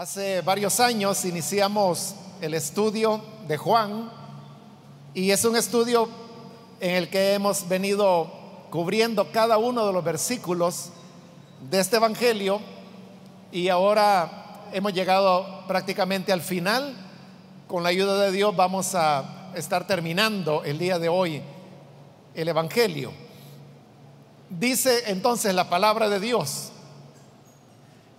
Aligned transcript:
Hace 0.00 0.40
varios 0.40 0.80
años 0.80 1.26
iniciamos 1.26 2.14
el 2.40 2.54
estudio 2.54 3.20
de 3.46 3.58
Juan 3.58 4.10
y 5.12 5.30
es 5.30 5.44
un 5.44 5.56
estudio 5.56 6.08
en 6.80 6.94
el 6.94 7.10
que 7.10 7.34
hemos 7.34 7.68
venido 7.68 8.32
cubriendo 8.70 9.30
cada 9.30 9.58
uno 9.58 9.86
de 9.86 9.92
los 9.92 10.02
versículos 10.02 10.88
de 11.70 11.80
este 11.80 11.96
Evangelio 11.96 12.62
y 13.52 13.68
ahora 13.68 14.70
hemos 14.72 14.94
llegado 14.94 15.66
prácticamente 15.68 16.32
al 16.32 16.40
final. 16.40 16.96
Con 17.68 17.82
la 17.82 17.90
ayuda 17.90 18.22
de 18.22 18.32
Dios 18.32 18.56
vamos 18.56 18.94
a 18.94 19.52
estar 19.54 19.86
terminando 19.86 20.64
el 20.64 20.78
día 20.78 20.98
de 20.98 21.10
hoy 21.10 21.42
el 22.34 22.48
Evangelio. 22.48 23.12
Dice 24.48 25.02
entonces 25.08 25.54
la 25.54 25.68
palabra 25.68 26.08
de 26.08 26.20
Dios 26.20 26.72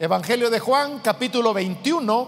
Evangelio 0.01 0.49
de 0.49 0.59
Juan, 0.59 0.97
capítulo 0.97 1.53
21, 1.53 2.27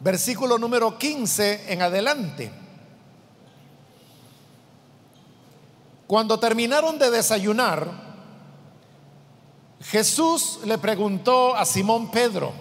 versículo 0.00 0.58
número 0.58 0.98
15 0.98 1.72
en 1.72 1.80
adelante. 1.80 2.50
Cuando 6.08 6.40
terminaron 6.40 6.98
de 6.98 7.08
desayunar, 7.08 7.88
Jesús 9.80 10.58
le 10.64 10.76
preguntó 10.76 11.54
a 11.54 11.64
Simón 11.64 12.10
Pedro, 12.10 12.52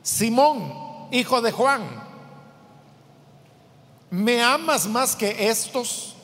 Simón, 0.00 1.08
hijo 1.10 1.42
de 1.42 1.50
Juan, 1.50 1.82
¿me 4.10 4.44
amas 4.44 4.86
más 4.86 5.16
que 5.16 5.48
estos? 5.48 6.14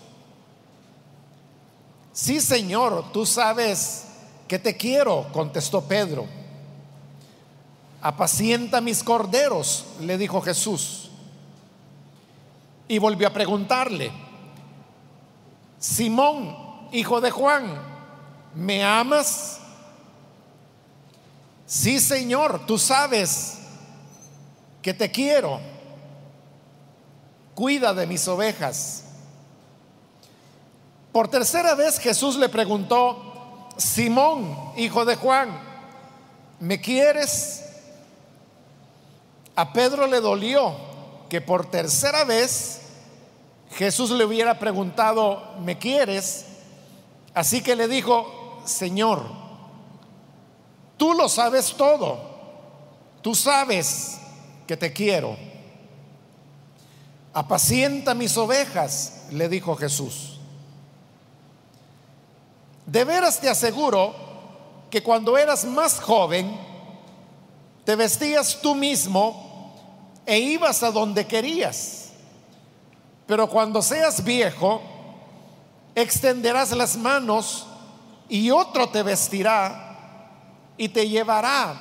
Sí, 2.13 2.41
Señor, 2.41 3.11
tú 3.13 3.27
sabes 3.27 4.04
¿Qué 4.49 4.59
te 4.59 4.77
quiero? 4.77 5.27
contestó 5.33 5.83
Pedro. 5.83 6.27
Apacienta 8.03 8.81
mis 8.81 9.03
corderos, 9.03 9.87
le 10.01 10.19
dijo 10.19 10.41
Jesús. 10.43 11.11
Y 12.87 12.99
volvió 12.99 13.29
a 13.29 13.33
preguntarle, 13.33 14.13
Simón, 15.79 16.55
hijo 16.93 17.21
de 17.21 17.31
Juan, 17.31 17.81
¿me 18.55 18.85
amas? 18.85 19.61
Sí, 21.67 21.99
Señor, 21.99 22.67
tú 22.67 22.79
sabes 22.79 23.59
que 24.83 24.93
te 24.93 25.11
quiero. 25.11 25.61
Cuida 27.55 27.95
de 27.95 28.07
mis 28.07 28.29
ovejas. 28.29 29.05
Por 31.13 31.29
tercera 31.29 31.75
vez 31.75 31.99
Jesús 31.99 32.37
le 32.37 32.49
preguntó, 32.49 33.34
Simón, 33.77 34.73
hijo 34.77 35.05
de 35.05 35.17
Juan, 35.17 35.51
¿me 36.61 36.81
quieres? 36.81 37.65
A 39.57 39.73
Pedro 39.73 40.07
le 40.07 40.21
dolió 40.21 40.75
que 41.29 41.41
por 41.41 41.71
tercera 41.71 42.25
vez 42.25 42.81
Jesús 43.73 44.11
le 44.11 44.25
hubiera 44.25 44.59
preguntado, 44.59 45.57
¿me 45.61 45.79
quieres? 45.79 46.47
Así 47.35 47.63
que 47.63 47.75
le 47.75 47.89
dijo, 47.89 48.63
Señor, 48.65 49.25
tú 50.97 51.13
lo 51.15 51.29
sabes 51.29 51.75
todo, 51.77 52.19
tú 53.23 53.35
sabes 53.35 54.19
que 54.67 54.77
te 54.77 54.93
quiero. 54.93 55.37
Apacienta 57.33 58.15
mis 58.15 58.37
ovejas, 58.37 59.25
le 59.33 59.49
dijo 59.49 59.75
Jesús. 59.75 60.34
De 62.87 63.05
veras 63.05 63.41
te 63.41 63.49
aseguro 63.49 64.15
que 64.91 65.03
cuando 65.03 65.37
eras 65.37 65.65
más 65.65 66.01
joven, 66.01 66.57
te 67.85 67.97
vestías 67.97 68.61
tú 68.61 68.75
mismo 68.75 69.73
e 70.27 70.39
ibas 70.39 70.83
a 70.83 70.91
donde 70.91 71.27
querías. 71.27 72.13
Pero 73.27 73.49
cuando 73.49 73.81
seas 73.83 74.23
viejo, 74.23 74.83
extenderás 75.95 76.73
las 76.73 76.97
manos 76.97 77.67
y 78.29 78.51
otro 78.51 78.89
te 78.89 79.03
vestirá 79.03 79.85
y 80.77 80.89
te 80.89 81.09
llevará 81.09 81.77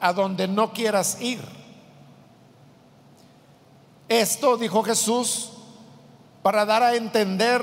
a 0.00 0.12
donde 0.12 0.48
no 0.48 0.72
quieras 0.72 1.20
ir. 1.20 1.40
Esto 4.08 4.56
dijo 4.56 4.82
Jesús 4.82 5.52
para 6.42 6.64
dar 6.64 6.82
a 6.82 6.96
entender 6.96 7.62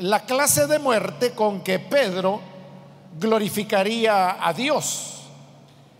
la 0.00 0.24
clase 0.24 0.66
de 0.66 0.78
muerte 0.78 1.32
con 1.32 1.60
que 1.60 1.78
Pedro 1.78 2.40
glorificaría 3.18 4.46
a 4.46 4.52
Dios. 4.52 5.22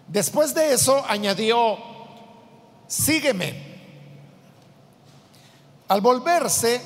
Después 0.08 0.54
de 0.54 0.72
eso 0.72 1.04
añadió, 1.08 1.78
sígueme. 2.86 3.66
Al 5.88 6.00
volverse, 6.00 6.80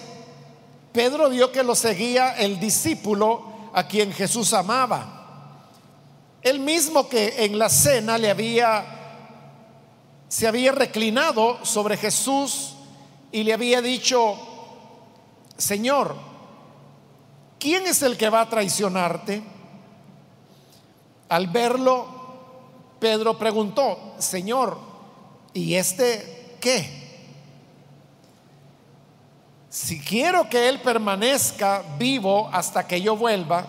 Pedro 0.92 1.28
vio 1.28 1.52
que 1.52 1.62
lo 1.62 1.74
seguía 1.74 2.36
el 2.36 2.58
discípulo 2.60 3.70
a 3.72 3.86
quien 3.86 4.12
Jesús 4.12 4.52
amaba. 4.52 5.66
El 6.42 6.60
mismo 6.60 7.08
que 7.08 7.44
en 7.44 7.58
la 7.58 7.68
cena 7.68 8.16
le 8.18 8.30
había 8.30 8.96
se 10.30 10.46
había 10.46 10.70
reclinado 10.70 11.58
sobre 11.64 11.96
Jesús 11.96 12.76
y 13.32 13.42
le 13.42 13.52
había 13.52 13.82
dicho, 13.82 14.36
Señor, 15.56 16.14
¿quién 17.60 17.86
es 17.86 18.02
el 18.02 18.16
que 18.16 18.30
va 18.30 18.40
a 18.40 18.48
traicionarte? 18.48 19.42
Al 21.28 21.46
verlo, 21.46 22.08
Pedro 22.98 23.38
preguntó, 23.38 24.14
Señor, 24.18 24.78
¿y 25.54 25.74
este 25.74 26.56
qué? 26.60 26.98
Si 29.68 30.00
quiero 30.00 30.48
que 30.48 30.68
Él 30.68 30.80
permanezca 30.80 31.84
vivo 31.96 32.50
hasta 32.52 32.88
que 32.88 33.00
yo 33.00 33.16
vuelva, 33.16 33.64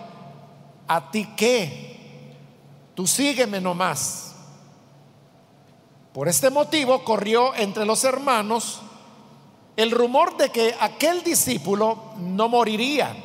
¿a 0.88 1.10
ti 1.12 1.28
qué? 1.36 2.34
Tú 2.96 3.06
sígueme 3.06 3.60
nomás. 3.60 4.34
Por 6.12 6.28
este 6.28 6.50
motivo 6.50 7.04
corrió 7.04 7.54
entre 7.54 7.86
los 7.86 8.02
hermanos 8.02 8.80
el 9.76 9.90
rumor 9.90 10.36
de 10.36 10.50
que 10.50 10.74
aquel 10.78 11.22
discípulo 11.22 12.12
no 12.18 12.48
moriría. 12.48 13.16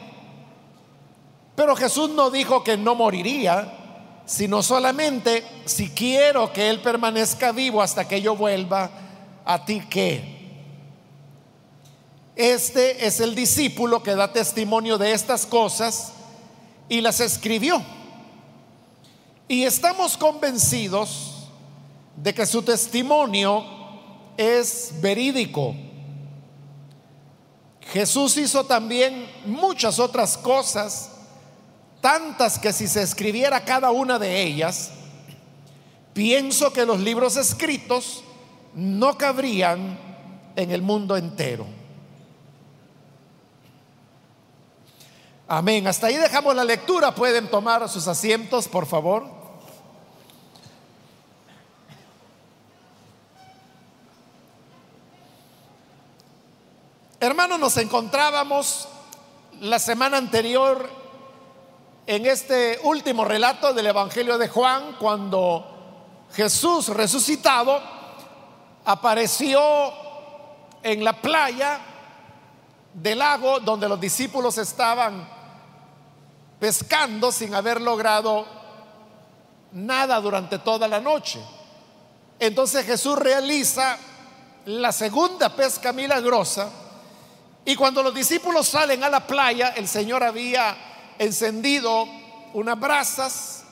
Pero 1.57 1.75
Jesús 1.75 2.11
no 2.11 2.29
dijo 2.29 2.63
que 2.63 2.77
no 2.77 2.93
moriría, 2.93 4.21
sino 4.27 4.61
solamente 4.61 5.43
si 5.65 5.89
quiero 5.89 6.53
que 6.53 6.69
Él 6.69 6.81
permanezca 6.81 7.51
vivo 7.51 7.81
hasta 7.81 8.07
que 8.07 8.21
yo 8.21 8.35
vuelva, 8.35 8.91
a 9.43 9.65
ti 9.65 9.81
qué. 9.89 10.37
Este 12.35 13.07
es 13.07 13.19
el 13.21 13.33
discípulo 13.33 14.03
que 14.03 14.13
da 14.13 14.31
testimonio 14.31 14.99
de 14.99 15.13
estas 15.13 15.47
cosas 15.47 16.13
y 16.89 17.01
las 17.01 17.21
escribió. 17.21 17.81
Y 19.47 19.63
estamos 19.63 20.15
convencidos 20.15 21.47
de 22.17 22.35
que 22.35 22.45
su 22.45 22.61
testimonio 22.61 23.65
es 24.37 24.93
verídico. 25.01 25.73
Jesús 27.91 28.37
hizo 28.37 28.63
también 28.63 29.27
muchas 29.47 29.97
otras 29.97 30.37
cosas 30.37 31.13
tantas 32.07 32.57
que 32.57 32.71
si 32.71 32.87
se 32.87 33.01
escribiera 33.01 33.65
cada 33.65 33.91
una 33.91 34.17
de 34.17 34.41
ellas, 34.41 34.91
pienso 36.13 36.71
que 36.71 36.85
los 36.85 37.01
libros 37.01 37.35
escritos 37.35 38.23
no 38.73 39.17
cabrían 39.17 39.99
en 40.55 40.71
el 40.71 40.81
mundo 40.81 41.17
entero. 41.17 41.67
Amén. 45.49 45.85
Hasta 45.85 46.07
ahí 46.07 46.15
dejamos 46.15 46.55
la 46.55 46.63
lectura. 46.63 47.13
Pueden 47.13 47.51
tomar 47.51 47.89
sus 47.89 48.07
asientos, 48.07 48.69
por 48.69 48.85
favor. 48.85 49.27
Hermanos, 57.19 57.59
nos 57.59 57.75
encontrábamos 57.75 58.87
la 59.59 59.79
semana 59.79 60.15
anterior 60.15 61.06
en 62.07 62.25
este 62.25 62.79
último 62.83 63.25
relato 63.25 63.73
del 63.73 63.87
Evangelio 63.87 64.37
de 64.37 64.47
Juan, 64.47 64.95
cuando 64.97 66.25
Jesús 66.33 66.87
resucitado 66.87 67.81
apareció 68.85 69.61
en 70.81 71.03
la 71.03 71.21
playa 71.21 71.81
del 72.93 73.19
lago 73.19 73.59
donde 73.59 73.89
los 73.89 73.99
discípulos 73.99 74.57
estaban 74.57 75.27
pescando 76.57 77.29
sin 77.29 77.53
haber 77.53 77.81
logrado 77.81 78.45
nada 79.73 80.21
durante 80.21 80.59
toda 80.59 80.87
la 80.87 81.01
noche. 81.01 81.41
Entonces 82.39 82.85
Jesús 82.85 83.19
realiza 83.19 83.97
la 84.65 84.93
segunda 84.93 85.49
pesca 85.53 85.91
milagrosa 85.91 86.69
y 87.65 87.75
cuando 87.75 88.01
los 88.01 88.15
discípulos 88.15 88.69
salen 88.69 89.03
a 89.03 89.09
la 89.09 89.27
playa, 89.27 89.73
el 89.75 89.89
Señor 89.89 90.23
había 90.23 90.87
encendido 91.19 92.05
unas 92.53 92.79
brasas 92.79 93.63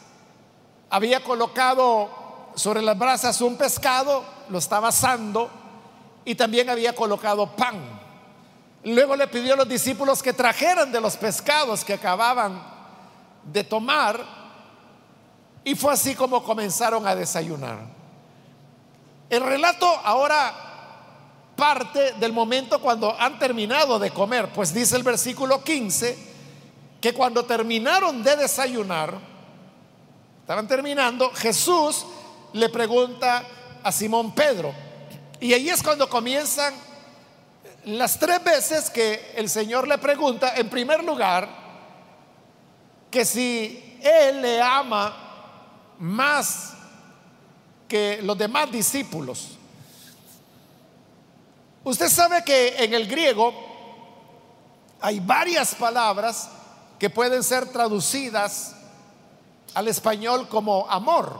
había 0.90 1.24
colocado 1.24 2.10
sobre 2.56 2.82
las 2.82 2.98
brasas 2.98 3.42
un 3.42 3.58
pescado, 3.58 4.24
lo 4.50 4.58
estaba 4.60 4.90
asando 4.90 5.50
y 6.24 6.36
también 6.36 6.70
había 6.70 6.94
colocado 6.94 7.56
pan. 7.56 8.00
Luego 8.84 9.16
le 9.16 9.28
pidió 9.28 9.56
a 9.56 9.58
los 9.58 9.68
discípulos 9.68 10.22
que 10.22 10.34
trajeran 10.34 10.92
de 10.92 11.02
los 11.02 11.18
pescados 11.18 11.84
que 11.84 11.94
acababan 11.94 12.62
de 13.44 13.64
tomar 13.64 14.24
y 15.64 15.76
fue 15.76 15.94
así 15.94 16.14
como 16.16 16.44
comenzaron 16.44 17.08
a 17.08 17.16
desayunar. 17.16 17.80
El 19.30 19.44
relato 19.44 19.88
ahora 20.04 20.54
parte 21.56 22.14
del 22.14 22.32
momento 22.32 22.80
cuando 22.80 23.20
han 23.20 23.40
terminado 23.40 23.98
de 23.98 24.12
comer, 24.12 24.50
pues 24.54 24.74
dice 24.74 24.96
el 24.96 25.04
versículo 25.04 25.64
15 25.64 26.35
que 27.06 27.14
cuando 27.14 27.46
terminaron 27.46 28.24
de 28.24 28.36
desayunar, 28.36 29.14
estaban 30.42 30.68
terminando, 30.68 31.30
Jesús 31.36 32.04
le 32.54 32.68
pregunta 32.70 33.46
a 33.84 33.92
Simón 33.92 34.34
Pedro. 34.34 34.74
Y 35.40 35.54
ahí 35.54 35.70
es 35.70 35.84
cuando 35.84 36.10
comienzan 36.10 36.74
las 37.84 38.18
tres 38.18 38.44
veces 38.44 38.90
que 38.90 39.34
el 39.36 39.52
Señor 39.52 39.88
le 39.88 40.00
pregunta, 40.00 40.56
en 40.56 40.68
primer 40.68 41.04
lugar, 41.04 41.48
que 43.12 43.24
si 43.24 44.00
Él 44.02 44.42
le 44.42 44.60
ama 44.60 45.94
más 46.00 46.74
que 47.88 48.20
los 48.24 48.36
demás 48.36 48.72
discípulos. 48.72 49.60
Usted 51.84 52.10
sabe 52.10 52.44
que 52.44 52.84
en 52.84 52.96
el 52.96 53.06
griego 53.06 53.54
hay 55.00 55.20
varias 55.20 55.76
palabras 55.76 56.50
que 57.00 57.10
pueden 57.10 57.44
ser 57.44 57.72
traducidas 57.72 58.76
al 59.74 59.88
español 59.88 60.48
como 60.48 60.90
amor. 60.90 61.40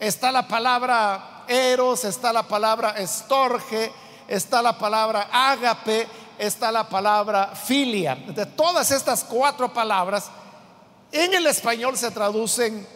Está 0.00 0.32
la 0.32 0.46
palabra 0.46 1.44
eros, 1.48 2.04
está 2.04 2.32
la 2.32 2.44
palabra 2.44 2.90
estorge, 2.90 3.92
está 4.26 4.62
la 4.62 4.78
palabra 4.78 5.28
ágape, 5.32 6.06
está 6.38 6.70
la 6.70 6.88
palabra 6.88 7.48
filia. 7.54 8.14
De 8.14 8.46
todas 8.46 8.90
estas 8.90 9.24
cuatro 9.24 9.72
palabras 9.72 10.30
en 11.10 11.34
el 11.34 11.46
español 11.46 11.96
se 11.96 12.10
traducen 12.10 12.86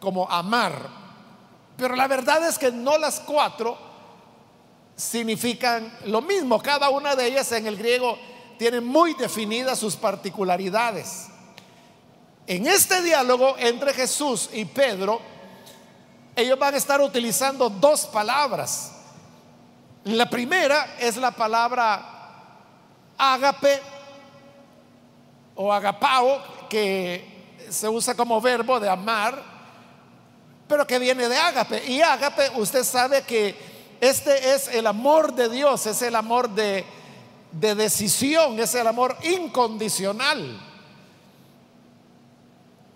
como 0.00 0.28
amar. 0.30 0.74
Pero 1.76 1.96
la 1.96 2.08
verdad 2.08 2.46
es 2.46 2.58
que 2.58 2.70
no 2.70 2.98
las 2.98 3.20
cuatro 3.20 3.76
significan 4.96 5.96
lo 6.06 6.20
mismo. 6.20 6.60
Cada 6.60 6.88
una 6.90 7.14
de 7.14 7.26
ellas 7.26 7.50
en 7.52 7.66
el 7.66 7.76
griego 7.76 8.18
tiene 8.58 8.80
muy 8.80 9.14
definidas 9.14 9.78
sus 9.78 9.96
particularidades. 9.96 11.28
En 12.46 12.66
este 12.66 13.02
diálogo 13.02 13.56
entre 13.58 13.94
Jesús 13.94 14.50
y 14.52 14.64
Pedro, 14.64 15.20
ellos 16.34 16.58
van 16.58 16.74
a 16.74 16.78
estar 16.78 17.00
utilizando 17.00 17.68
dos 17.68 18.06
palabras. 18.06 18.92
La 20.04 20.28
primera 20.28 20.96
es 20.98 21.16
la 21.16 21.30
palabra 21.30 22.18
ágape 23.16 23.80
o 25.54 25.72
agapao, 25.72 26.40
que 26.68 27.38
se 27.68 27.88
usa 27.88 28.14
como 28.14 28.40
verbo 28.40 28.78
de 28.80 28.88
amar, 28.88 29.42
pero 30.66 30.86
que 30.86 30.98
viene 30.98 31.28
de 31.28 31.36
ágape. 31.36 31.84
Y 31.86 32.00
ágape, 32.00 32.50
usted 32.56 32.84
sabe 32.84 33.22
que 33.22 33.54
este 34.00 34.54
es 34.54 34.68
el 34.68 34.86
amor 34.86 35.34
de 35.34 35.48
Dios, 35.48 35.86
es 35.86 36.00
el 36.02 36.14
amor 36.14 36.48
de 36.50 36.84
de 37.52 37.74
decisión, 37.74 38.58
es 38.58 38.74
el 38.74 38.86
amor 38.86 39.16
incondicional. 39.22 40.60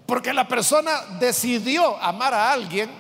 Porque 0.07 0.33
la 0.33 0.47
persona 0.47 0.93
decidió 1.19 1.97
amar 1.97 2.35
a 2.35 2.53
alguien 2.53 2.91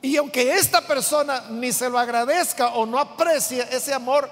y 0.00 0.16
aunque 0.16 0.54
esta 0.56 0.80
persona 0.80 1.44
ni 1.50 1.72
se 1.72 1.88
lo 1.88 1.98
agradezca 1.98 2.68
o 2.74 2.84
no 2.84 2.98
aprecie 2.98 3.66
ese 3.70 3.94
amor, 3.94 4.28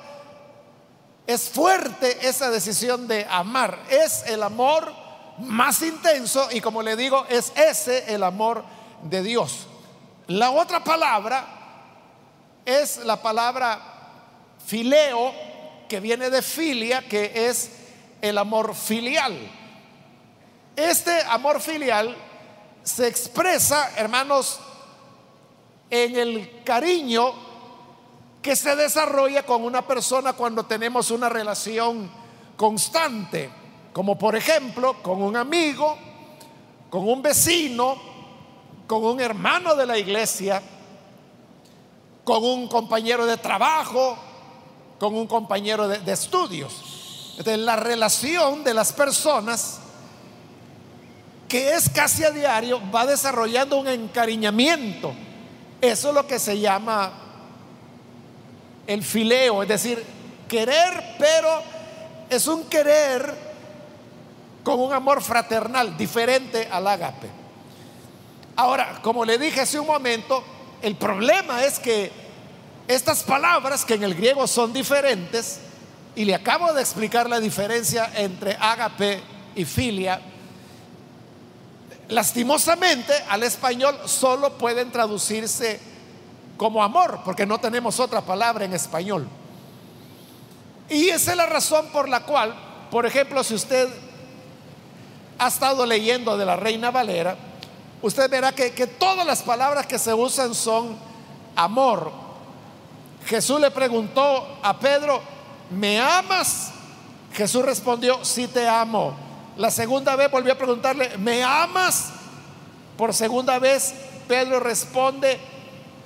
es 1.26 1.48
fuerte 1.48 2.26
esa 2.28 2.50
decisión 2.50 3.06
de 3.06 3.24
amar. 3.30 3.78
Es 3.88 4.24
el 4.26 4.42
amor 4.42 4.92
más 5.38 5.80
intenso 5.82 6.48
y 6.50 6.60
como 6.60 6.82
le 6.82 6.96
digo, 6.96 7.24
es 7.28 7.52
ese 7.54 8.12
el 8.12 8.24
amor 8.24 8.64
de 9.04 9.22
Dios. 9.22 9.68
La 10.26 10.50
otra 10.50 10.82
palabra 10.82 11.44
es 12.64 12.98
la 13.04 13.22
palabra 13.22 13.80
fileo 14.66 15.32
que 15.90 15.98
viene 15.98 16.30
de 16.30 16.40
filia, 16.40 17.02
que 17.08 17.48
es 17.48 17.68
el 18.22 18.38
amor 18.38 18.76
filial. 18.76 19.36
Este 20.76 21.20
amor 21.22 21.60
filial 21.60 22.16
se 22.84 23.08
expresa, 23.08 23.90
hermanos, 23.96 24.60
en 25.90 26.14
el 26.14 26.62
cariño 26.62 27.32
que 28.40 28.54
se 28.54 28.76
desarrolla 28.76 29.44
con 29.44 29.64
una 29.64 29.84
persona 29.84 30.34
cuando 30.34 30.64
tenemos 30.64 31.10
una 31.10 31.28
relación 31.28 32.08
constante, 32.56 33.50
como 33.92 34.16
por 34.16 34.36
ejemplo 34.36 35.02
con 35.02 35.20
un 35.20 35.36
amigo, 35.36 35.98
con 36.88 37.08
un 37.08 37.20
vecino, 37.20 37.96
con 38.86 39.04
un 39.04 39.20
hermano 39.20 39.74
de 39.74 39.86
la 39.86 39.98
iglesia, 39.98 40.62
con 42.22 42.44
un 42.44 42.68
compañero 42.68 43.26
de 43.26 43.38
trabajo, 43.38 44.29
con 45.00 45.14
un 45.14 45.26
compañero 45.26 45.88
de, 45.88 46.12
estudios. 46.12 47.34
La 47.44 47.74
relación 47.74 48.62
de 48.62 48.74
las 48.74 48.92
personas, 48.92 49.78
que 51.48 51.72
es 51.74 51.88
casi 51.88 52.22
a 52.22 52.30
diario, 52.30 52.82
va 52.94 53.06
desarrollando 53.06 53.78
un 53.78 53.88
encariñamiento. 53.88 55.14
Eso 55.80 56.10
es 56.10 56.14
lo 56.14 56.26
que 56.26 56.38
se 56.38 56.60
llama 56.60 57.12
el 58.86 59.02
fileo, 59.02 59.62
es 59.62 59.70
decir, 59.70 60.04
querer, 60.46 61.16
pero 61.18 61.62
es 62.28 62.46
un 62.46 62.64
querer 62.64 63.34
con 64.62 64.78
un 64.80 64.92
amor 64.92 65.22
fraternal, 65.22 65.96
diferente 65.96 66.68
al 66.70 66.86
agape. 66.86 67.30
Ahora, 68.54 69.00
como 69.00 69.24
le 69.24 69.38
dije 69.38 69.62
hace 69.62 69.80
un 69.80 69.86
momento, 69.86 70.44
el 70.82 70.94
problema 70.96 71.64
es 71.64 71.78
que 71.78 72.29
estas 72.94 73.22
palabras 73.22 73.84
que 73.84 73.94
en 73.94 74.02
el 74.02 74.14
griego 74.14 74.46
son 74.46 74.72
diferentes, 74.72 75.60
y 76.16 76.24
le 76.24 76.34
acabo 76.34 76.72
de 76.72 76.80
explicar 76.80 77.30
la 77.30 77.38
diferencia 77.38 78.10
entre 78.16 78.56
ágape 78.58 79.20
y 79.54 79.64
filia, 79.64 80.20
lastimosamente 82.08 83.12
al 83.28 83.44
español 83.44 83.96
solo 84.06 84.58
pueden 84.58 84.90
traducirse 84.90 85.80
como 86.56 86.82
amor, 86.82 87.20
porque 87.24 87.46
no 87.46 87.58
tenemos 87.58 88.00
otra 88.00 88.22
palabra 88.22 88.64
en 88.64 88.74
español. 88.74 89.28
Y 90.88 91.10
esa 91.10 91.30
es 91.30 91.36
la 91.36 91.46
razón 91.46 91.86
por 91.92 92.08
la 92.08 92.24
cual, 92.24 92.54
por 92.90 93.06
ejemplo, 93.06 93.44
si 93.44 93.54
usted 93.54 93.88
ha 95.38 95.46
estado 95.46 95.86
leyendo 95.86 96.36
de 96.36 96.44
la 96.44 96.56
Reina 96.56 96.90
Valera, 96.90 97.36
usted 98.02 98.28
verá 98.28 98.52
que, 98.52 98.72
que 98.72 98.88
todas 98.88 99.24
las 99.24 99.42
palabras 99.42 99.86
que 99.86 99.98
se 99.98 100.12
usan 100.12 100.56
son 100.56 100.98
amor, 101.54 102.29
Jesús 103.30 103.60
le 103.60 103.70
preguntó 103.70 104.58
a 104.60 104.76
Pedro, 104.76 105.22
¿me 105.70 106.00
amas? 106.00 106.72
Jesús 107.32 107.64
respondió, 107.64 108.24
sí 108.24 108.48
te 108.48 108.68
amo. 108.68 109.14
La 109.56 109.70
segunda 109.70 110.16
vez 110.16 110.28
volvió 110.32 110.52
a 110.52 110.58
preguntarle, 110.58 111.16
¿me 111.16 111.44
amas? 111.44 112.10
Por 112.96 113.14
segunda 113.14 113.60
vez 113.60 113.94
Pedro 114.26 114.58
responde, 114.58 115.38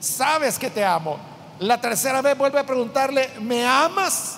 sabes 0.01 0.59
que 0.59 0.69
te 0.69 0.85
amo. 0.85 1.17
La 1.61 1.81
tercera 1.81 2.21
vez 2.21 2.37
vuelve 2.37 2.59
a 2.59 2.67
preguntarle, 2.67 3.31
¿me 3.41 3.67
amas? 3.67 4.37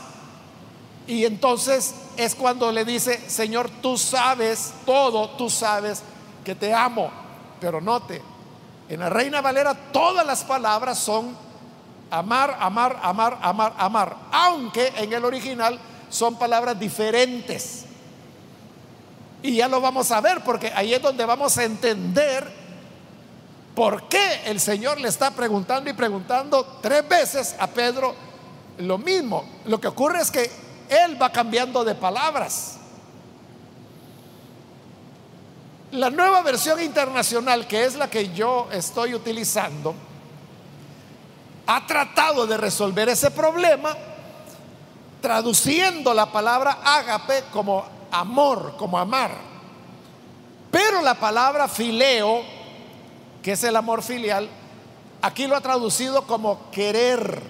Y 1.09 1.25
entonces 1.25 1.93
es 2.17 2.37
cuando 2.37 2.71
le 2.71 2.85
dice, 2.85 3.29
Señor, 3.29 3.69
tú 3.83 3.99
sabes 3.99 4.73
todo, 4.85 5.31
tú 5.31 5.51
sabes 5.51 6.05
que 6.45 6.55
te 6.55 6.73
amo. 6.73 7.11
Pero 7.61 7.81
note, 7.81 8.23
en 8.89 9.01
la 9.01 9.11
Reina 9.11 9.41
Valera 9.41 9.75
todas 9.91 10.25
las 10.25 10.45
palabras 10.45 11.01
son 11.01 11.46
Amar, 12.11 12.57
amar, 12.61 12.99
amar, 13.03 13.39
amar, 13.43 13.75
amar. 13.79 14.17
Aunque 14.31 14.93
en 14.97 15.13
el 15.13 15.25
original 15.25 15.79
son 16.09 16.39
palabras 16.39 16.79
diferentes. 16.79 17.85
Y 19.43 19.57
ya 19.57 19.69
lo 19.69 19.81
vamos 19.81 20.11
a 20.11 20.21
ver 20.21 20.43
porque 20.45 20.73
ahí 20.75 20.95
es 20.95 21.03
donde 21.03 21.25
vamos 21.25 21.57
a 21.59 21.65
entender 21.65 22.67
por 23.75 24.09
qué 24.09 24.43
el 24.47 24.59
Señor 24.59 25.01
le 25.01 25.09
está 25.09 25.31
preguntando 25.31 25.91
y 25.91 25.93
preguntando 25.93 26.79
tres 26.81 27.07
veces 27.09 27.55
a 27.59 27.67
Pedro 27.67 28.15
lo 28.79 28.99
mismo. 28.99 29.45
Lo 29.67 29.81
que 29.81 29.89
ocurre 29.89 30.21
es 30.21 30.31
que 30.31 30.51
él 30.89 31.21
va 31.21 31.31
cambiando 31.31 31.85
de 31.85 31.95
palabras. 31.95 32.79
La 35.93 36.11
nueva 36.11 36.43
versión 36.43 36.81
internacional, 36.81 37.67
que 37.67 37.85
es 37.85 37.95
la 37.95 38.11
que 38.11 38.33
yo 38.33 38.69
estoy 38.73 39.15
utilizando, 39.15 39.95
ha 41.67 41.87
tratado 41.87 42.47
de 42.47 42.57
resolver 42.57 43.09
ese 43.09 43.31
problema 43.31 43.97
traduciendo 45.21 46.15
la 46.15 46.31
palabra 46.31 46.79
ágape 46.85 47.45
como 47.53 47.85
amor, 48.11 48.75
como 48.77 48.99
amar. 48.99 49.33
Pero 50.71 51.03
la 51.03 51.15
palabra 51.15 51.69
fileo, 51.69 52.43
que 53.43 53.53
es 53.53 53.65
el 53.65 53.77
amor 53.77 54.03
filial, 54.03 54.49
aquí 55.23 55.47
lo 55.47 55.57
ha 55.57 55.61
traducido 55.61 56.27
como 56.27 56.71
querer. 56.71 57.43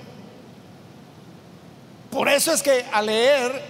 Por 2.11 2.29
eso 2.29 2.53
es 2.53 2.63
que 2.63 2.87
al 2.93 3.07
leer 3.07 3.63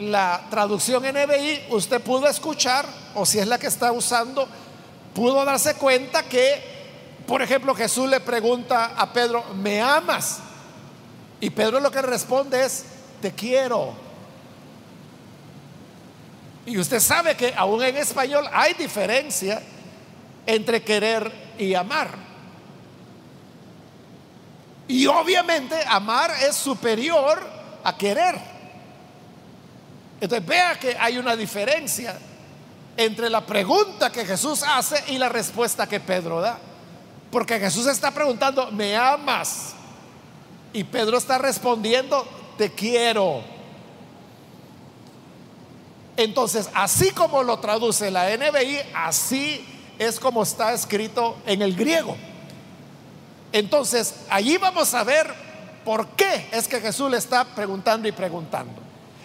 la 0.00 0.46
traducción 0.50 1.04
NBI, 1.04 1.66
usted 1.70 2.00
pudo 2.00 2.26
escuchar, 2.26 2.86
o 3.14 3.26
si 3.26 3.38
es 3.38 3.46
la 3.46 3.58
que 3.58 3.66
está 3.66 3.92
usando, 3.92 4.48
pudo 5.14 5.44
darse 5.44 5.74
cuenta 5.74 6.22
que, 6.22 6.79
por 7.30 7.42
ejemplo, 7.42 7.76
Jesús 7.76 8.10
le 8.10 8.18
pregunta 8.18 8.86
a 8.96 9.12
Pedro, 9.12 9.44
¿me 9.54 9.80
amas? 9.80 10.40
Y 11.40 11.48
Pedro 11.50 11.78
lo 11.78 11.88
que 11.88 12.02
responde 12.02 12.64
es, 12.64 12.84
te 13.22 13.30
quiero. 13.30 13.94
Y 16.66 16.76
usted 16.76 16.98
sabe 16.98 17.36
que 17.36 17.54
aún 17.56 17.84
en 17.84 17.98
español 17.98 18.48
hay 18.52 18.74
diferencia 18.74 19.62
entre 20.44 20.82
querer 20.82 21.32
y 21.56 21.72
amar. 21.72 22.10
Y 24.88 25.06
obviamente 25.06 25.76
amar 25.86 26.32
es 26.42 26.56
superior 26.56 27.40
a 27.84 27.96
querer. 27.96 28.40
Entonces 30.20 30.48
vea 30.48 30.76
que 30.80 30.96
hay 30.98 31.16
una 31.16 31.36
diferencia 31.36 32.18
entre 32.96 33.30
la 33.30 33.46
pregunta 33.46 34.10
que 34.10 34.26
Jesús 34.26 34.64
hace 34.66 35.00
y 35.12 35.18
la 35.18 35.28
respuesta 35.28 35.88
que 35.88 36.00
Pedro 36.00 36.40
da. 36.40 36.58
Porque 37.30 37.58
Jesús 37.58 37.86
está 37.86 38.10
preguntando, 38.10 38.70
¿me 38.72 38.96
amas? 38.96 39.74
Y 40.72 40.84
Pedro 40.84 41.18
está 41.18 41.38
respondiendo, 41.38 42.26
te 42.56 42.72
quiero. 42.72 43.42
Entonces, 46.16 46.68
así 46.74 47.10
como 47.12 47.42
lo 47.42 47.58
traduce 47.60 48.10
la 48.10 48.36
NBI, 48.36 48.78
así 48.94 49.64
es 49.98 50.18
como 50.18 50.42
está 50.42 50.72
escrito 50.72 51.36
en 51.46 51.62
el 51.62 51.74
griego. 51.74 52.16
Entonces, 53.52 54.14
allí 54.28 54.56
vamos 54.56 54.92
a 54.94 55.04
ver 55.04 55.32
por 55.84 56.08
qué 56.08 56.48
es 56.52 56.68
que 56.68 56.80
Jesús 56.80 57.10
le 57.10 57.16
está 57.16 57.44
preguntando 57.44 58.06
y 58.06 58.12
preguntando. 58.12 58.74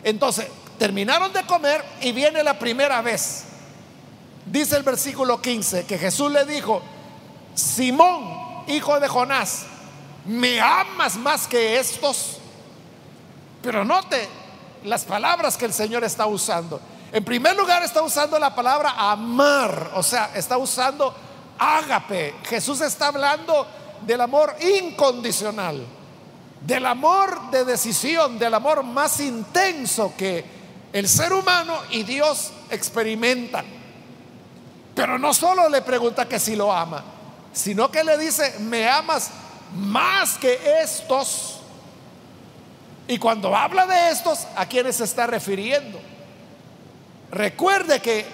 Entonces, 0.03 0.47
terminaron 0.77 1.33
de 1.33 1.45
comer 1.45 1.83
y 2.01 2.11
viene 2.11 2.43
la 2.43 2.57
primera 2.57 3.01
vez. 3.01 3.45
Dice 4.45 4.77
el 4.77 4.83
versículo 4.83 5.41
15 5.41 5.85
que 5.85 5.97
Jesús 5.97 6.31
le 6.31 6.45
dijo, 6.45 6.81
Simón, 7.55 8.63
hijo 8.67 8.99
de 8.99 9.07
Jonás, 9.07 9.65
¿me 10.25 10.59
amas 10.59 11.15
más 11.15 11.47
que 11.47 11.79
estos? 11.79 12.37
Pero 13.61 13.83
note 13.83 14.27
las 14.83 15.05
palabras 15.05 15.57
que 15.57 15.65
el 15.65 15.73
Señor 15.73 16.03
está 16.03 16.27
usando. 16.27 16.79
En 17.11 17.23
primer 17.23 17.55
lugar 17.55 17.81
está 17.81 18.01
usando 18.01 18.37
la 18.37 18.53
palabra 18.53 18.93
amar, 18.97 19.91
o 19.95 20.03
sea, 20.03 20.31
está 20.35 20.57
usando 20.57 21.15
ágape. 21.57 22.35
Jesús 22.43 22.81
está 22.81 23.07
hablando 23.07 23.65
del 24.05 24.19
amor 24.19 24.55
incondicional, 24.59 25.83
del 26.61 26.85
amor 26.85 27.49
de 27.51 27.63
decisión, 27.63 28.37
del 28.37 28.53
amor 28.53 28.83
más 28.83 29.19
intenso 29.21 30.13
que 30.17 30.43
el 30.91 31.07
ser 31.07 31.31
humano 31.33 31.77
y 31.91 32.03
Dios 32.03 32.51
experimentan. 32.69 33.65
Pero 34.93 35.17
no 35.17 35.33
solo 35.33 35.69
le 35.69 35.81
pregunta 35.81 36.27
que 36.27 36.39
si 36.39 36.55
lo 36.55 36.71
ama, 36.71 37.03
sino 37.55 37.89
que 37.89 38.03
le 38.03 38.17
dice, 38.17 38.59
me 38.59 38.87
amas 38.87 39.31
más 39.73 40.37
que 40.37 40.59
estos. 40.83 41.61
Y 43.07 43.17
cuando 43.17 43.55
habla 43.55 43.87
de 43.87 44.11
estos, 44.11 44.45
¿a 44.57 44.65
quiénes 44.65 44.97
se 44.97 45.05
está 45.05 45.25
refiriendo? 45.25 45.99
Recuerde 47.31 48.01
que 48.01 48.25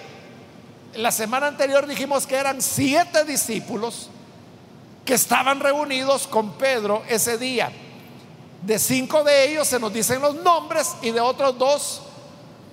la 0.95 1.11
semana 1.11 1.47
anterior 1.47 1.85
dijimos 1.85 2.25
que 2.25 2.35
eran 2.35 2.61
siete 2.63 3.23
discípulos 3.23 4.09
que 5.05 5.13
estaban 5.13 5.59
reunidos 5.59 6.25
con 6.25 6.53
Pedro 6.53 7.03
ese 7.07 7.37
día. 7.37 7.71
De 8.63 8.79
cinco 8.79 9.23
de 9.23 9.51
ellos 9.51 9.67
se 9.67 9.79
nos 9.79 9.93
dicen 9.93 10.19
los 10.19 10.35
nombres 10.35 10.95
y 11.03 11.11
de 11.11 11.21
otros 11.21 11.57
dos 11.59 12.01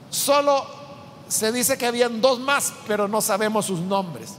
solo 0.09 0.67
se 1.29 1.53
dice 1.53 1.77
que 1.77 1.87
habían 1.87 2.23
dos 2.23 2.41
más, 2.41 2.73
pero 2.87 3.07
no 3.07 3.21
sabemos 3.21 3.67
sus 3.67 3.81
nombres. 3.81 4.37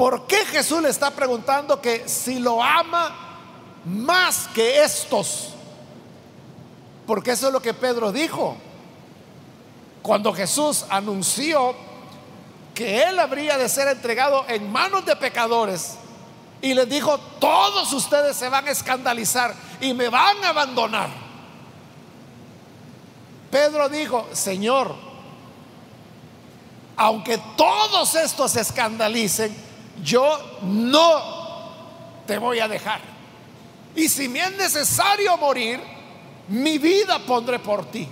¿Por 0.00 0.26
qué 0.26 0.46
Jesús 0.46 0.80
le 0.80 0.88
está 0.88 1.10
preguntando 1.10 1.78
que 1.78 2.08
si 2.08 2.38
lo 2.38 2.62
ama 2.62 3.14
más 3.84 4.48
que 4.54 4.82
estos? 4.82 5.50
Porque 7.06 7.32
eso 7.32 7.48
es 7.48 7.52
lo 7.52 7.60
que 7.60 7.74
Pedro 7.74 8.10
dijo. 8.10 8.56
Cuando 10.00 10.32
Jesús 10.32 10.86
anunció 10.88 11.74
que 12.74 13.02
él 13.02 13.18
habría 13.18 13.58
de 13.58 13.68
ser 13.68 13.88
entregado 13.88 14.46
en 14.48 14.72
manos 14.72 15.04
de 15.04 15.16
pecadores 15.16 15.96
y 16.62 16.72
les 16.72 16.88
dijo, 16.88 17.18
todos 17.38 17.92
ustedes 17.92 18.38
se 18.38 18.48
van 18.48 18.68
a 18.68 18.70
escandalizar 18.70 19.54
y 19.82 19.92
me 19.92 20.08
van 20.08 20.42
a 20.44 20.48
abandonar. 20.48 21.10
Pedro 23.50 23.90
dijo, 23.90 24.26
Señor, 24.32 24.94
aunque 26.96 27.36
todos 27.58 28.14
estos 28.14 28.52
se 28.52 28.62
escandalicen, 28.62 29.68
yo 30.02 30.38
no 30.62 31.40
te 32.26 32.38
voy 32.38 32.60
a 32.60 32.68
dejar. 32.68 33.00
Y 33.94 34.08
si 34.08 34.28
me 34.28 34.40
es 34.40 34.56
necesario 34.56 35.36
morir, 35.36 35.80
mi 36.48 36.78
vida 36.78 37.18
pondré 37.20 37.58
por 37.58 37.84
ti. 37.86 38.08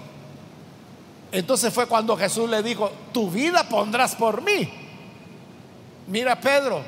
Entonces 1.30 1.72
fue 1.72 1.86
cuando 1.86 2.16
Jesús 2.16 2.48
le 2.48 2.62
dijo, 2.62 2.90
tu 3.12 3.30
vida 3.30 3.68
pondrás 3.68 4.14
por 4.14 4.42
mí. 4.42 4.68
Mira 6.06 6.40
Pedro, 6.40 6.82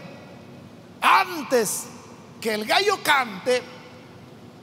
antes 1.00 1.84
que 2.40 2.54
el 2.54 2.64
gallo 2.64 2.98
cante, 3.02 3.62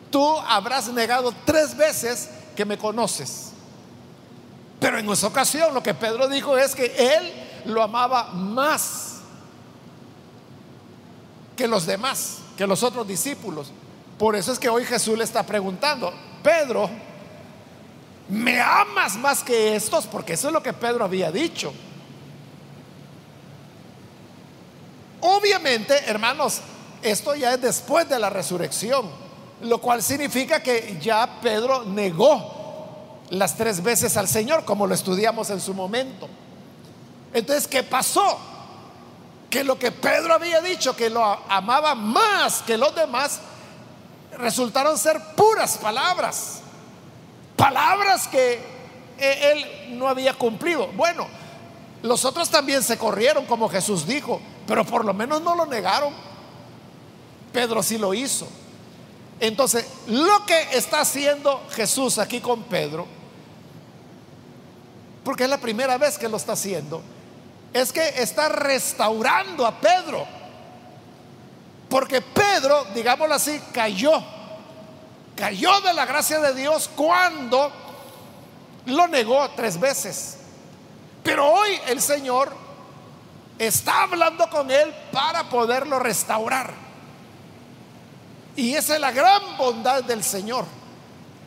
tú 0.09 0.37
habrás 0.39 0.87
negado 0.89 1.33
tres 1.45 1.77
veces 1.77 2.29
que 2.55 2.65
me 2.65 2.77
conoces. 2.77 3.51
Pero 4.79 4.97
en 4.97 5.09
esa 5.09 5.27
ocasión 5.27 5.73
lo 5.73 5.83
que 5.83 5.93
Pedro 5.93 6.27
dijo 6.27 6.57
es 6.57 6.75
que 6.75 6.85
él 6.97 7.33
lo 7.65 7.83
amaba 7.83 8.31
más 8.33 9.16
que 11.57 11.67
los 11.67 11.85
demás, 11.85 12.37
que 12.55 12.65
los 12.65 12.83
otros 12.83 13.05
discípulos. 13.05 13.71
Por 14.17 14.35
eso 14.35 14.53
es 14.53 14.59
que 14.59 14.69
hoy 14.69 14.85
Jesús 14.85 15.17
le 15.17 15.25
está 15.25 15.43
preguntando, 15.43 16.13
Pedro, 16.41 16.89
¿me 18.29 18.61
amas 18.61 19.17
más 19.17 19.43
que 19.43 19.75
estos? 19.75 20.05
Porque 20.05 20.33
eso 20.33 20.47
es 20.47 20.53
lo 20.53 20.63
que 20.63 20.71
Pedro 20.71 21.03
había 21.03 21.31
dicho. 21.31 21.73
Obviamente, 25.19 25.93
hermanos, 26.05 26.61
esto 27.01 27.35
ya 27.35 27.53
es 27.53 27.61
después 27.61 28.07
de 28.07 28.19
la 28.19 28.29
resurrección, 28.29 29.09
lo 29.61 29.79
cual 29.79 30.01
significa 30.01 30.61
que 30.61 30.97
ya 31.01 31.39
Pedro 31.41 31.83
negó 31.83 33.19
las 33.31 33.57
tres 33.57 33.83
veces 33.83 34.15
al 34.15 34.27
Señor, 34.27 34.63
como 34.63 34.87
lo 34.87 34.93
estudiamos 34.93 35.49
en 35.49 35.59
su 35.59 35.73
momento. 35.73 36.29
Entonces, 37.33 37.67
¿qué 37.67 37.83
pasó? 37.83 38.39
Que 39.49 39.63
lo 39.63 39.79
que 39.79 39.91
Pedro 39.91 40.33
había 40.33 40.61
dicho, 40.61 40.95
que 40.95 41.09
lo 41.09 41.23
amaba 41.23 41.95
más 41.95 42.61
que 42.63 42.77
los 42.77 42.93
demás, 42.93 43.39
resultaron 44.37 44.97
ser 44.97 45.21
puras 45.35 45.77
palabras. 45.77 46.59
Palabras 47.55 48.27
que 48.27 48.61
e-, 49.17 49.51
él 49.51 49.97
no 49.97 50.07
había 50.07 50.33
cumplido. 50.33 50.87
Bueno, 50.87 51.27
los 52.03 52.25
otros 52.25 52.49
también 52.49 52.83
se 52.83 52.97
corrieron, 52.97 53.45
como 53.45 53.69
Jesús 53.69 54.05
dijo, 54.05 54.41
pero 54.67 54.85
por 54.85 55.05
lo 55.05 55.13
menos 55.13 55.41
no 55.41 55.55
lo 55.55 55.65
negaron. 55.65 56.13
Pedro 57.53 57.81
sí 57.81 57.97
lo 57.97 58.13
hizo. 58.13 58.47
Entonces, 59.39 59.87
lo 60.07 60.45
que 60.45 60.77
está 60.77 61.01
haciendo 61.01 61.63
Jesús 61.71 62.17
aquí 62.17 62.41
con 62.41 62.63
Pedro 62.63 63.17
porque 65.27 65.43
es 65.43 65.49
la 65.49 65.57
primera 65.57 65.97
vez 65.97 66.17
que 66.17 66.29
lo 66.29 66.37
está 66.37 66.53
haciendo, 66.53 67.01
es 67.81 67.93
que 67.93 68.21
está 68.21 68.49
restaurando 68.49 69.65
a 69.65 69.79
Pedro. 69.79 70.25
Porque 71.89 72.21
Pedro, 72.21 72.85
digámoslo 72.95 73.35
así, 73.35 73.61
cayó. 73.71 74.23
Cayó 75.35 75.79
de 75.81 75.93
la 75.93 76.05
gracia 76.05 76.39
de 76.39 76.55
Dios 76.55 76.89
cuando 76.95 77.71
lo 78.87 79.07
negó 79.07 79.49
tres 79.51 79.79
veces. 79.79 80.37
Pero 81.21 81.47
hoy 81.51 81.79
el 81.87 82.01
Señor 82.01 82.51
está 83.59 84.03
hablando 84.03 84.49
con 84.49 84.71
él 84.71 84.93
para 85.11 85.47
poderlo 85.49 85.99
restaurar. 85.99 86.73
Y 88.55 88.73
esa 88.73 88.95
es 88.95 89.01
la 89.01 89.11
gran 89.11 89.55
bondad 89.55 90.03
del 90.03 90.23
Señor, 90.23 90.65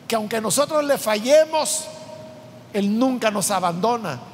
que 0.07 0.15
aunque 0.15 0.39
nosotros 0.39 0.81
le 0.85 0.97
fallemos, 0.97 1.87
él 2.71 2.97
nunca 2.97 3.29
nos 3.31 3.51
abandona. 3.51 4.30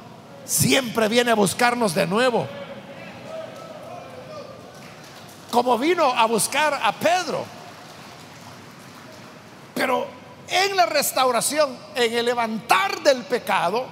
Siempre 0.48 1.08
viene 1.08 1.30
a 1.30 1.34
buscarnos 1.34 1.94
de 1.94 2.06
nuevo. 2.06 2.48
Como 5.50 5.76
vino 5.76 6.04
a 6.04 6.24
buscar 6.24 6.72
a 6.82 6.90
Pedro. 6.92 7.44
Pero 9.74 10.06
en 10.48 10.74
la 10.74 10.86
restauración, 10.86 11.76
en 11.94 12.14
el 12.14 12.24
levantar 12.24 13.02
del 13.02 13.24
pecado, 13.24 13.84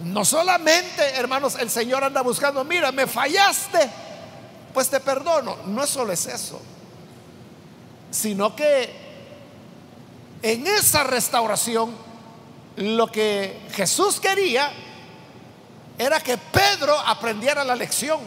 no 0.00 0.24
solamente, 0.24 1.10
hermanos, 1.16 1.56
el 1.60 1.68
Señor 1.68 2.02
anda 2.02 2.22
buscando, 2.22 2.64
mira, 2.64 2.90
me 2.90 3.06
fallaste, 3.06 3.90
pues 4.72 4.88
te 4.88 5.00
perdono. 5.00 5.56
No 5.66 5.86
solo 5.86 6.14
es 6.14 6.24
eso, 6.24 6.58
sino 8.10 8.56
que 8.56 8.90
en 10.40 10.66
esa 10.66 11.04
restauración 11.04 11.94
lo 12.76 13.08
que 13.08 13.60
Jesús 13.72 14.18
quería 14.20 14.72
era 15.98 16.20
que 16.20 16.38
Pedro 16.38 16.96
aprendiera 16.98 17.64
la 17.64 17.74
lección. 17.74 18.20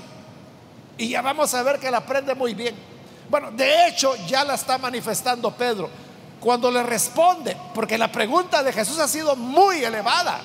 Y 0.97 1.09
ya 1.09 1.21
vamos 1.21 1.53
a 1.53 1.63
ver 1.63 1.79
que 1.79 1.89
la 1.89 1.97
aprende 1.97 2.35
muy 2.35 2.53
bien. 2.53 2.75
Bueno, 3.29 3.49
de 3.51 3.87
hecho 3.87 4.13
ya 4.27 4.43
la 4.43 4.55
está 4.55 4.77
manifestando 4.77 5.51
Pedro 5.51 5.89
cuando 6.41 6.69
le 6.69 6.83
responde, 6.83 7.55
porque 7.73 7.97
la 7.97 8.11
pregunta 8.11 8.61
de 8.61 8.73
Jesús 8.73 8.99
ha 8.99 9.07
sido 9.07 9.35
muy 9.35 9.83
elevada. 9.83 10.41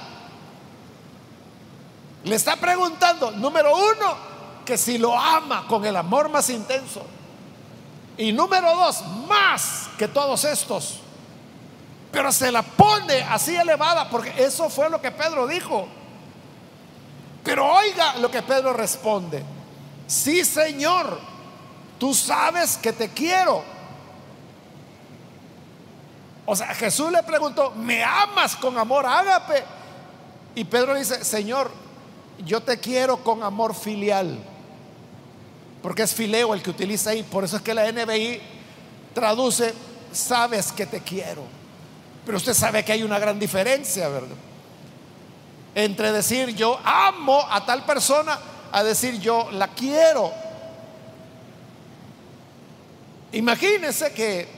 Le 2.23 2.37
está 2.37 2.57
preguntando, 2.57 3.31
número 3.33 3.75
uno, 3.75 4.17
que 4.65 4.77
si 4.77 4.99
lo 4.99 5.19
ama 5.19 5.67
con 5.67 5.85
el 5.85 5.97
amor 5.97 6.29
más 6.29 6.51
intenso. 6.51 7.03
Y 8.19 8.33
número 8.33 8.75
dos, 8.77 9.03
más 9.27 9.89
que 9.99 10.07
todos 10.07 10.45
estos. 10.45 11.01
Pero 12.13 12.31
se 12.33 12.53
la 12.53 12.63
pone 12.63 13.23
así 13.23 13.57
elevada, 13.57 14.09
porque 14.09 14.33
eso 14.37 14.69
fue 14.69 14.89
lo 14.91 15.01
que 15.01 15.11
Pedro 15.11 15.47
dijo. 15.47 15.89
Pero 17.47 17.65
oiga 17.65 18.17
lo 18.17 18.29
que 18.29 18.43
Pedro 18.43 18.73
responde. 18.73 19.41
Sí, 20.09 20.45
Señor, 20.45 21.21
tú 21.97 22.13
sabes 22.13 22.77
que 22.77 22.93
te 22.93 23.09
quiero. 23.11 23.63
O 26.45 26.57
sea, 26.57 26.75
Jesús 26.75 27.13
le 27.13 27.23
preguntó, 27.23 27.71
¿me 27.71 28.03
amas 28.03 28.57
con 28.57 28.77
amor 28.77 29.07
ágape? 29.07 29.63
Y 30.57 30.65
Pedro 30.65 30.97
dice, 30.97 31.25
Señor, 31.25 31.71
yo 32.45 32.61
te 32.63 32.81
quiero 32.81 33.19
con 33.23 33.45
amor 33.45 33.77
filial, 33.77 34.39
porque 35.83 36.03
es 36.03 36.15
fileo 36.15 36.53
el 36.53 36.63
que 36.63 36.71
utiliza 36.71 37.11
ahí, 37.11 37.23
por 37.23 37.45
eso 37.45 37.57
es 37.57 37.63
que 37.63 37.75
la 37.75 37.91
NBI 37.91 38.41
traduce, 39.15 39.73
sabes 40.13 40.73
que 40.73 40.87
te 40.87 41.01
quiero. 41.01 41.43
Pero 42.25 42.39
usted 42.39 42.55
sabe 42.55 42.85
que 42.85 42.93
hay 42.93 43.05
una 43.05 43.21
gran 43.21 43.39
diferencia, 43.39 44.09
¿verdad? 44.09 44.37
Entre 45.77 46.11
decir 46.11 46.57
yo 46.57 46.81
amo 46.83 47.47
a 47.49 47.65
tal 47.65 47.85
persona 47.85 48.37
a 48.73 48.83
decir 48.83 49.21
yo 49.21 49.49
la 49.53 49.69
quiero. 49.69 50.33
Imagínese 53.31 54.13
que 54.13 54.49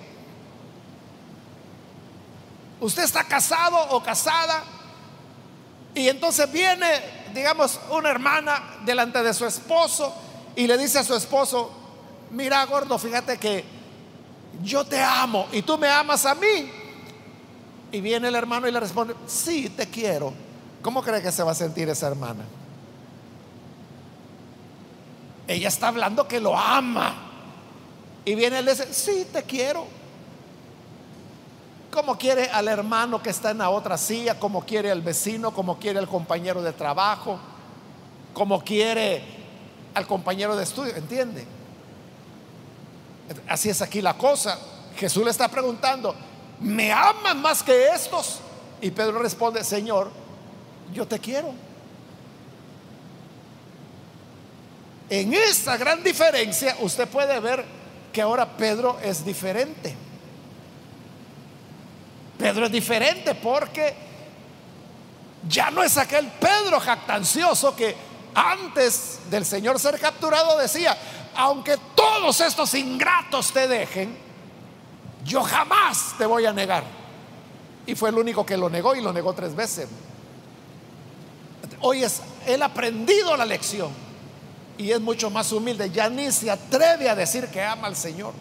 usted 2.80 3.02
está 3.02 3.25
casado 3.25 3.76
o 3.90 4.02
casada 4.02 4.62
y 5.94 6.08
entonces 6.08 6.50
viene 6.50 7.18
digamos, 7.34 7.78
una 7.90 8.10
hermana 8.10 8.78
delante 8.84 9.22
de 9.22 9.34
su 9.34 9.46
esposo 9.46 10.14
y 10.56 10.66
le 10.66 10.78
dice 10.78 10.98
a 10.98 11.04
su 11.04 11.14
esposo, 11.14 11.70
mira 12.30 12.64
gordo, 12.64 12.98
fíjate 12.98 13.38
que 13.38 13.64
yo 14.62 14.84
te 14.84 15.02
amo 15.02 15.46
y 15.52 15.62
tú 15.62 15.78
me 15.78 15.88
amas 15.88 16.26
a 16.26 16.34
mí. 16.34 16.70
Y 17.90 18.00
viene 18.00 18.28
el 18.28 18.34
hermano 18.34 18.68
y 18.68 18.72
le 18.72 18.80
responde, 18.80 19.14
sí, 19.26 19.70
te 19.70 19.88
quiero. 19.88 20.32
¿Cómo 20.82 21.02
cree 21.02 21.23
que 21.23 21.32
se 21.32 21.42
va 21.42 21.52
a 21.52 21.54
sentir 21.54 21.88
esa 21.88 22.06
hermana? 22.06 22.44
Ella 25.47 25.68
está 25.68 25.88
hablando 25.88 26.28
que 26.28 26.40
lo 26.40 26.56
ama. 26.56 27.14
Y 28.25 28.35
viene 28.35 28.58
él 28.58 28.66
y 28.66 28.70
dice, 28.70 28.92
sí, 28.92 29.26
te 29.32 29.42
quiero 29.42 29.99
como 31.90 32.16
quiere 32.18 32.50
al 32.50 32.68
hermano 32.68 33.23
que 33.23 33.30
está 33.30 33.50
en 33.50 33.58
la 33.58 33.70
otra 33.70 33.97
silla, 33.97 34.38
como 34.38 34.64
quiere 34.64 34.90
al 34.90 35.02
vecino, 35.02 35.52
como 35.52 35.78
quiere 35.78 35.99
al 35.99 36.08
compañero 36.08 36.62
de 36.62 36.73
trabajo, 36.73 37.38
como 38.35 38.62
quiere 38.62 39.23
al 39.94 40.06
compañero 40.06 40.54
de 40.54 40.64
estudio, 40.64 40.94
¿entiende? 40.94 41.47
Así 43.49 43.70
es 43.70 43.82
aquí 43.82 44.00
la 44.00 44.14
cosa. 44.14 44.58
Jesús 44.97 45.25
le 45.25 45.30
está 45.30 45.49
preguntando, 45.49 46.14
¿me 46.60 46.93
aman 46.93 47.41
más 47.41 47.62
que 47.62 47.88
estos? 47.88 48.41
Y 48.80 48.91
Pedro 48.91 49.19
responde, 49.19 49.64
Señor, 49.64 50.10
yo 50.92 51.06
te 51.06 51.18
quiero. 51.18 51.52
En 55.10 55.32
esa 55.32 55.76
gran 55.76 56.02
diferencia 56.02 56.76
usted 56.80 57.08
puede 57.08 57.38
ver 57.40 57.64
que 58.12 58.20
ahora 58.20 58.56
Pedro 58.56 58.98
es 59.02 59.24
diferente. 59.24 59.94
Pedro 62.38 62.66
es 62.66 62.72
diferente 62.72 63.34
porque 63.34 63.94
ya 65.48 65.70
no 65.70 65.82
es 65.82 65.96
aquel 65.96 66.26
Pedro 66.26 66.78
jactancioso 66.78 67.74
que 67.74 67.96
antes 68.34 69.20
del 69.30 69.44
Señor 69.44 69.80
ser 69.80 69.98
capturado 69.98 70.58
decía, 70.58 70.96
aunque 71.34 71.76
todos 71.94 72.40
estos 72.40 72.74
ingratos 72.74 73.52
te 73.52 73.66
dejen, 73.66 74.16
yo 75.24 75.42
jamás 75.42 76.14
te 76.18 76.26
voy 76.26 76.46
a 76.46 76.52
negar. 76.52 76.84
Y 77.86 77.94
fue 77.94 78.10
el 78.10 78.18
único 78.18 78.44
que 78.44 78.56
lo 78.56 78.68
negó 78.68 78.94
y 78.94 79.00
lo 79.00 79.12
negó 79.12 79.32
tres 79.32 79.54
veces. 79.54 79.88
Hoy 81.81 82.02
es, 82.02 82.21
él 82.47 82.63
aprendido 82.63 83.37
la 83.37 83.45
lección 83.45 83.91
y 84.76 84.93
es 84.93 85.00
mucho 85.00 85.31
más 85.31 85.50
humilde, 85.52 85.91
ya 85.91 86.09
ni 86.09 86.31
se 86.31 86.50
atreve 86.50 87.09
a 87.09 87.15
decir 87.15 87.49
que 87.49 87.63
ama 87.63 87.89
al 87.89 87.97
Señor. 87.97 88.33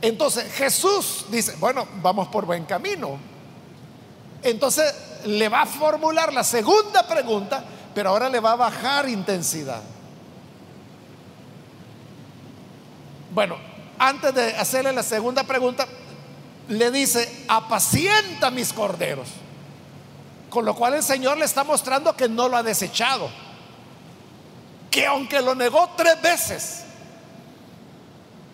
Entonces 0.00 0.52
Jesús 0.54 1.26
dice, 1.30 1.54
bueno, 1.58 1.86
vamos 2.02 2.28
por 2.28 2.44
buen 2.44 2.64
camino. 2.64 3.18
Entonces 4.42 4.92
le 5.24 5.48
va 5.48 5.62
a 5.62 5.66
formular 5.66 6.32
la 6.32 6.42
segunda 6.42 7.06
pregunta, 7.06 7.64
pero 7.94 8.10
ahora 8.10 8.28
le 8.28 8.40
va 8.40 8.52
a 8.52 8.56
bajar 8.56 9.08
intensidad. 9.08 9.82
Bueno, 13.32 13.56
antes 13.98 14.34
de 14.34 14.56
hacerle 14.56 14.92
la 14.92 15.02
segunda 15.02 15.44
pregunta, 15.44 15.86
le 16.68 16.90
dice, 16.90 17.44
apacienta 17.48 18.50
mis 18.50 18.72
corderos. 18.72 19.28
Con 20.52 20.66
lo 20.66 20.74
cual 20.74 20.92
el 20.92 21.02
Señor 21.02 21.38
le 21.38 21.46
está 21.46 21.64
mostrando 21.64 22.14
que 22.14 22.28
no 22.28 22.46
lo 22.46 22.58
ha 22.58 22.62
desechado. 22.62 23.30
Que 24.90 25.06
aunque 25.06 25.40
lo 25.40 25.54
negó 25.54 25.88
tres 25.96 26.20
veces, 26.20 26.84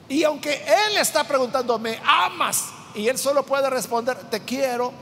y 0.09 0.23
aunque 0.23 0.55
él 0.55 0.97
está 0.97 1.25
preguntando, 1.25 1.77
¿me 1.81 1.99
amas? 2.05 2.67
Y 2.95 3.09
él 3.09 3.19
solo 3.19 3.45
puede 3.45 3.69
responder, 3.69 4.17
te 4.31 4.45
quiero, 4.45 4.93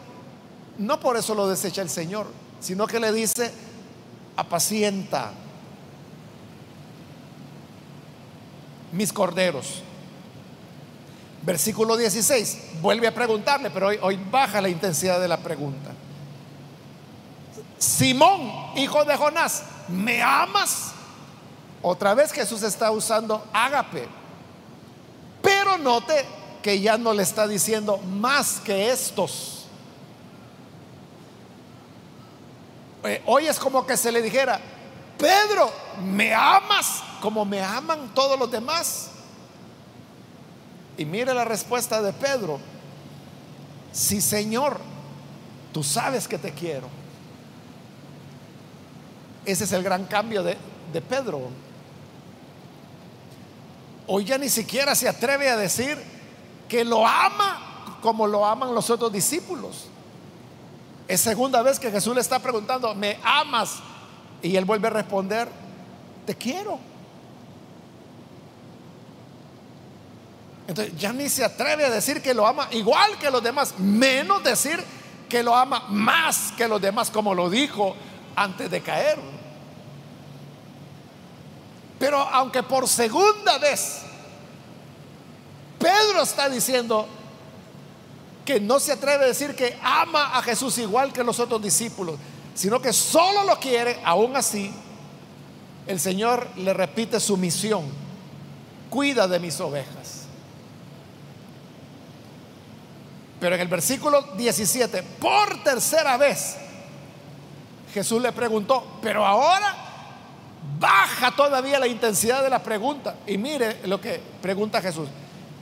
no 0.79 0.99
por 0.99 1.19
eso 1.19 1.35
lo 1.35 1.47
desecha 1.47 1.83
el 1.83 1.91
Señor, 1.91 2.29
sino 2.61 2.87
que 2.87 2.99
le 2.99 3.13
dice, 3.13 3.53
apacienta 4.35 5.33
mis 8.93 9.13
corderos. 9.13 9.83
Versículo 11.43 11.99
16, 11.99 12.81
vuelve 12.81 13.07
a 13.07 13.15
preguntarle, 13.15 13.71
pero 13.71 13.89
hoy, 13.89 13.99
hoy 14.01 14.19
baja 14.31 14.63
la 14.63 14.71
intensidad 14.71 15.21
de 15.21 15.29
la 15.29 15.37
pregunta. 15.37 15.93
Simón, 17.79 18.73
hijo 18.77 19.05
de 19.05 19.17
Jonás, 19.17 19.63
¿me 19.89 20.23
amas? 20.23 20.93
Otra 21.83 22.15
vez 22.15 22.33
Jesús 22.33 22.63
está 22.63 22.91
usando 22.91 23.45
ágape 23.53 24.09
pero 25.47 25.79
note 25.79 26.25
que 26.61 26.81
ya 26.81 26.99
no 26.99 27.15
le 27.15 27.23
está 27.23 27.47
diciendo 27.47 27.99
más 27.99 28.61
que 28.65 28.91
estos. 28.91 29.67
Eh, 33.05 33.23
hoy 33.27 33.47
es 33.47 33.57
como 33.57 33.87
que 33.87 33.97
se 33.97 34.11
le 34.11 34.21
dijera, 34.23 34.61
Pedro, 35.17 35.71
¿me 36.03 36.35
amas 36.35 37.01
como 37.21 37.45
me 37.45 37.63
aman 37.63 38.13
todos 38.13 38.37
los 38.37 38.51
demás? 38.51 39.11
Y 40.99 41.05
mire 41.05 41.33
la 41.33 41.45
respuesta 41.45 42.03
de 42.03 42.13
Pedro. 42.13 42.59
Sí, 43.93 44.21
Señor, 44.21 44.81
tú 45.73 45.85
sabes 45.85 46.27
que 46.27 46.39
te 46.39 46.51
quiero. 46.51 46.89
Ese 49.47 49.65
es 49.65 49.73
el 49.73 49.83
gran 49.83 50.05
cambio 50.05 50.43
de, 50.43 50.57
de 50.93 51.01
Pedro. 51.01 51.49
Hoy 54.09 54.25
ya 54.25 54.37
ni 54.39 54.49
siquiera 54.49 54.95
se 54.95 55.09
atreve 55.09 55.49
a 55.49 55.57
decir 55.57 55.97
que 56.69 56.85
lo 56.85 57.07
ama 57.07 57.99
como 58.03 58.27
lo 58.27 58.45
aman 58.45 58.75
los 58.75 58.91
otros 58.91 59.13
discípulos. 59.13 59.87
Es 61.09 61.21
segunda 61.21 61.63
vez 61.63 61.79
que 61.79 61.91
Jesús 61.91 62.15
le 62.15 62.21
está 62.21 62.39
preguntando, 62.41 62.95
¿me 62.95 63.19
amas? 63.23 63.77
Y 64.43 64.57
él 64.57 64.65
vuelve 64.65 64.89
a 64.89 64.91
responder, 64.91 65.49
te 66.25 66.35
quiero. 66.35 66.79
Entonces 70.69 70.97
ya 70.97 71.13
ni 71.13 71.29
se 71.29 71.45
atreve 71.45 71.85
a 71.85 71.91
decir 71.91 72.21
que 72.21 72.35
lo 72.35 72.47
ama 72.47 72.69
igual 72.73 73.17
que 73.19 73.31
los 73.31 73.43
demás, 73.43 73.79
menos 73.79 74.43
decir 74.43 74.83
que 75.29 75.43
lo 75.43 75.55
ama 75.55 75.85
más 75.89 76.53
que 76.57 76.67
los 76.67 76.81
demás, 76.81 77.11
como 77.11 77.35
lo 77.35 77.49
dijo 77.49 77.95
antes 78.35 78.71
de 78.71 78.81
caer. 78.83 79.36
Pero 81.99 82.19
aunque 82.19 82.63
por 82.63 82.87
segunda 82.89 83.59
vez 83.59 84.03
Pedro 85.79 86.23
está 86.23 86.49
diciendo 86.49 87.07
que 88.45 88.61
no 88.61 88.79
se 88.81 88.93
atreve 88.93 89.25
a 89.25 89.29
decir 89.29 89.55
que 89.55 89.79
ama 89.83 90.37
a 90.37 90.43
Jesús 90.43 90.79
igual 90.79 91.13
que 91.13 91.25
los 91.25 91.41
otros 91.41 91.61
discípulos, 91.61 92.17
sino 92.55 92.81
que 92.81 92.93
solo 92.93 93.45
lo 93.45 93.59
quiere, 93.59 94.01
aún 94.05 94.37
así, 94.37 94.73
el 95.87 96.01
Señor 96.01 96.49
le 96.57 96.73
repite 96.73 97.21
su 97.21 97.37
misión, 97.37 97.85
cuida 98.89 99.29
de 99.29 99.39
mis 99.41 99.61
ovejas. 99.61 100.27
Pero 103.41 103.55
en 103.55 103.61
el 103.61 103.69
versículo 103.69 104.23
17, 104.37 105.03
por 105.21 105.63
tercera 105.63 106.17
vez, 106.17 106.57
Jesús 107.93 108.23
le 108.23 108.33
preguntó, 108.33 108.99
pero 109.03 109.27
ahora 109.27 109.86
baja 110.79 111.31
todavía 111.33 111.79
la 111.79 111.87
intensidad 111.87 112.43
de 112.43 112.51
la 112.51 112.63
pregunta. 112.63 113.17
Y 113.27 113.39
mire 113.39 113.81
lo 113.87 114.01
que 114.01 114.21
pregunta 114.41 114.81
Jesús. 114.81 115.09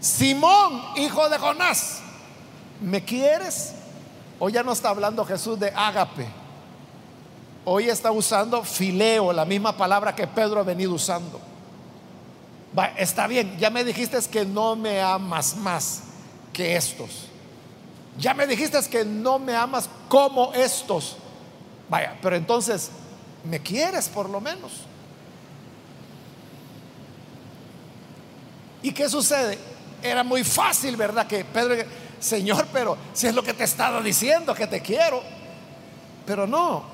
Simón, 0.01 0.83
hijo 0.97 1.29
de 1.29 1.39
Jonás, 1.39 2.01
¿me 2.81 3.05
quieres? 3.05 3.75
Hoy 4.39 4.53
ya 4.53 4.63
no 4.63 4.73
está 4.73 4.91
hablando 4.91 5.25
Jesús 5.25 5.59
de 5.59 5.71
ágape. 5.75 6.27
Hoy 7.65 7.89
está 7.89 8.11
usando 8.11 8.63
fileo, 8.63 9.33
la 9.33 9.47
misma 9.47 9.77
palabra 9.77 10.15
que 10.15 10.27
Pedro 10.27 10.61
ha 10.61 10.65
venido 10.65 10.93
usando. 10.93 11.41
está 12.99 13.27
bien, 13.27 13.57
ya 13.59 13.71
me 13.71 13.85
dijiste 13.85 14.19
que 14.31 14.45
no 14.45 14.77
me 14.77 15.01
amas 15.01 15.57
más 15.57 16.03
que 16.53 16.77
estos. 16.77 17.29
Ya 18.19 18.35
me 18.35 18.47
dijiste 18.47 18.79
que 18.91 19.05
no 19.05 19.39
me 19.39 19.57
amas 19.57 19.89
como 20.09 20.53
estos. 20.53 21.17
Vaya, 21.89 22.17
pero 22.21 22.37
entonces, 22.37 22.91
¿me 23.45 23.61
quieres 23.61 24.09
por 24.09 24.29
lo 24.29 24.41
menos? 24.41 24.83
¿Y 28.85 28.93
qué 28.93 29.09
sucede? 29.09 29.59
Era 30.03 30.23
muy 30.23 30.45
fácil, 30.45 30.95
¿verdad? 30.95 31.27
Que 31.27 31.43
Pedro, 31.43 31.75
Señor, 32.21 32.67
pero 32.71 32.99
si 33.15 33.27
es 33.27 33.35
lo 33.35 33.43
que 33.43 33.55
te 33.55 33.63
he 33.63 33.65
estado 33.65 34.03
diciendo, 34.03 34.55
que 34.55 34.67
te 34.67 34.83
quiero. 34.83 35.23
Pero 36.27 36.47
no. 36.47 36.85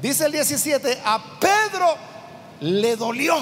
Dice 0.00 0.26
el 0.26 0.30
17, 0.30 1.02
a 1.04 1.20
Pedro 1.40 1.96
le 2.60 2.94
dolió 2.94 3.34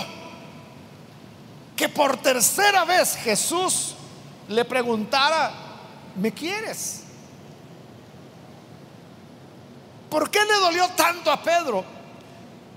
que 1.76 1.90
por 1.90 2.16
tercera 2.22 2.86
vez 2.86 3.16
Jesús 3.16 3.96
le 4.48 4.64
preguntara, 4.64 5.52
¿me 6.16 6.32
quieres? 6.32 7.02
¿Por 10.08 10.30
qué 10.30 10.40
le 10.42 10.54
dolió 10.54 10.88
tanto 10.96 11.30
a 11.30 11.42
Pedro? 11.42 11.84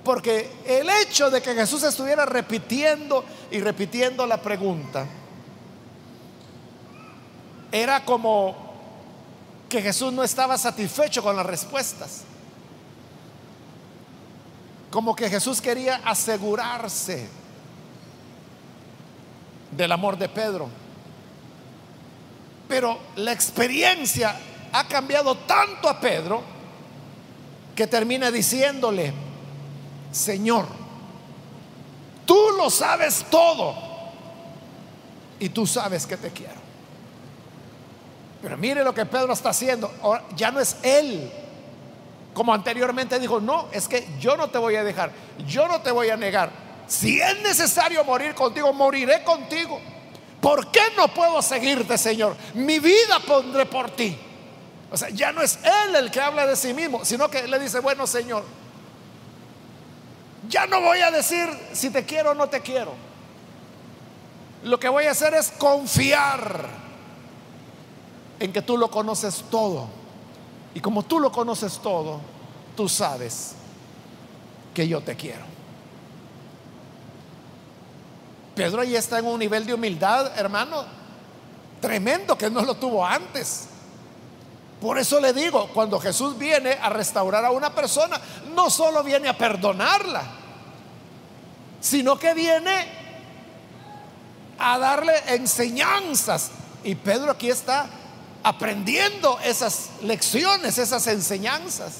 Porque 0.05 0.51
el 0.67 0.87
hecho 0.87 1.31
de 1.31 1.41
que 1.41 1.55
Jesús 1.55 1.81
estuviera 1.81 2.27
repitiendo 2.27 3.25
y 3.49 3.59
repitiendo 3.59 4.27
la 4.27 4.39
pregunta 4.39 5.07
era 7.71 8.05
como 8.05 8.55
que 9.67 9.81
Jesús 9.81 10.13
no 10.13 10.23
estaba 10.23 10.59
satisfecho 10.59 11.23
con 11.23 11.35
las 11.35 11.45
respuestas. 11.47 12.21
Como 14.91 15.15
que 15.15 15.27
Jesús 15.27 15.59
quería 15.59 15.99
asegurarse 16.05 17.27
del 19.71 19.91
amor 19.91 20.19
de 20.19 20.29
Pedro. 20.29 20.69
Pero 22.69 22.99
la 23.15 23.31
experiencia 23.31 24.39
ha 24.71 24.87
cambiado 24.87 25.35
tanto 25.35 25.89
a 25.89 25.99
Pedro 25.99 26.43
que 27.75 27.87
termina 27.87 28.29
diciéndole, 28.29 29.24
Señor, 30.15 30.65
tú 32.25 32.39
lo 32.57 32.69
sabes 32.69 33.25
todo 33.29 33.75
y 35.41 35.49
tú 35.49 35.67
sabes 35.67 36.07
que 36.07 36.15
te 36.15 36.31
quiero. 36.31 36.53
Pero 38.41 38.57
mire 38.57 38.81
lo 38.81 38.93
que 38.93 39.05
Pedro 39.05 39.33
está 39.33 39.49
haciendo. 39.49 39.91
ya 40.37 40.51
no 40.51 40.61
es 40.61 40.77
él. 40.83 41.29
Como 42.33 42.53
anteriormente 42.53 43.19
dijo, 43.19 43.41
no, 43.41 43.67
es 43.73 43.89
que 43.89 44.07
yo 44.17 44.37
no 44.37 44.49
te 44.49 44.57
voy 44.57 44.77
a 44.77 44.85
dejar, 44.85 45.11
yo 45.45 45.67
no 45.67 45.81
te 45.81 45.91
voy 45.91 46.09
a 46.09 46.15
negar. 46.15 46.49
Si 46.87 47.19
es 47.19 47.41
necesario 47.41 48.01
morir 48.05 48.33
contigo, 48.35 48.71
moriré 48.71 49.21
contigo. 49.21 49.81
¿Por 50.39 50.71
qué 50.71 50.93
no 50.95 51.09
puedo 51.09 51.41
seguirte, 51.41 51.97
Señor? 51.97 52.37
Mi 52.53 52.79
vida 52.79 53.19
pondré 53.27 53.65
por 53.65 53.89
ti. 53.91 54.17
O 54.89 54.95
sea, 54.95 55.09
ya 55.09 55.33
no 55.33 55.41
es 55.41 55.59
Él 55.61 55.95
el 55.95 56.09
que 56.09 56.21
habla 56.21 56.47
de 56.47 56.55
sí 56.55 56.73
mismo, 56.73 57.03
sino 57.03 57.29
que 57.29 57.45
le 57.49 57.59
dice, 57.59 57.79
bueno, 57.81 58.07
Señor, 58.07 58.45
ya 60.47 60.67
no 60.67 60.81
voy 60.81 60.99
a 60.99 61.11
decir 61.11 61.49
si 61.73 61.89
te 61.89 62.05
quiero 62.05 62.31
o 62.31 62.33
no 62.33 62.47
te 62.47 62.61
quiero. 62.61 62.93
Lo 64.63 64.79
que 64.79 64.89
voy 64.89 65.05
a 65.05 65.11
hacer 65.11 65.33
es 65.33 65.51
confiar 65.51 66.67
en 68.39 68.51
que 68.51 68.61
tú 68.61 68.77
lo 68.77 68.89
conoces 68.89 69.43
todo. 69.49 69.87
Y 70.73 70.79
como 70.79 71.03
tú 71.03 71.19
lo 71.19 71.31
conoces 71.31 71.79
todo, 71.79 72.19
tú 72.75 72.89
sabes 72.89 73.55
que 74.73 74.87
yo 74.87 75.01
te 75.01 75.15
quiero. 75.15 75.45
Pedro 78.55 78.81
ahí 78.81 78.95
está 78.95 79.19
en 79.19 79.25
un 79.25 79.39
nivel 79.39 79.65
de 79.65 79.73
humildad, 79.73 80.37
hermano, 80.37 80.85
tremendo 81.81 82.37
que 82.37 82.49
no 82.49 82.61
lo 82.61 82.75
tuvo 82.75 83.05
antes. 83.05 83.69
Por 84.85 84.99
eso 84.99 85.19
le 85.19 85.33
digo, 85.33 85.67
cuando 85.73 85.99
Jesús 85.99 86.37
viene 86.37 86.73
a 86.73 86.89
restaurar 86.89 87.43
a 87.43 87.49
una 87.49 87.73
persona, 87.73 88.21
no 88.53 88.69
solo 88.69 89.01
viene 89.03 89.27
a 89.27 89.35
perdonarla, 89.35 90.21
sino 91.81 92.19
que 92.19 92.35
viene 92.35 92.87
a 94.59 94.77
darle 94.77 95.11
enseñanzas. 95.29 96.51
Y 96.83 96.93
Pedro 96.93 97.31
aquí 97.31 97.49
está 97.49 97.87
aprendiendo 98.43 99.39
esas 99.43 99.89
lecciones, 100.03 100.77
esas 100.77 101.07
enseñanzas. 101.07 101.93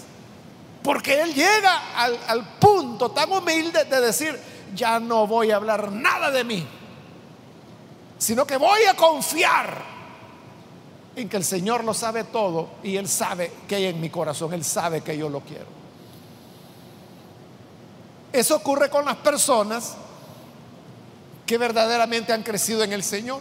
Porque 0.83 1.23
él 1.23 1.33
llega 1.33 1.95
al, 1.95 2.19
al 2.27 2.47
punto 2.59 3.09
tan 3.09 3.31
humilde 3.31 3.85
de 3.85 3.99
decir, 3.99 4.39
ya 4.75 4.99
no 4.99 5.25
voy 5.25 5.49
a 5.49 5.55
hablar 5.55 5.91
nada 5.91 6.29
de 6.29 6.43
mí, 6.43 6.67
sino 8.19 8.45
que 8.45 8.57
voy 8.57 8.83
a 8.83 8.95
confiar 8.95 9.94
en 11.15 11.29
que 11.29 11.37
el 11.37 11.43
Señor 11.43 11.83
lo 11.83 11.93
sabe 11.93 12.25
todo 12.25 12.69
y 12.83 12.97
Él 12.97 13.07
sabe 13.07 13.51
que 13.67 13.75
hay 13.75 13.85
en 13.85 14.01
mi 14.01 14.09
corazón, 14.09 14.53
Él 14.53 14.63
sabe 14.63 15.01
que 15.01 15.17
yo 15.17 15.29
lo 15.29 15.41
quiero. 15.41 15.67
Eso 18.33 18.55
ocurre 18.55 18.89
con 18.89 19.05
las 19.05 19.15
personas 19.17 19.95
que 21.45 21.57
verdaderamente 21.57 22.33
han 22.33 22.43
crecido 22.43 22.83
en 22.83 22.91
el 22.91 23.03
Señor. 23.03 23.39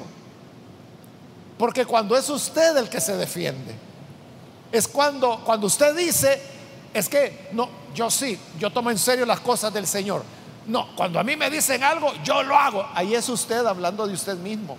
Porque 1.58 1.84
cuando 1.87 2.16
es 2.16 2.28
usted 2.28 2.76
el 2.76 2.88
que 2.88 3.00
se 3.00 3.16
defiende, 3.16 3.74
es 4.70 4.87
cuando, 4.87 5.40
cuando 5.44 5.66
usted 5.66 5.96
dice, 5.96 6.40
es 6.92 7.08
que 7.08 7.48
no, 7.52 7.68
yo 7.94 8.10
sí, 8.10 8.38
yo 8.58 8.70
tomo 8.70 8.90
en 8.90 8.98
serio 8.98 9.26
las 9.26 9.40
cosas 9.40 9.72
del 9.72 9.87
Señor. 9.87 10.22
No, 10.66 10.94
cuando 10.96 11.18
a 11.18 11.24
mí 11.24 11.37
me 11.37 11.50
dicen 11.50 11.82
algo, 11.82 12.12
yo 12.24 12.42
lo 12.42 12.56
hago. 12.56 12.87
Ahí 12.94 13.14
es 13.14 13.28
usted 13.28 13.66
hablando 13.66 14.06
de 14.06 14.14
usted 14.14 14.37
mismo. 14.37 14.76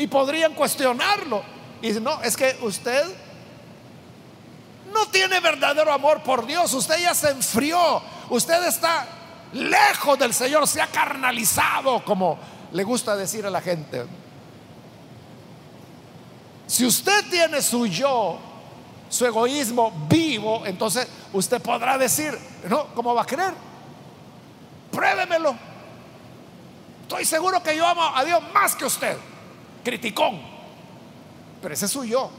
Y 0.00 0.06
podrían 0.06 0.54
cuestionarlo. 0.54 1.42
Y 1.82 1.90
no, 1.92 2.22
es 2.22 2.34
que 2.34 2.56
usted 2.62 3.04
no 4.90 5.06
tiene 5.06 5.40
verdadero 5.40 5.92
amor 5.92 6.22
por 6.22 6.46
Dios. 6.46 6.72
Usted 6.72 6.98
ya 7.00 7.14
se 7.14 7.28
enfrió. 7.28 8.00
Usted 8.30 8.66
está 8.66 9.06
lejos 9.52 10.18
del 10.18 10.32
Señor. 10.32 10.66
Se 10.66 10.80
ha 10.80 10.86
carnalizado, 10.86 12.02
como 12.02 12.38
le 12.72 12.82
gusta 12.82 13.14
decir 13.14 13.44
a 13.44 13.50
la 13.50 13.60
gente. 13.60 14.06
Si 16.66 16.86
usted 16.86 17.28
tiene 17.28 17.60
su 17.60 17.86
yo 17.86 18.38
su 19.10 19.26
egoísmo 19.26 19.90
vivo, 20.08 20.62
entonces 20.64 21.06
usted 21.34 21.60
podrá 21.60 21.98
decir, 21.98 22.32
no, 22.70 22.86
¿cómo 22.94 23.14
va 23.14 23.22
a 23.22 23.26
creer? 23.26 23.52
Pruébemelo. 24.90 25.54
Estoy 27.02 27.26
seguro 27.26 27.62
que 27.62 27.76
yo 27.76 27.86
amo 27.86 28.16
a 28.16 28.24
Dios 28.24 28.40
más 28.54 28.74
que 28.76 28.86
usted. 28.86 29.18
Criticón. 29.82 30.40
Pero 31.62 31.74
ese 31.74 31.86
es 31.86 31.90
su 31.90 32.04
yo. 32.04 32.30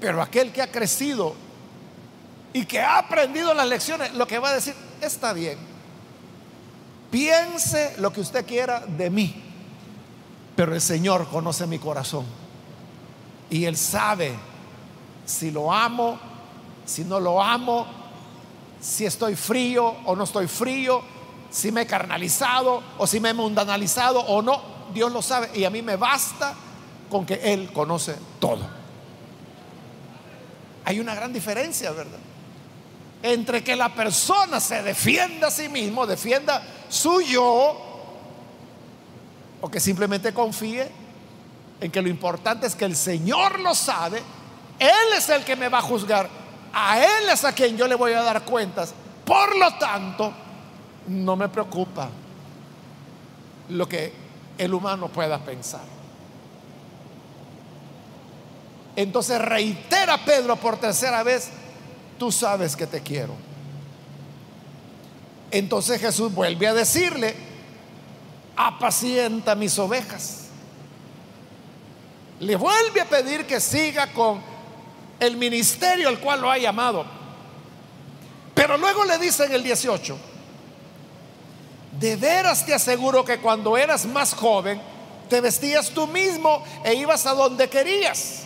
Pero 0.00 0.20
aquel 0.20 0.52
que 0.52 0.62
ha 0.62 0.70
crecido 0.70 1.34
y 2.52 2.66
que 2.66 2.80
ha 2.80 2.98
aprendido 2.98 3.54
las 3.54 3.66
lecciones, 3.66 4.14
lo 4.14 4.26
que 4.26 4.38
va 4.38 4.50
a 4.50 4.54
decir, 4.54 4.74
está 5.00 5.32
bien. 5.32 5.58
Piense 7.10 7.94
lo 7.98 8.12
que 8.12 8.20
usted 8.20 8.44
quiera 8.46 8.80
de 8.80 9.10
mí. 9.10 9.34
Pero 10.56 10.74
el 10.74 10.80
Señor 10.80 11.28
conoce 11.28 11.66
mi 11.66 11.78
corazón. 11.78 12.26
Y 13.50 13.64
Él 13.64 13.76
sabe 13.76 14.34
si 15.24 15.50
lo 15.50 15.72
amo, 15.72 16.18
si 16.84 17.04
no 17.04 17.18
lo 17.18 17.42
amo, 17.42 17.86
si 18.80 19.06
estoy 19.06 19.34
frío 19.34 19.96
o 20.04 20.14
no 20.14 20.24
estoy 20.24 20.46
frío, 20.46 21.02
si 21.50 21.72
me 21.72 21.82
he 21.82 21.86
carnalizado 21.86 22.82
o 22.98 23.06
si 23.06 23.20
me 23.20 23.30
he 23.30 23.34
mundanalizado 23.34 24.20
o 24.20 24.42
no, 24.42 24.73
Dios 24.92 25.12
lo 25.12 25.22
sabe 25.22 25.50
y 25.54 25.64
a 25.64 25.70
mí 25.70 25.82
me 25.82 25.96
basta 25.96 26.54
con 27.10 27.24
que 27.24 27.34
Él 27.34 27.70
conoce 27.72 28.16
todo. 28.38 28.66
Hay 30.84 31.00
una 31.00 31.14
gran 31.14 31.32
diferencia, 31.32 31.90
¿verdad? 31.92 32.18
Entre 33.22 33.64
que 33.64 33.74
la 33.74 33.94
persona 33.94 34.60
se 34.60 34.82
defienda 34.82 35.48
a 35.48 35.50
sí 35.50 35.68
mismo, 35.68 36.06
defienda 36.06 36.62
su 36.88 37.22
yo, 37.22 37.80
o 39.60 39.70
que 39.70 39.80
simplemente 39.80 40.34
confíe 40.34 40.90
en 41.80 41.90
que 41.90 42.02
lo 42.02 42.08
importante 42.08 42.66
es 42.66 42.74
que 42.74 42.84
el 42.84 42.96
Señor 42.96 43.60
lo 43.60 43.74
sabe 43.74 44.22
Él 44.78 45.16
es 45.16 45.28
el 45.28 45.44
que 45.44 45.56
me 45.56 45.68
va 45.68 45.78
a 45.78 45.82
juzgar. 45.82 46.28
A 46.72 46.98
Él 46.98 47.28
es 47.32 47.44
a 47.44 47.52
quien 47.52 47.76
yo 47.76 47.86
le 47.86 47.94
voy 47.94 48.12
a 48.12 48.22
dar 48.22 48.42
cuentas. 48.42 48.92
Por 49.24 49.56
lo 49.56 49.74
tanto, 49.74 50.32
no 51.08 51.36
me 51.36 51.48
preocupa 51.48 52.08
lo 53.70 53.88
que 53.88 54.23
el 54.58 54.74
humano 54.74 55.08
pueda 55.08 55.38
pensar. 55.38 55.82
Entonces 58.96 59.40
reitera 59.40 60.24
Pedro 60.24 60.56
por 60.56 60.76
tercera 60.76 61.22
vez, 61.22 61.50
tú 62.18 62.30
sabes 62.30 62.76
que 62.76 62.86
te 62.86 63.00
quiero. 63.00 63.34
Entonces 65.50 66.00
Jesús 66.00 66.32
vuelve 66.32 66.66
a 66.68 66.74
decirle, 66.74 67.34
apacienta 68.56 69.54
mis 69.54 69.78
ovejas. 69.78 70.40
Le 72.40 72.56
vuelve 72.56 73.00
a 73.00 73.08
pedir 73.08 73.46
que 73.46 73.60
siga 73.60 74.12
con 74.12 74.40
el 75.20 75.36
ministerio 75.36 76.08
al 76.08 76.18
cual 76.18 76.40
lo 76.40 76.50
ha 76.50 76.58
llamado. 76.58 77.04
Pero 78.54 78.76
luego 78.78 79.04
le 79.04 79.18
dice 79.18 79.44
en 79.44 79.52
el 79.52 79.62
18, 79.62 80.16
de 81.98 82.16
veras 82.16 82.66
te 82.66 82.74
aseguro 82.74 83.24
que 83.24 83.38
cuando 83.38 83.76
eras 83.76 84.04
más 84.06 84.34
joven, 84.34 84.80
te 85.28 85.40
vestías 85.40 85.90
tú 85.90 86.06
mismo 86.06 86.62
e 86.84 86.94
ibas 86.94 87.26
a 87.26 87.34
donde 87.34 87.68
querías. 87.68 88.42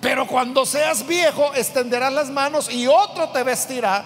Pero 0.00 0.26
cuando 0.26 0.64
seas 0.64 1.06
viejo, 1.06 1.52
extenderás 1.54 2.12
las 2.12 2.30
manos 2.30 2.70
y 2.70 2.86
otro 2.86 3.28
te 3.28 3.42
vestirá 3.42 4.04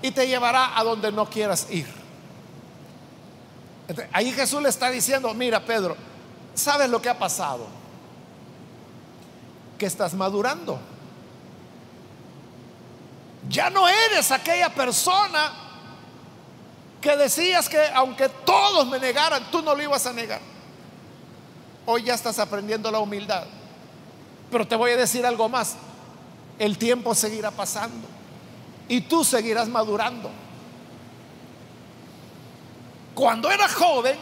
y 0.00 0.10
te 0.12 0.26
llevará 0.26 0.78
a 0.78 0.84
donde 0.84 1.10
no 1.10 1.28
quieras 1.28 1.66
ir. 1.70 1.86
Ahí 4.12 4.32
Jesús 4.32 4.62
le 4.62 4.68
está 4.68 4.90
diciendo, 4.90 5.32
mira 5.34 5.64
Pedro, 5.64 5.96
¿sabes 6.54 6.88
lo 6.88 7.02
que 7.02 7.08
ha 7.08 7.18
pasado? 7.18 7.66
Que 9.76 9.86
estás 9.86 10.14
madurando. 10.14 10.78
Ya 13.48 13.68
no 13.68 13.86
eres 13.88 14.30
aquella 14.30 14.70
persona 14.70 15.63
que 17.04 17.18
decías 17.18 17.68
que 17.68 17.86
aunque 17.92 18.30
todos 18.30 18.86
me 18.86 18.98
negaran, 18.98 19.50
tú 19.50 19.60
no 19.60 19.74
lo 19.74 19.82
ibas 19.82 20.06
a 20.06 20.12
negar. 20.14 20.40
Hoy 21.84 22.04
ya 22.04 22.14
estás 22.14 22.38
aprendiendo 22.38 22.90
la 22.90 22.98
humildad. 22.98 23.44
Pero 24.50 24.66
te 24.66 24.74
voy 24.74 24.92
a 24.92 24.96
decir 24.96 25.26
algo 25.26 25.46
más. 25.50 25.74
El 26.58 26.78
tiempo 26.78 27.14
seguirá 27.14 27.50
pasando 27.50 28.08
y 28.88 29.02
tú 29.02 29.22
seguirás 29.22 29.68
madurando. 29.68 30.30
Cuando 33.14 33.50
eras 33.50 33.74
joven, 33.74 34.16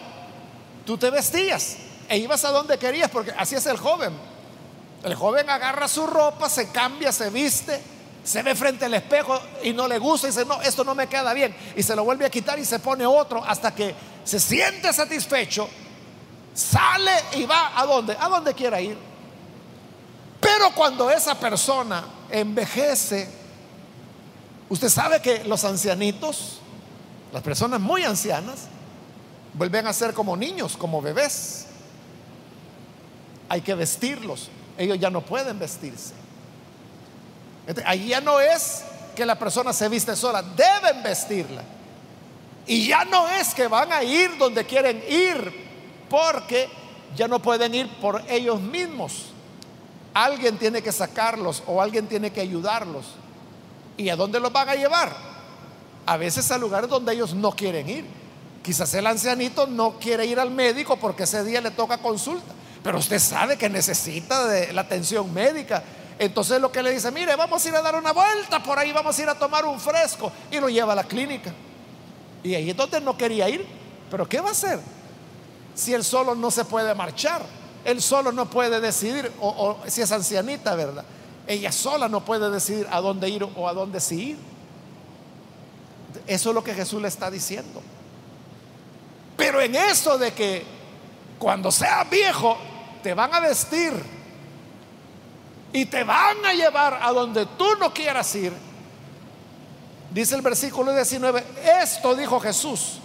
tú 0.84 0.98
te 0.98 1.08
vestías 1.10 1.76
e 2.08 2.18
ibas 2.18 2.44
a 2.44 2.50
donde 2.50 2.78
querías, 2.78 3.08
porque 3.12 3.30
así 3.38 3.54
es 3.54 3.66
el 3.66 3.76
joven. 3.76 4.12
El 5.04 5.14
joven 5.14 5.48
agarra 5.48 5.86
su 5.86 6.04
ropa, 6.04 6.48
se 6.48 6.72
cambia, 6.72 7.12
se 7.12 7.30
viste, 7.30 7.80
se 8.24 8.42
ve 8.42 8.54
frente 8.54 8.84
al 8.84 8.94
espejo 8.94 9.40
y 9.62 9.72
no 9.72 9.88
le 9.88 9.98
gusta 9.98 10.28
y 10.28 10.30
dice, 10.30 10.44
no, 10.44 10.60
esto 10.62 10.84
no 10.84 10.94
me 10.94 11.08
queda 11.08 11.32
bien. 11.32 11.54
Y 11.76 11.82
se 11.82 11.96
lo 11.96 12.04
vuelve 12.04 12.24
a 12.24 12.30
quitar 12.30 12.58
y 12.58 12.64
se 12.64 12.78
pone 12.78 13.04
otro 13.04 13.44
hasta 13.44 13.74
que 13.74 13.94
se 14.24 14.38
siente 14.38 14.92
satisfecho, 14.92 15.68
sale 16.54 17.12
y 17.34 17.44
va 17.44 17.78
a 17.78 17.84
donde, 17.84 18.16
a 18.18 18.28
donde 18.28 18.54
quiera 18.54 18.80
ir. 18.80 18.96
Pero 20.40 20.72
cuando 20.74 21.10
esa 21.10 21.38
persona 21.38 22.04
envejece, 22.30 23.28
usted 24.68 24.88
sabe 24.88 25.20
que 25.20 25.44
los 25.44 25.64
ancianitos, 25.64 26.58
las 27.32 27.42
personas 27.42 27.80
muy 27.80 28.04
ancianas, 28.04 28.66
vuelven 29.54 29.86
a 29.86 29.92
ser 29.92 30.14
como 30.14 30.36
niños, 30.36 30.76
como 30.76 31.02
bebés. 31.02 31.66
Hay 33.48 33.60
que 33.60 33.74
vestirlos. 33.74 34.48
Ellos 34.78 34.98
ya 34.98 35.10
no 35.10 35.20
pueden 35.20 35.58
vestirse. 35.58 36.21
Ahí 37.84 38.08
ya 38.08 38.20
no 38.20 38.40
es 38.40 38.84
que 39.14 39.26
la 39.26 39.38
persona 39.38 39.72
se 39.72 39.88
viste 39.88 40.16
sola, 40.16 40.42
deben 40.42 41.02
vestirla. 41.02 41.62
Y 42.66 42.86
ya 42.86 43.04
no 43.04 43.28
es 43.28 43.54
que 43.54 43.66
van 43.66 43.92
a 43.92 44.02
ir 44.02 44.36
donde 44.38 44.64
quieren 44.64 45.02
ir, 45.08 45.52
porque 46.08 46.68
ya 47.16 47.28
no 47.28 47.40
pueden 47.40 47.74
ir 47.74 47.88
por 48.00 48.22
ellos 48.28 48.60
mismos. 48.60 49.26
Alguien 50.14 50.58
tiene 50.58 50.82
que 50.82 50.92
sacarlos 50.92 51.62
o 51.66 51.80
alguien 51.80 52.06
tiene 52.06 52.30
que 52.30 52.40
ayudarlos. 52.40 53.06
¿Y 53.96 54.08
a 54.08 54.16
dónde 54.16 54.40
los 54.40 54.52
van 54.52 54.68
a 54.68 54.74
llevar? 54.74 55.12
A 56.06 56.16
veces 56.16 56.50
a 56.50 56.58
lugares 56.58 56.88
donde 56.88 57.12
ellos 57.12 57.34
no 57.34 57.52
quieren 57.52 57.88
ir. 57.88 58.04
Quizás 58.62 58.94
el 58.94 59.06
ancianito 59.06 59.66
no 59.66 59.98
quiere 59.98 60.24
ir 60.26 60.38
al 60.38 60.50
médico 60.50 60.96
porque 60.96 61.24
ese 61.24 61.42
día 61.42 61.60
le 61.60 61.72
toca 61.72 61.98
consulta, 61.98 62.54
pero 62.82 62.98
usted 62.98 63.18
sabe 63.18 63.58
que 63.58 63.68
necesita 63.68 64.46
de 64.46 64.72
la 64.72 64.82
atención 64.82 65.32
médica. 65.32 65.82
Entonces 66.22 66.60
lo 66.60 66.70
que 66.70 66.84
le 66.84 66.92
dice, 66.92 67.10
mire, 67.10 67.34
vamos 67.34 67.64
a 67.64 67.68
ir 67.68 67.74
a 67.74 67.82
dar 67.82 67.96
una 67.96 68.12
vuelta 68.12 68.62
por 68.62 68.78
ahí, 68.78 68.92
vamos 68.92 69.18
a 69.18 69.22
ir 69.22 69.28
a 69.28 69.34
tomar 69.34 69.64
un 69.64 69.80
fresco 69.80 70.30
y 70.52 70.60
lo 70.60 70.68
lleva 70.68 70.92
a 70.92 70.94
la 70.94 71.02
clínica. 71.02 71.52
Y 72.44 72.54
ahí 72.54 72.70
es 72.70 72.76
donde 72.76 73.00
no 73.00 73.16
quería 73.16 73.48
ir, 73.48 73.66
pero 74.08 74.28
¿qué 74.28 74.40
va 74.40 74.50
a 74.50 74.52
hacer? 74.52 74.78
Si 75.74 75.92
él 75.92 76.04
solo 76.04 76.36
no 76.36 76.52
se 76.52 76.64
puede 76.64 76.94
marchar, 76.94 77.42
él 77.84 78.00
solo 78.00 78.30
no 78.30 78.48
puede 78.48 78.80
decidir, 78.80 79.32
o, 79.40 79.78
si 79.88 80.00
es 80.00 80.12
ancianita, 80.12 80.76
¿verdad? 80.76 81.04
Ella 81.48 81.72
sola 81.72 82.08
no 82.08 82.24
puede 82.24 82.48
decidir 82.52 82.86
a 82.92 83.00
dónde 83.00 83.28
ir 83.28 83.42
o 83.42 83.68
a 83.68 83.72
dónde 83.72 83.98
sí 83.98 84.30
ir. 84.30 84.38
Eso 86.28 86.50
es 86.50 86.54
lo 86.54 86.62
que 86.62 86.72
Jesús 86.72 87.02
le 87.02 87.08
está 87.08 87.32
diciendo. 87.32 87.82
Pero 89.36 89.60
en 89.60 89.74
eso 89.74 90.18
de 90.18 90.32
que 90.32 90.64
cuando 91.40 91.72
seas 91.72 92.08
viejo 92.08 92.56
te 93.02 93.12
van 93.12 93.34
a 93.34 93.40
vestir 93.40 94.21
y 95.72 95.86
te 95.86 96.04
van 96.04 96.44
a 96.44 96.52
llevar 96.52 96.98
a 97.02 97.12
donde 97.12 97.46
tú 97.46 97.66
no 97.78 97.92
quieras 97.92 98.34
ir, 98.34 98.52
dice 100.10 100.34
el 100.34 100.42
versículo 100.42 100.92
19, 100.92 101.44
esto 101.80 102.14
dijo 102.14 102.38
Jesús 102.40 102.98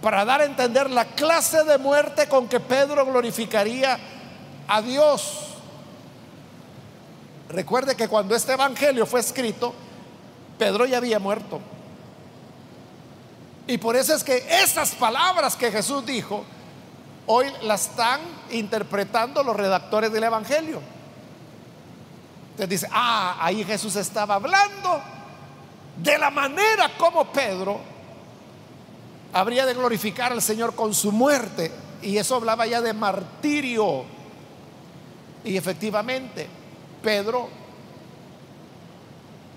para 0.00 0.24
dar 0.24 0.40
a 0.40 0.44
entender 0.44 0.88
la 0.90 1.04
clase 1.04 1.64
de 1.64 1.78
muerte 1.78 2.28
con 2.28 2.48
que 2.48 2.60
Pedro 2.60 3.04
glorificaría 3.04 3.98
a 4.66 4.80
Dios. 4.80 5.48
Recuerde 7.48 7.96
que 7.96 8.08
cuando 8.08 8.34
este 8.34 8.52
evangelio 8.52 9.04
fue 9.04 9.20
escrito, 9.20 9.74
Pedro 10.58 10.86
ya 10.86 10.98
había 10.98 11.18
muerto. 11.18 11.60
Y 13.66 13.78
por 13.78 13.96
eso 13.96 14.14
es 14.14 14.24
que 14.24 14.44
esas 14.62 14.94
palabras 14.94 15.56
que 15.56 15.70
Jesús 15.70 16.04
dijo, 16.06 16.44
hoy 17.26 17.46
las 17.62 17.88
están 17.88 18.20
interpretando 18.50 19.42
los 19.42 19.56
redactores 19.56 20.12
del 20.12 20.24
Evangelio. 20.24 20.80
Dice, 22.68 22.88
ah, 22.90 23.36
ahí 23.40 23.64
Jesús 23.64 23.96
estaba 23.96 24.34
hablando 24.34 25.00
de 25.96 26.18
la 26.18 26.30
manera 26.30 26.90
como 26.96 27.24
Pedro 27.32 27.80
habría 29.32 29.66
de 29.66 29.74
glorificar 29.74 30.32
al 30.32 30.42
Señor 30.42 30.74
con 30.74 30.94
su 30.94 31.12
muerte. 31.12 31.70
Y 32.02 32.16
eso 32.16 32.36
hablaba 32.36 32.66
ya 32.66 32.80
de 32.80 32.92
martirio. 32.92 34.04
Y 35.44 35.56
efectivamente, 35.56 36.48
Pedro 37.02 37.48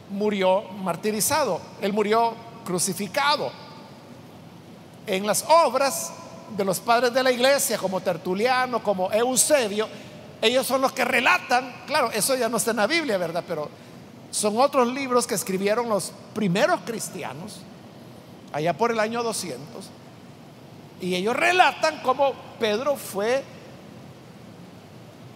murió 0.10 0.64
martirizado, 0.64 1.60
él 1.82 1.92
murió 1.92 2.34
crucificado 2.66 3.52
en 5.08 5.26
las 5.26 5.44
obras 5.50 6.14
de 6.56 6.64
los 6.64 6.80
padres 6.80 7.14
de 7.14 7.24
la 7.24 7.32
iglesia, 7.32 7.78
como 7.78 8.00
Tertuliano, 8.00 8.84
como 8.84 9.12
Eusebio, 9.12 9.88
ellos 10.44 10.68
son 10.68 10.82
los 10.82 10.92
que 10.92 11.06
relatan, 11.06 11.74
claro, 11.88 12.12
eso 12.12 12.36
ya 12.36 12.50
no 12.50 12.58
está 12.58 12.72
en 12.72 12.78
la 12.78 12.88
Biblia, 12.88 13.18
¿verdad? 13.18 13.46
Pero 13.48 13.70
son 14.30 14.60
otros 14.60 14.86
libros 14.90 15.26
que 15.26 15.36
escribieron 15.36 15.88
los 15.88 16.12
primeros 16.34 16.82
cristianos, 16.82 17.62
allá 18.52 18.78
por 18.78 18.92
el 18.92 19.00
año 19.00 19.24
200, 19.24 19.64
y 21.00 21.16
ellos 21.16 21.34
relatan 21.34 22.02
cómo 22.04 22.34
Pedro 22.60 22.98
fue 22.98 23.42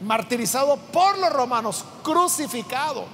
martirizado 0.02 0.76
por 0.76 1.18
los 1.20 1.32
romanos, 1.32 1.86
crucificado. 2.04 3.06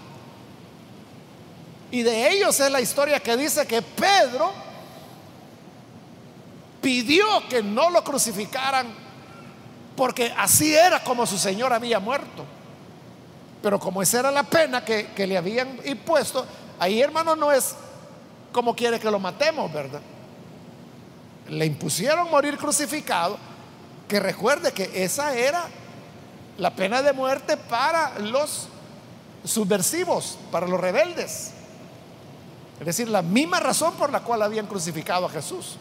Y 1.92 2.02
de 2.02 2.32
ellos 2.32 2.60
es 2.60 2.72
la 2.72 2.82
historia 2.82 3.20
que 3.20 3.38
dice 3.38 3.68
que 3.68 3.84
Pedro 3.84 4.52
pidió 6.82 7.48
que 7.48 7.62
no 7.62 7.92
lo 7.92 8.04
crucificaran 8.04 9.03
porque 9.96 10.34
así 10.38 10.74
era 10.74 11.04
como 11.04 11.26
su 11.26 11.38
Señor 11.38 11.74
había 11.74 12.00
muerto. 12.00 12.46
Pero 13.62 13.80
como 13.80 14.02
esa 14.02 14.20
era 14.20 14.32
la 14.32 14.44
pena 14.44 14.84
que, 14.84 15.08
que 15.16 15.26
le 15.26 15.38
habían 15.38 15.80
impuesto, 15.86 16.46
ahí 16.80 17.02
hermano 17.02 17.36
no 17.36 17.52
es 17.52 17.76
como 18.52 18.76
quiere 18.76 19.00
que 19.00 19.10
lo 19.10 19.20
matemos, 19.20 19.72
¿verdad? 19.72 20.02
Le 21.50 21.66
impusieron 21.66 22.30
morir 22.30 22.58
crucificado, 22.58 23.38
que 24.08 24.20
recuerde 24.20 24.72
que 24.72 25.04
esa 25.04 25.36
era 25.36 25.66
la 26.58 26.76
pena 26.76 27.02
de 27.02 27.14
muerte 27.14 27.58
para 27.58 28.20
los 28.20 28.68
subversivos, 29.44 30.38
para 30.52 30.68
los 30.68 30.80
rebeldes. 30.80 31.52
Es 32.80 32.86
decir, 32.86 33.08
la 33.08 33.22
misma 33.22 33.60
razón 33.60 33.94
por 33.96 34.12
la 34.12 34.22
cual 34.22 34.42
habían 34.42 34.68
crucificado 34.68 35.26
a 35.26 35.30
Jesús. 35.30 35.78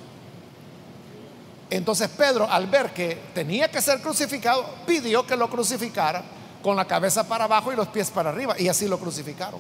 Entonces 1.77 2.11
Pedro, 2.11 2.47
al 2.51 2.67
ver 2.67 2.93
que 2.93 3.19
tenía 3.35 3.71
que 3.71 3.81
ser 3.81 4.03
crucificado, 4.03 4.63
pidió 4.87 5.27
que 5.27 5.35
lo 5.35 5.49
crucificara 5.49 6.23
con 6.63 6.77
la 6.77 6.85
cabeza 6.85 7.27
para 7.27 7.45
abajo 7.45 7.73
y 7.73 7.77
los 7.77 7.89
pies 7.89 8.11
para 8.11 8.29
arriba, 8.29 8.55
y 8.59 8.69
así 8.69 8.87
lo 8.87 8.99
crucificaron. 8.99 9.59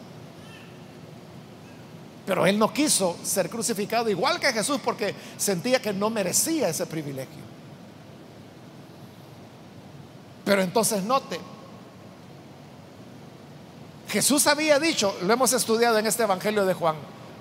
Pero 2.27 2.46
él 2.46 2.59
no 2.59 2.70
quiso 2.70 3.16
ser 3.22 3.48
crucificado 3.48 4.11
igual 4.11 4.38
que 4.38 4.53
Jesús 4.53 4.79
porque 4.85 5.14
sentía 5.38 5.81
que 5.81 5.94
no 5.94 6.11
merecía 6.11 6.68
ese 6.68 6.85
privilegio. 6.85 7.42
Pero 10.44 10.61
entonces 10.61 11.03
note, 11.05 11.40
Jesús 14.09 14.46
había 14.46 14.79
dicho, 14.79 15.16
lo 15.22 15.33
hemos 15.33 15.55
estudiado 15.55 15.96
en 15.96 16.07
este 16.07 16.25
Evangelio 16.25 16.66
de 16.66 16.75
Juan, 16.75 16.96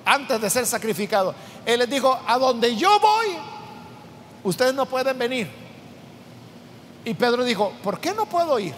antes 0.05 0.39
de 0.39 0.49
ser 0.49 0.65
sacrificado, 0.65 1.35
Él 1.65 1.79
les 1.79 1.89
dijo, 1.89 2.17
a 2.25 2.37
donde 2.37 2.77
yo 2.77 2.97
voy, 3.01 3.50
ustedes 4.43 4.73
no 4.73 4.85
pueden 4.85 5.17
venir. 5.17 5.49
Y 7.03 7.13
Pedro 7.13 7.43
dijo, 7.43 7.73
¿por 7.83 7.99
qué 7.99 8.13
no 8.13 8.25
puedo 8.25 8.59
ir? 8.59 8.73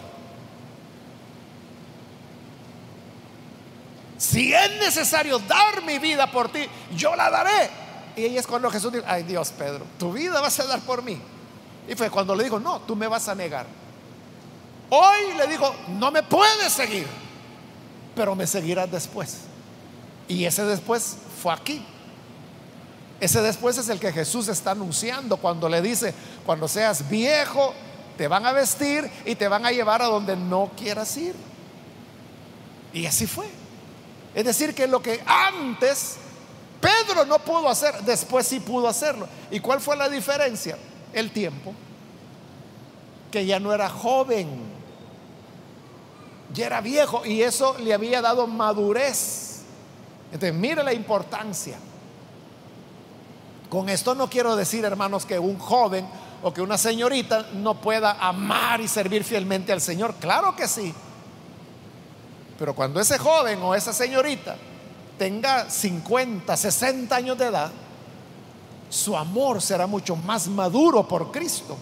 Si 4.17 4.54
es 4.54 4.71
necesario 4.80 5.38
dar 5.39 5.84
mi 5.84 5.99
vida 5.99 6.32
por 6.32 6.49
ti, 6.49 6.65
yo 6.95 7.15
la 7.15 7.30
daré. 7.30 7.69
Y 8.15 8.23
ahí 8.23 8.38
es 8.38 8.47
cuando 8.47 8.69
Jesús 8.69 8.93
dijo, 8.93 9.04
ay 9.08 9.23
Dios 9.23 9.52
Pedro, 9.52 9.86
tu 9.97 10.13
vida 10.13 10.39
vas 10.39 10.58
a 10.60 10.65
dar 10.65 10.80
por 10.82 11.04
mí. 11.04 11.19
Y 11.88 11.95
fue 11.95 12.10
cuando 12.10 12.34
le 12.34 12.45
dijo, 12.45 12.60
no, 12.60 12.80
tú 12.82 12.95
me 12.95 13.08
vas 13.08 13.28
a 13.28 13.36
negar. 13.36 13.65
Hoy 14.89 15.34
le 15.38 15.47
dijo, 15.47 15.73
no 15.89 16.12
me 16.12 16.23
puedes 16.23 16.71
seguir, 16.71 17.08
pero 18.15 18.36
me 18.36 18.47
seguirás 18.47 18.89
después. 18.89 19.39
Y 20.28 20.45
ese 20.45 20.63
después 20.63 21.17
fue 21.41 21.52
aquí. 21.52 21.86
Ese 23.19 23.41
después 23.41 23.78
es 23.78 23.89
el 23.89 23.99
que 23.99 24.12
Jesús 24.12 24.47
está 24.47 24.71
anunciando 24.71 25.38
cuando 25.38 25.69
le 25.69 25.82
dice, 25.82 26.13
cuando 26.45 26.67
seas 26.67 27.10
viejo, 27.10 27.73
te 28.17 28.28
van 28.28 28.45
a 28.45 28.52
vestir 28.52 29.10
y 29.26 29.36
te 29.36 29.47
van 29.47 29.65
a 29.65 29.71
llevar 29.71 30.02
a 30.02 30.06
donde 30.06 30.36
no 30.36 30.71
quieras 30.78 31.15
ir. 31.17 31.36
Y 32.93 33.06
así 33.06 33.26
fue. 33.26 33.47
Es 34.36 34.45
decir, 34.45 34.76
que 34.76 34.88
lo 34.88 35.02
que 35.02 35.21
antes 35.26 36.17
Pedro 36.82 37.26
no 37.26 37.39
pudo 37.39 37.69
hacer, 37.69 38.02
después 38.02 38.45
sí 38.45 38.60
pudo 38.60 38.88
hacerlo. 38.88 39.28
¿Y 39.49 39.60
cuál 39.60 39.80
fue 39.80 39.95
la 39.95 40.10
diferencia? 40.10 40.78
El 41.13 41.32
tiempo. 41.32 41.73
Que 43.32 43.45
ya 43.45 43.60
no 43.60 43.73
era 43.73 43.89
joven, 43.89 44.73
ya 46.54 46.67
era 46.67 46.82
viejo 46.82 47.26
y 47.26 47.41
eso 47.41 47.78
le 47.80 47.93
había 47.93 48.21
dado 48.21 48.47
madurez. 48.47 49.62
Entonces, 50.32 50.54
mire 50.54 50.84
la 50.84 50.93
importancia. 50.93 51.78
Con 53.73 53.89
esto 53.89 54.13
no 54.13 54.29
quiero 54.29 54.55
decir, 54.55 54.86
hermanos, 54.86 55.25
que 55.25 55.39
un 55.39 55.57
joven 55.57 56.05
o 56.43 56.53
que 56.53 56.62
una 56.62 56.77
señorita 56.77 57.47
no 57.53 57.81
pueda 57.81 58.12
amar 58.19 58.79
y 58.81 58.88
servir 58.88 59.23
fielmente 59.23 59.73
al 59.73 59.81
Señor. 59.81 60.13
Claro 60.19 60.55
que 60.55 60.67
sí. 60.67 60.93
Pero 62.59 62.75
cuando 62.75 62.99
ese 62.99 63.17
joven 63.17 63.59
o 63.63 63.73
esa 63.73 63.91
señorita 63.91 64.57
tenga 65.17 65.67
50, 65.67 66.55
60 66.55 67.15
años 67.15 67.36
de 67.36 67.45
edad, 67.45 67.71
su 68.91 69.17
amor 69.17 69.59
será 69.59 69.88
mucho 69.88 70.15
más 70.15 70.47
maduro 70.47 71.07
por 71.07 71.31
Cristo 71.31 71.75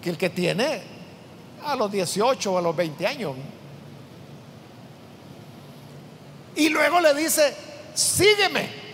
que 0.00 0.10
el 0.10 0.16
que 0.16 0.30
tiene 0.30 0.82
a 1.64 1.74
los 1.74 1.90
18 1.90 2.52
o 2.52 2.58
a 2.58 2.62
los 2.62 2.76
20 2.76 3.04
años. 3.08 3.34
Y 6.54 6.68
luego 6.68 7.00
le 7.00 7.12
dice, 7.12 7.56
sígueme. 7.92 8.85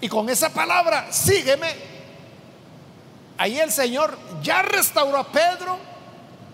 Y 0.00 0.08
con 0.08 0.28
esa 0.28 0.50
palabra, 0.50 1.12
sígueme, 1.12 1.74
ahí 3.38 3.58
el 3.58 3.72
Señor 3.72 4.16
ya 4.42 4.62
restauró 4.62 5.18
a 5.18 5.26
Pedro, 5.26 5.78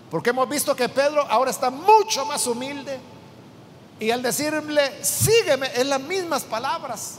porque 0.09 0.29
hemos 0.29 0.47
visto 0.47 0.75
que 0.75 0.87
Pedro 0.89 1.25
ahora 1.29 1.51
está 1.51 1.69
mucho 1.69 2.25
más 2.25 2.45
humilde 2.47 2.99
y 3.99 4.11
al 4.11 4.21
decirle, 4.21 5.03
sígueme, 5.03 5.71
en 5.75 5.89
las 5.89 6.01
mismas 6.01 6.43
palabras 6.43 7.15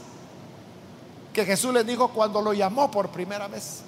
que 1.33 1.45
Jesús 1.45 1.73
le 1.73 1.83
dijo 1.83 2.09
cuando 2.09 2.41
lo 2.41 2.53
llamó 2.53 2.89
por 2.89 3.09
primera 3.09 3.47
vez. 3.47 3.81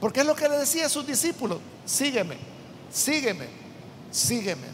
Porque 0.00 0.20
es 0.20 0.26
lo 0.26 0.34
que 0.34 0.48
le 0.48 0.58
decía 0.58 0.86
a 0.86 0.88
sus 0.88 1.06
discípulos, 1.06 1.58
sígueme, 1.84 2.36
sígueme, 2.92 3.46
sígueme. 4.10 4.66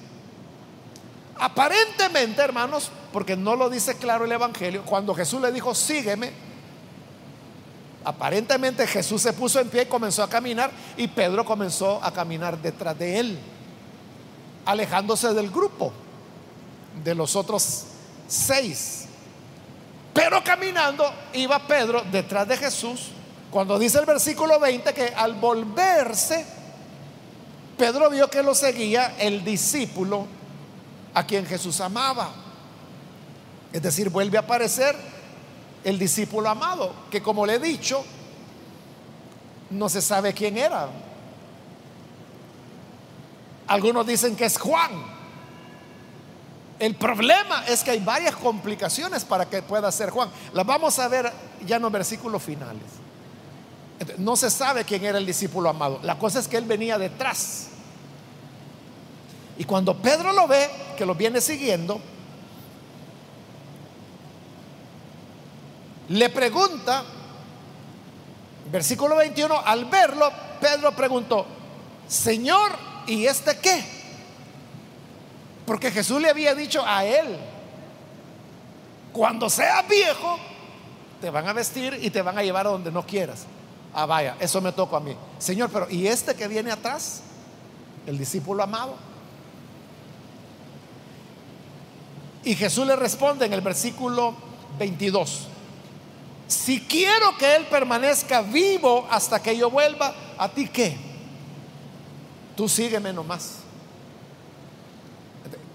Aparentemente, 1.37 2.43
hermanos, 2.43 2.91
porque 3.13 3.37
no 3.37 3.57
lo 3.57 3.71
dice 3.71 3.97
claro 3.97 4.25
el 4.25 4.33
Evangelio, 4.33 4.85
cuando 4.85 5.15
Jesús 5.15 5.41
le 5.41 5.51
dijo, 5.51 5.75
sígueme, 5.75 6.33
aparentemente 8.05 8.87
Jesús 8.87 9.23
se 9.23 9.33
puso 9.33 9.61
en 9.61 9.69
pie 9.69 9.83
y 9.83 9.87
comenzó 9.87 10.23
a 10.23 10.29
caminar 10.29 10.71
y 10.97 11.09
Pedro 11.09 11.45
comenzó 11.45 12.03
a 12.03 12.13
caminar 12.13 12.59
detrás 12.59 12.99
de 12.99 13.19
él, 13.19 13.39
alejándose 14.65 15.33
del 15.33 15.51
grupo 15.51 15.93
de 17.03 17.15
los 17.15 17.35
otros 17.35 17.85
seis. 18.29 19.07
Pero 20.13 20.45
caminando 20.45 21.13
iba 21.33 21.67
Pedro 21.67 22.03
detrás 22.11 22.47
de 22.47 22.57
Jesús, 22.57 23.11
cuando 23.51 23.79
dice 23.79 23.99
el 23.99 24.07
versículo 24.07 24.61
20 24.61 24.93
que 24.93 25.13
al 25.17 25.35
volverse, 25.35 26.45
Pedro 27.77 28.11
vio 28.11 28.29
que 28.31 28.43
lo 28.43 28.55
seguía 28.55 29.17
el 29.19 29.45
discípulo 29.45 30.27
a 31.15 31.25
quien 31.27 31.47
Jesús 31.47 31.81
amaba. 31.81 32.31
Es 33.73 33.83
decir, 33.83 34.09
vuelve 34.11 34.39
a 34.39 34.43
aparecer 34.43 35.14
el 35.85 35.99
discípulo 35.99 36.49
amado, 36.49 36.93
que 37.11 37.23
como 37.23 37.47
le 37.47 37.55
he 37.55 37.59
dicho, 37.59 38.05
no 39.71 39.89
se 39.89 40.01
sabe 40.01 40.33
quién 40.33 40.57
era. 40.57 40.89
Algunos 43.67 44.07
dicen 44.07 44.35
que 44.35 44.47
es 44.47 44.59
Juan, 44.59 44.91
el 46.79 46.97
problema 46.97 47.65
es 47.67 47.85
que 47.85 47.93
hay 47.93 48.01
varias 48.01 48.35
complicaciones 48.37 49.25
para 49.25 49.49
que 49.49 49.63
pueda 49.63 49.91
ser 49.93 50.11
Juan. 50.11 50.31
Las 50.53 50.67
vamos 50.67 50.99
a 50.99 51.09
ver 51.09 51.33
ya 51.65 51.77
en 51.77 51.83
los 51.83 51.93
versículos 51.93 52.43
finales. 52.43 52.83
No 54.19 54.37
se 54.37 54.51
sabe 54.51 54.85
quién 54.85 55.05
era 55.05 55.19
el 55.19 55.27
discípulo 55.27 55.69
amado. 55.69 56.01
La 56.03 56.19
cosa 56.19 56.41
es 56.41 56.49
que 56.49 56.57
él 56.57 56.65
venía 56.65 56.99
detrás. 56.99 57.69
Y 59.57 59.65
cuando 59.65 59.97
Pedro 59.97 60.33
lo 60.33 60.49
ve, 60.49 60.69
que 60.99 61.07
lo 61.07 61.15
viene 61.15 61.41
siguiendo, 61.41 62.01
le 66.09 66.29
pregunta, 66.29 67.03
versículo 68.71 69.17
21, 69.17 69.59
al 69.65 69.87
verlo, 69.87 70.31
Pedro 70.61 70.93
preguntó, 70.93 71.47
Señor, 72.07 72.73
¿y 73.07 73.27
este 73.27 73.59
qué? 73.59 73.85
Porque 75.67 75.91
Jesús 75.91 76.21
le 76.21 76.29
había 76.29 76.55
dicho 76.55 76.83
a 76.87 77.05
él, 77.05 77.39
cuando 79.13 79.49
seas 79.49 79.89
viejo, 79.89 80.39
te 81.21 81.31
van 81.31 81.49
a 81.49 81.53
vestir 81.53 81.99
y 82.03 82.11
te 82.11 82.21
van 82.21 82.37
a 82.37 82.43
llevar 82.43 82.67
a 82.67 82.71
donde 82.71 82.91
no 82.91 83.07
quieras. 83.07 83.47
Ah, 83.95 84.07
vaya, 84.07 84.37
eso 84.41 84.61
me 84.61 84.73
toca 84.73 84.97
a 84.97 85.01
mí. 85.01 85.17
Señor, 85.39 85.71
pero 85.73 85.89
¿y 85.89 86.07
este 86.07 86.35
que 86.35 86.49
viene 86.49 86.73
atrás? 86.73 87.23
El 88.07 88.19
discípulo 88.19 88.63
amado. 88.63 88.97
Y 92.43 92.55
Jesús 92.57 92.87
le 92.87 92.97
responde 92.97 93.47
en 93.47 93.53
el 93.55 93.63
versículo 93.63 94.35
22, 94.79 95.47
si 96.47 96.81
quiero 96.81 97.37
que 97.39 97.57
Él 97.57 97.67
permanezca 97.67 98.43
vivo 98.43 99.07
hasta 99.11 99.43
que 99.43 99.57
yo 99.57 99.71
vuelva, 99.71 100.15
¿a 100.39 100.49
ti 100.49 100.69
qué? 100.69 100.97
Tú 102.57 102.69
sígueme 102.69 103.13
nomás. 103.13 103.57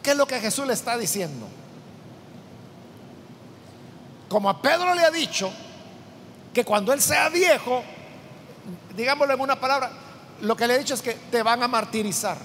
¿Qué 0.02 0.12
es 0.12 0.18
lo 0.18 0.26
que 0.26 0.40
Jesús 0.40 0.66
le 0.66 0.74
está 0.74 0.98
diciendo? 0.98 1.48
Como 4.30 4.50
a 4.50 4.62
Pedro 4.62 4.94
le 4.94 5.02
ha 5.02 5.12
dicho 5.12 5.52
que 6.54 6.64
cuando 6.64 6.94
él 6.94 7.02
sea 7.02 7.30
viejo, 7.30 7.84
digámoslo 8.96 9.34
en 9.34 9.42
una 9.42 9.60
palabra, 9.60 9.92
lo 10.42 10.56
que 10.56 10.68
le 10.68 10.76
ha 10.76 10.78
dicho 10.78 10.94
es 10.94 11.02
que 11.02 11.14
te 11.14 11.44
van 11.44 11.62
a 11.64 11.68
martirizar. 11.68 12.38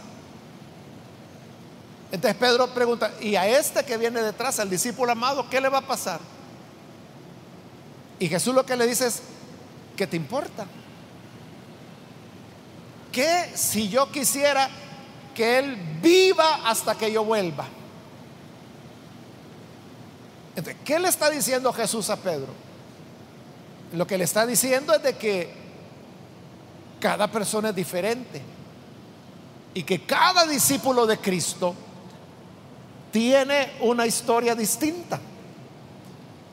Entonces 2.11 2.37
Pedro 2.39 2.69
pregunta, 2.69 3.13
¿y 3.21 3.37
a 3.37 3.47
este 3.47 3.85
que 3.85 3.97
viene 3.97 4.23
detrás, 4.23 4.59
al 4.59 4.71
discípulo 4.71 5.13
amado, 5.13 5.49
qué 5.49 5.61
le 5.61 5.69
va 5.69 5.79
a 5.79 5.87
pasar? 5.87 6.21
Y 8.19 8.29
Jesús 8.29 8.55
lo 8.55 8.65
que 8.65 8.77
le 8.77 8.87
dice 8.87 9.07
es, 9.07 9.23
¿qué 9.97 10.07
te 10.07 10.17
importa? 10.17 10.67
¿Qué 13.13 13.51
si 13.55 13.89
yo 13.89 14.11
quisiera 14.11 14.69
que 15.35 15.59
Él 15.59 15.77
viva 16.01 16.61
hasta 16.65 16.95
que 16.95 17.13
yo 17.13 17.25
vuelva. 17.25 17.67
¿Qué 20.85 20.99
le 20.99 21.09
está 21.09 21.29
diciendo 21.29 21.73
Jesús 21.73 22.09
a 22.09 22.17
Pedro? 22.17 22.53
Lo 23.93 24.07
que 24.07 24.17
le 24.17 24.25
está 24.25 24.47
diciendo 24.47 24.95
es 24.95 25.03
de 25.03 25.17
que 25.17 25.53
cada 27.01 27.31
persona 27.31 27.71
es 27.71 27.75
diferente 27.75 28.41
y 29.75 29.83
que 29.83 30.07
cada 30.07 30.47
discípulo 30.47 31.07
de 31.07 31.19
Cristo 31.19 31.75
tiene 33.11 33.73
una 33.81 34.07
historia 34.07 34.55
distinta. 34.55 35.21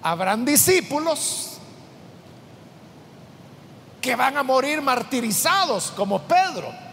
Habrán 0.01 0.43
discípulos 0.43 1.50
que 4.01 4.15
van 4.15 4.35
a 4.35 4.43
morir 4.43 4.81
martirizados 4.81 5.91
como 5.91 6.19
Pedro 6.23 6.91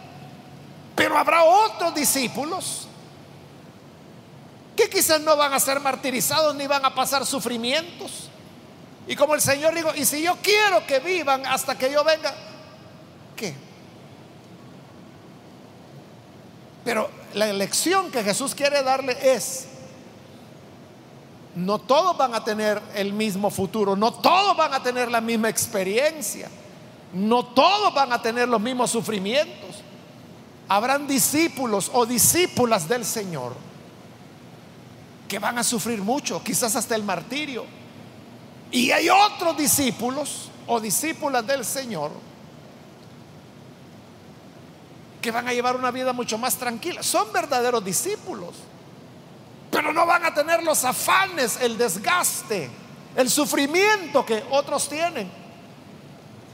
pero 0.98 1.16
habrá 1.16 1.44
otros 1.44 1.94
discípulos 1.94 2.88
que 4.74 4.90
quizás 4.90 5.20
no 5.20 5.36
van 5.36 5.52
a 5.52 5.60
ser 5.60 5.78
martirizados 5.78 6.56
ni 6.56 6.66
van 6.66 6.84
a 6.84 6.92
pasar 6.92 7.24
sufrimientos. 7.24 8.28
Y 9.06 9.14
como 9.14 9.36
el 9.36 9.40
Señor 9.40 9.76
dijo, 9.76 9.94
y 9.94 10.04
si 10.04 10.22
yo 10.22 10.36
quiero 10.42 10.84
que 10.88 10.98
vivan 10.98 11.46
hasta 11.46 11.78
que 11.78 11.92
yo 11.92 12.02
venga, 12.02 12.34
¿qué? 13.36 13.54
Pero 16.84 17.08
la 17.34 17.52
lección 17.52 18.10
que 18.10 18.24
Jesús 18.24 18.52
quiere 18.56 18.82
darle 18.82 19.16
es, 19.22 19.68
no 21.54 21.78
todos 21.78 22.16
van 22.16 22.34
a 22.34 22.42
tener 22.42 22.82
el 22.96 23.12
mismo 23.12 23.50
futuro, 23.50 23.94
no 23.94 24.12
todos 24.14 24.56
van 24.56 24.74
a 24.74 24.82
tener 24.82 25.12
la 25.12 25.20
misma 25.20 25.48
experiencia, 25.48 26.48
no 27.12 27.44
todos 27.46 27.94
van 27.94 28.12
a 28.12 28.20
tener 28.20 28.48
los 28.48 28.60
mismos 28.60 28.90
sufrimientos. 28.90 29.82
Habrán 30.68 31.06
discípulos 31.06 31.90
o 31.94 32.04
discípulas 32.04 32.88
del 32.88 33.04
Señor 33.04 33.54
que 35.26 35.38
van 35.38 35.58
a 35.58 35.64
sufrir 35.64 36.00
mucho, 36.00 36.42
quizás 36.42 36.74
hasta 36.74 36.94
el 36.94 37.04
martirio. 37.04 37.64
Y 38.70 38.90
hay 38.90 39.08
otros 39.08 39.56
discípulos 39.56 40.50
o 40.66 40.80
discípulas 40.80 41.46
del 41.46 41.64
Señor 41.64 42.10
que 45.20 45.30
van 45.30 45.48
a 45.48 45.52
llevar 45.52 45.76
una 45.76 45.90
vida 45.90 46.12
mucho 46.12 46.38
más 46.38 46.56
tranquila. 46.56 47.02
Son 47.02 47.32
verdaderos 47.32 47.84
discípulos, 47.84 48.54
pero 49.70 49.92
no 49.92 50.06
van 50.06 50.24
a 50.24 50.34
tener 50.34 50.62
los 50.62 50.84
afanes, 50.84 51.58
el 51.60 51.76
desgaste, 51.76 52.70
el 53.16 53.28
sufrimiento 53.30 54.24
que 54.24 54.44
otros 54.50 54.88
tienen. 54.88 55.47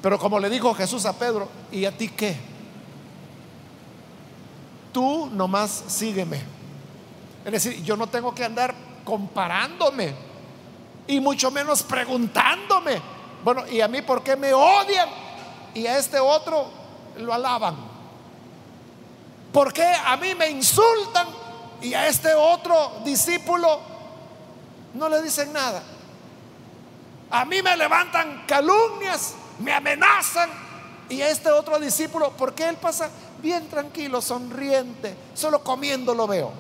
Pero 0.05 0.19
como 0.19 0.39
le 0.39 0.51
dijo 0.51 0.75
Jesús 0.75 1.07
a 1.07 1.15
Pedro, 1.15 1.49
¿y 1.73 1.87
a 1.87 1.97
ti 1.97 2.11
qué? 2.11 2.37
Tú 4.93 5.31
nomás 5.33 5.85
sígueme. 5.87 6.43
Es 7.43 7.51
decir, 7.51 7.83
yo 7.83 7.97
no 7.97 8.07
tengo 8.07 8.35
que 8.35 8.45
andar 8.45 8.75
comparándome 9.03 10.15
y 11.07 11.21
mucho 11.21 11.51
menos 11.51 11.83
preguntándome, 11.83 13.01
bueno, 13.43 13.67
¿y 13.67 13.81
a 13.81 13.89
mí 13.89 14.03
por 14.03 14.23
qué 14.23 14.37
me 14.37 14.53
odian? 14.53 15.09
Y 15.73 15.87
a 15.87 15.97
este 15.97 16.21
otro 16.21 16.67
lo 17.17 17.33
alaban. 17.33 17.75
¿Por 19.55 19.73
qué 19.73 19.91
a 20.05 20.19
mí 20.19 20.35
me 20.35 20.51
insultan 20.51 21.29
y 21.81 21.95
a 21.95 22.09
este 22.09 22.35
otro 22.35 23.01
discípulo 23.07 23.81
no 24.93 25.09
le 25.09 25.23
dicen 25.23 25.51
nada? 25.51 25.83
A 27.31 27.47
mí 27.47 27.63
me 27.63 27.75
levantan 27.75 28.45
calumnias, 28.47 29.37
me 29.59 29.73
amenazan 29.73 30.51
y 31.09 31.21
a 31.21 31.29
este 31.29 31.51
otro 31.51 31.79
discípulo, 31.79 32.31
¿por 32.33 32.55
qué 32.55 32.69
él 32.69 32.77
pasa 32.77 33.11
bien 33.43 33.69
tranquilo, 33.69 34.21
sonriente, 34.23 35.15
solo 35.35 35.63
comiendo 35.63 36.15
lo 36.15 36.27
veo? 36.27 36.51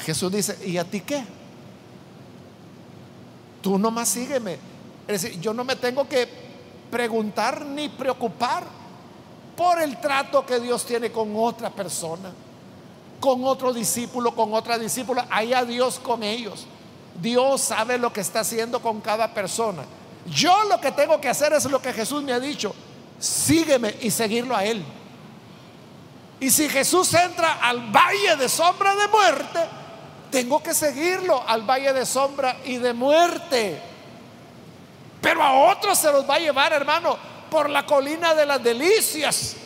Jesús 0.00 0.32
dice, 0.32 0.58
¿y 0.66 0.78
a 0.78 0.84
ti 0.84 1.00
qué? 1.00 1.22
Tú 3.60 3.78
nomás 3.78 4.08
sígueme. 4.08 4.58
Es 5.06 5.22
decir, 5.22 5.40
yo 5.40 5.52
no 5.52 5.64
me 5.64 5.76
tengo 5.76 6.08
que 6.08 6.28
preguntar 6.90 7.64
ni 7.66 7.88
preocupar 7.88 8.64
por 9.56 9.80
el 9.82 10.00
trato 10.00 10.46
que 10.46 10.60
Dios 10.60 10.86
tiene 10.86 11.12
con 11.12 11.34
otra 11.36 11.68
persona, 11.70 12.32
con 13.18 13.44
otro 13.44 13.72
discípulo, 13.72 14.34
con 14.34 14.54
otra 14.54 14.78
discípula. 14.78 15.26
Allá 15.30 15.64
Dios 15.64 15.98
con 15.98 16.22
ellos. 16.22 16.66
Dios 17.20 17.60
sabe 17.60 17.98
lo 17.98 18.12
que 18.12 18.20
está 18.22 18.40
haciendo 18.40 18.80
con 18.80 19.00
cada 19.00 19.34
persona. 19.34 19.82
Yo 20.26 20.64
lo 20.64 20.80
que 20.80 20.92
tengo 20.92 21.20
que 21.20 21.28
hacer 21.28 21.52
es 21.52 21.64
lo 21.64 21.80
que 21.80 21.92
Jesús 21.92 22.22
me 22.22 22.32
ha 22.32 22.40
dicho. 22.40 22.74
Sígueme 23.18 23.96
y 24.00 24.10
seguirlo 24.10 24.56
a 24.56 24.64
Él. 24.64 24.84
Y 26.40 26.50
si 26.50 26.68
Jesús 26.68 27.12
entra 27.14 27.58
al 27.60 27.92
valle 27.92 28.36
de 28.36 28.48
sombra 28.48 28.94
de 28.94 29.08
muerte, 29.08 29.60
tengo 30.30 30.62
que 30.62 30.72
seguirlo 30.72 31.42
al 31.46 31.62
valle 31.62 31.92
de 31.92 32.06
sombra 32.06 32.56
y 32.64 32.78
de 32.78 32.94
muerte. 32.94 33.80
Pero 35.20 35.42
a 35.42 35.70
otros 35.70 35.98
se 35.98 36.10
los 36.10 36.28
va 36.28 36.36
a 36.36 36.38
llevar, 36.38 36.72
hermano, 36.72 37.18
por 37.50 37.68
la 37.68 37.84
colina 37.84 38.34
de 38.34 38.46
las 38.46 38.62
delicias. 38.62 39.56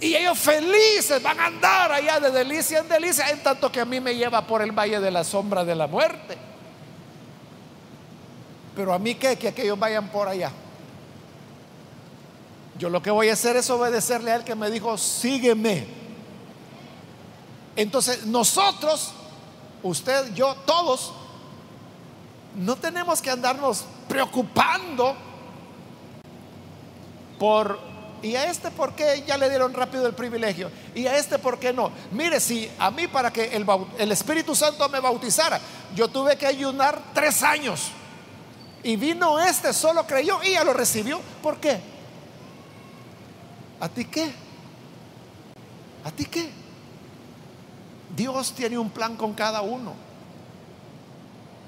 Y 0.00 0.14
ellos 0.14 0.38
felices 0.38 1.22
van 1.22 1.38
a 1.40 1.46
andar 1.46 1.92
allá 1.92 2.20
de 2.20 2.30
delicia 2.30 2.78
en 2.78 2.88
delicia, 2.88 3.28
en 3.30 3.42
tanto 3.42 3.70
que 3.70 3.80
a 3.80 3.84
mí 3.84 4.00
me 4.00 4.14
lleva 4.14 4.46
por 4.46 4.62
el 4.62 4.72
valle 4.72 5.00
de 5.00 5.10
la 5.10 5.24
sombra 5.24 5.64
de 5.64 5.74
la 5.74 5.86
muerte. 5.86 6.38
Pero 8.78 8.94
a 8.94 8.98
mí 9.00 9.16
qué, 9.16 9.36
que 9.36 9.48
aquellos 9.48 9.76
vayan 9.76 10.08
por 10.08 10.28
allá. 10.28 10.52
Yo 12.78 12.88
lo 12.88 13.02
que 13.02 13.10
voy 13.10 13.28
a 13.28 13.32
hacer 13.32 13.56
es 13.56 13.68
obedecerle 13.70 14.30
a 14.30 14.36
él 14.36 14.44
que 14.44 14.54
me 14.54 14.70
dijo, 14.70 14.96
sígueme. 14.96 15.84
Entonces 17.74 18.24
nosotros 18.24 19.14
usted, 19.82 20.32
yo, 20.32 20.54
todos, 20.64 21.12
no 22.54 22.76
tenemos 22.76 23.20
que 23.20 23.30
andarnos 23.30 23.84
preocupando 24.08 25.16
por, 27.36 27.80
¿y 28.22 28.36
a 28.36 28.48
este 28.48 28.70
por 28.70 28.94
qué 28.94 29.24
ya 29.26 29.36
le 29.36 29.50
dieron 29.50 29.74
rápido 29.74 30.06
el 30.06 30.14
privilegio? 30.14 30.70
¿Y 30.94 31.08
a 31.08 31.16
este 31.16 31.40
por 31.40 31.58
qué 31.58 31.72
no? 31.72 31.90
Mire, 32.12 32.38
si 32.38 32.70
a 32.78 32.92
mí 32.92 33.08
para 33.08 33.32
que 33.32 33.56
el, 33.56 33.66
el 33.98 34.12
Espíritu 34.12 34.54
Santo 34.54 34.88
me 34.88 35.00
bautizara, 35.00 35.60
yo 35.96 36.06
tuve 36.06 36.36
que 36.36 36.46
ayunar 36.46 37.02
tres 37.12 37.42
años. 37.42 37.90
Y 38.82 38.96
vino 38.96 39.38
este, 39.38 39.72
solo 39.72 40.06
creyó 40.06 40.42
y 40.42 40.52
ya 40.52 40.64
lo 40.64 40.72
recibió. 40.72 41.20
¿Por 41.42 41.58
qué? 41.58 41.80
¿A 43.80 43.88
ti 43.88 44.04
qué? 44.04 44.32
¿A 46.04 46.10
ti 46.10 46.24
qué? 46.24 46.50
Dios 48.16 48.52
tiene 48.52 48.78
un 48.78 48.90
plan 48.90 49.16
con 49.16 49.34
cada 49.34 49.60
uno. 49.60 49.94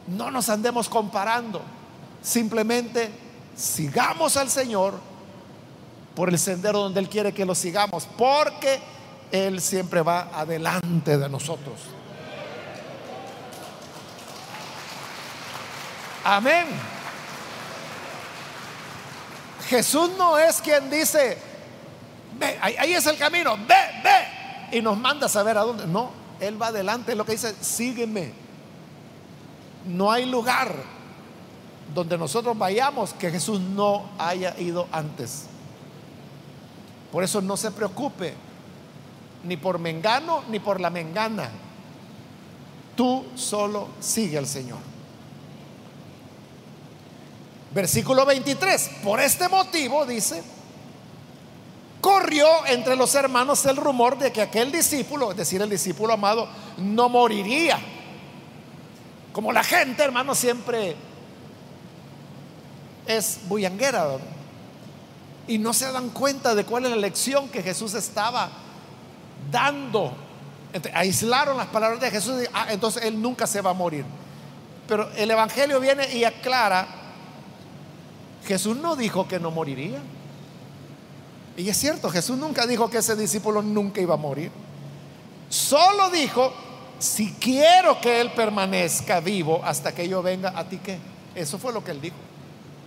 No 0.06 0.30
nos 0.30 0.48
andemos 0.48 0.88
comparando. 0.88 1.62
Simplemente 2.22 3.11
sigamos 3.56 4.36
al 4.36 4.50
Señor 4.50 4.94
por 6.14 6.28
el 6.28 6.38
sendero 6.38 6.80
donde 6.80 7.00
Él 7.00 7.08
quiere 7.08 7.32
que 7.32 7.44
lo 7.44 7.54
sigamos, 7.54 8.06
porque 8.16 8.80
Él 9.30 9.61
siempre 9.61 10.02
va 10.02 10.30
adelante 10.34 11.16
de 11.16 11.28
nosotros. 11.28 11.78
Amén. 16.24 16.66
Jesús 19.70 20.10
no 20.18 20.36
es 20.36 20.60
quien 20.60 20.90
dice, 20.90 21.38
ve, 22.40 22.58
ahí, 22.60 22.92
es 22.92 23.06
el 23.06 23.16
camino, 23.16 23.56
ve, 23.56 23.76
ve, 24.02 24.76
y 24.76 24.82
nos 24.82 24.98
manda 24.98 25.26
a 25.26 25.28
saber 25.28 25.56
a 25.56 25.60
dónde. 25.60 25.86
No, 25.86 26.10
él 26.40 26.60
va 26.60 26.66
adelante, 26.66 27.12
es 27.12 27.16
lo 27.16 27.24
que 27.24 27.32
dice, 27.32 27.54
sígueme. 27.60 28.32
No 29.86 30.10
hay 30.10 30.26
lugar 30.26 30.74
donde 31.94 32.18
nosotros 32.18 32.58
vayamos 32.58 33.14
que 33.14 33.30
Jesús 33.30 33.60
no 33.60 34.10
haya 34.18 34.58
ido 34.58 34.88
antes. 34.90 35.44
Por 37.12 37.22
eso 37.22 37.40
no 37.40 37.56
se 37.56 37.70
preocupe 37.70 38.34
ni 39.44 39.56
por 39.56 39.78
Mengano 39.78 40.42
ni 40.48 40.58
por 40.58 40.80
la 40.80 40.90
Mengana. 40.90 41.48
Tú 42.96 43.24
solo 43.36 43.86
sigue 44.00 44.36
al 44.36 44.48
Señor. 44.48 44.89
Versículo 47.72 48.26
23. 48.26 48.90
Por 49.04 49.20
este 49.20 49.48
motivo 49.48 50.04
dice, 50.06 50.42
corrió 52.00 52.66
entre 52.66 52.96
los 52.96 53.14
hermanos 53.14 53.64
el 53.66 53.76
rumor 53.76 54.18
de 54.18 54.32
que 54.32 54.42
aquel 54.42 54.72
discípulo, 54.72 55.30
es 55.30 55.36
decir, 55.36 55.62
el 55.62 55.70
discípulo 55.70 56.14
amado, 56.14 56.48
no 56.78 57.08
moriría. 57.08 57.78
Como 59.32 59.52
la 59.52 59.62
gente, 59.62 60.02
hermano, 60.02 60.34
siempre 60.34 60.96
es 63.06 63.40
bullanguera 63.48 64.18
y 65.46 65.58
no 65.58 65.72
se 65.72 65.90
dan 65.90 66.10
cuenta 66.10 66.54
de 66.54 66.64
cuál 66.64 66.84
es 66.84 66.90
la 66.90 66.96
lección 66.96 67.48
que 67.48 67.62
Jesús 67.62 67.94
estaba 67.94 68.50
dando. 69.50 70.12
aislaron 70.94 71.56
las 71.56 71.66
palabras 71.66 72.00
de 72.00 72.10
Jesús 72.10 72.42
y 72.42 72.46
ah, 72.52 72.66
entonces 72.70 73.04
él 73.04 73.20
nunca 73.20 73.46
se 73.46 73.60
va 73.60 73.70
a 73.70 73.74
morir. 73.74 74.04
Pero 74.86 75.10
el 75.16 75.30
Evangelio 75.30 75.80
viene 75.80 76.12
y 76.14 76.24
aclara, 76.24 76.86
Jesús 78.47 78.76
no 78.76 78.97
dijo 78.97 79.28
que 79.28 79.38
no 79.38 79.51
moriría. 79.51 80.01
Y 81.57 81.68
es 81.68 81.76
cierto, 81.76 82.09
Jesús 82.11 82.38
nunca 82.38 82.66
dijo 82.66 82.88
que 82.88 82.99
ese 82.99 83.16
discípulo 83.16 83.62
nunca 83.62 84.01
iba 84.01 84.14
a 84.14 84.18
morir. 84.18 84.51
Solo 85.49 86.11
dijo, 86.11 86.53
si 86.99 87.32
quiero 87.34 88.01
que 88.01 88.20
él 88.20 88.32
permanezca 88.32 89.20
vivo 89.20 89.61
hasta 89.64 89.93
que 89.93 90.09
yo 90.09 90.22
venga, 90.22 90.53
¿a 90.57 90.68
ti 90.68 90.78
qué? 90.78 90.99
Eso 91.34 91.59
fue 91.59 91.72
lo 91.72 91.82
que 91.82 91.91
él 91.91 92.01
dijo. 92.01 92.16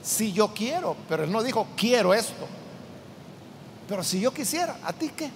Si 0.01 0.33
yo 0.33 0.53
quiero, 0.53 0.95
pero 1.07 1.23
él 1.23 1.31
no 1.31 1.43
dijo, 1.43 1.67
quiero 1.75 2.13
esto. 2.13 2.47
Pero 3.87 4.03
si 4.03 4.19
yo 4.19 4.33
quisiera, 4.33 4.77
¿a 4.83 4.93
ti 4.93 5.09
qué? 5.15 5.29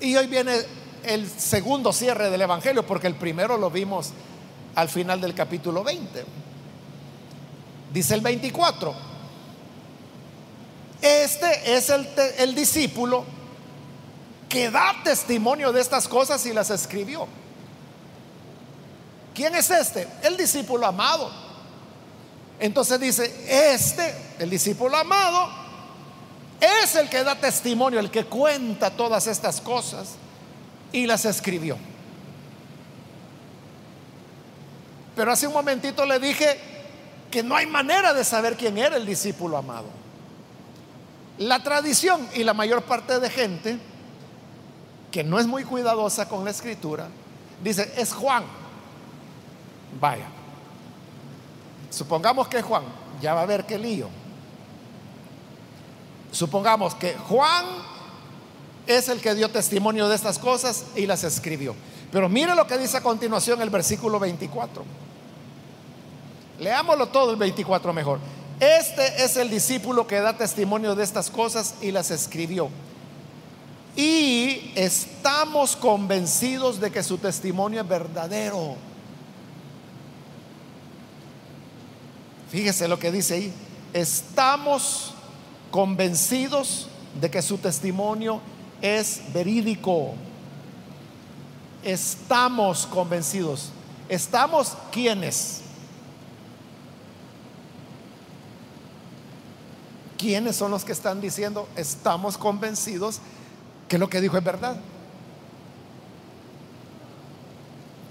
Y 0.00 0.16
hoy 0.16 0.26
viene 0.26 0.54
el 1.04 1.28
segundo 1.28 1.92
cierre 1.92 2.30
del 2.30 2.42
Evangelio, 2.42 2.84
porque 2.84 3.06
el 3.06 3.14
primero 3.14 3.56
lo 3.56 3.70
vimos 3.70 4.10
al 4.74 4.88
final 4.88 5.20
del 5.20 5.34
capítulo 5.34 5.84
20. 5.84 6.24
Dice 7.94 8.14
el 8.14 8.20
24 8.20 9.14
este 11.04 11.76
es 11.76 11.90
el, 11.90 12.54
discípulo 12.54 13.26
que 14.48 14.70
da 14.70 14.94
testimonio 15.04 15.70
de 15.70 15.82
estas 15.82 16.08
cosas 16.08 16.46
y 16.46 16.54
las 16.54 16.70
escribió. 16.70 17.28
¿Quién 19.34 19.54
es 19.54 19.70
este? 19.70 20.08
El 20.22 20.38
discípulo 20.38 20.86
amado. 20.86 21.30
Entonces 22.58 22.98
dice, 22.98 23.74
este, 23.74 24.14
el 24.38 24.48
discípulo 24.48 24.96
amado, 24.96 25.50
es 26.58 26.96
el 26.96 27.10
que 27.10 27.22
da 27.22 27.38
testimonio, 27.38 28.00
el 28.00 28.10
que 28.10 28.24
cuenta 28.24 28.90
todas 28.90 29.26
estas 29.26 29.60
cosas 29.60 30.14
y 30.90 31.04
las 31.04 31.26
escribió. 31.26 31.76
Pero 35.14 35.30
hace 35.30 35.46
un 35.46 35.52
momentito 35.52 36.06
le 36.06 36.18
dije 36.18 36.73
que 37.34 37.42
no 37.42 37.56
hay 37.56 37.66
manera 37.66 38.14
de 38.14 38.22
saber 38.22 38.56
quién 38.56 38.78
era 38.78 38.96
el 38.96 39.04
discípulo 39.04 39.56
amado. 39.56 39.88
La 41.38 41.64
tradición 41.64 42.28
y 42.32 42.44
la 42.44 42.54
mayor 42.54 42.82
parte 42.82 43.18
de 43.18 43.28
gente 43.28 43.76
que 45.10 45.24
no 45.24 45.40
es 45.40 45.46
muy 45.48 45.64
cuidadosa 45.64 46.28
con 46.28 46.44
la 46.44 46.52
escritura, 46.52 47.08
dice, 47.60 47.92
es 47.96 48.12
Juan. 48.12 48.44
Vaya. 50.00 50.28
Supongamos 51.90 52.46
que 52.46 52.58
es 52.58 52.64
Juan, 52.64 52.84
ya 53.20 53.34
va 53.34 53.42
a 53.42 53.46
ver 53.46 53.66
qué 53.66 53.80
lío. 53.80 54.08
Supongamos 56.30 56.94
que 56.94 57.14
Juan 57.14 57.64
es 58.86 59.08
el 59.08 59.20
que 59.20 59.34
dio 59.34 59.50
testimonio 59.50 60.08
de 60.08 60.14
estas 60.14 60.38
cosas 60.38 60.84
y 60.94 61.04
las 61.06 61.24
escribió. 61.24 61.74
Pero 62.12 62.28
mire 62.28 62.54
lo 62.54 62.64
que 62.68 62.78
dice 62.78 62.98
a 62.98 63.02
continuación 63.02 63.60
el 63.60 63.70
versículo 63.70 64.20
24. 64.20 64.84
Leámoslo 66.58 67.08
todo 67.08 67.32
el 67.32 67.36
24 67.36 67.92
mejor. 67.92 68.18
Este 68.60 69.24
es 69.24 69.36
el 69.36 69.50
discípulo 69.50 70.06
que 70.06 70.20
da 70.20 70.36
testimonio 70.36 70.94
de 70.94 71.02
estas 71.02 71.30
cosas 71.30 71.74
y 71.80 71.90
las 71.90 72.10
escribió. 72.10 72.68
Y 73.96 74.72
estamos 74.74 75.76
convencidos 75.76 76.80
de 76.80 76.90
que 76.90 77.02
su 77.02 77.18
testimonio 77.18 77.80
es 77.80 77.88
verdadero. 77.88 78.76
Fíjese 82.50 82.86
lo 82.86 82.98
que 82.98 83.10
dice 83.10 83.34
ahí. 83.34 83.52
Estamos 83.92 85.14
convencidos 85.70 86.88
de 87.20 87.30
que 87.30 87.42
su 87.42 87.58
testimonio 87.58 88.40
es 88.80 89.20
verídico. 89.32 90.14
Estamos 91.82 92.86
convencidos. 92.86 93.70
¿Estamos 94.08 94.76
quiénes? 94.92 95.63
¿Quiénes 100.18 100.56
son 100.56 100.70
los 100.70 100.84
que 100.84 100.92
están 100.92 101.20
diciendo 101.20 101.68
estamos 101.76 102.38
convencidos 102.38 103.20
que 103.88 103.98
lo 103.98 104.08
que 104.08 104.20
dijo 104.20 104.36
es 104.36 104.44
verdad? 104.44 104.76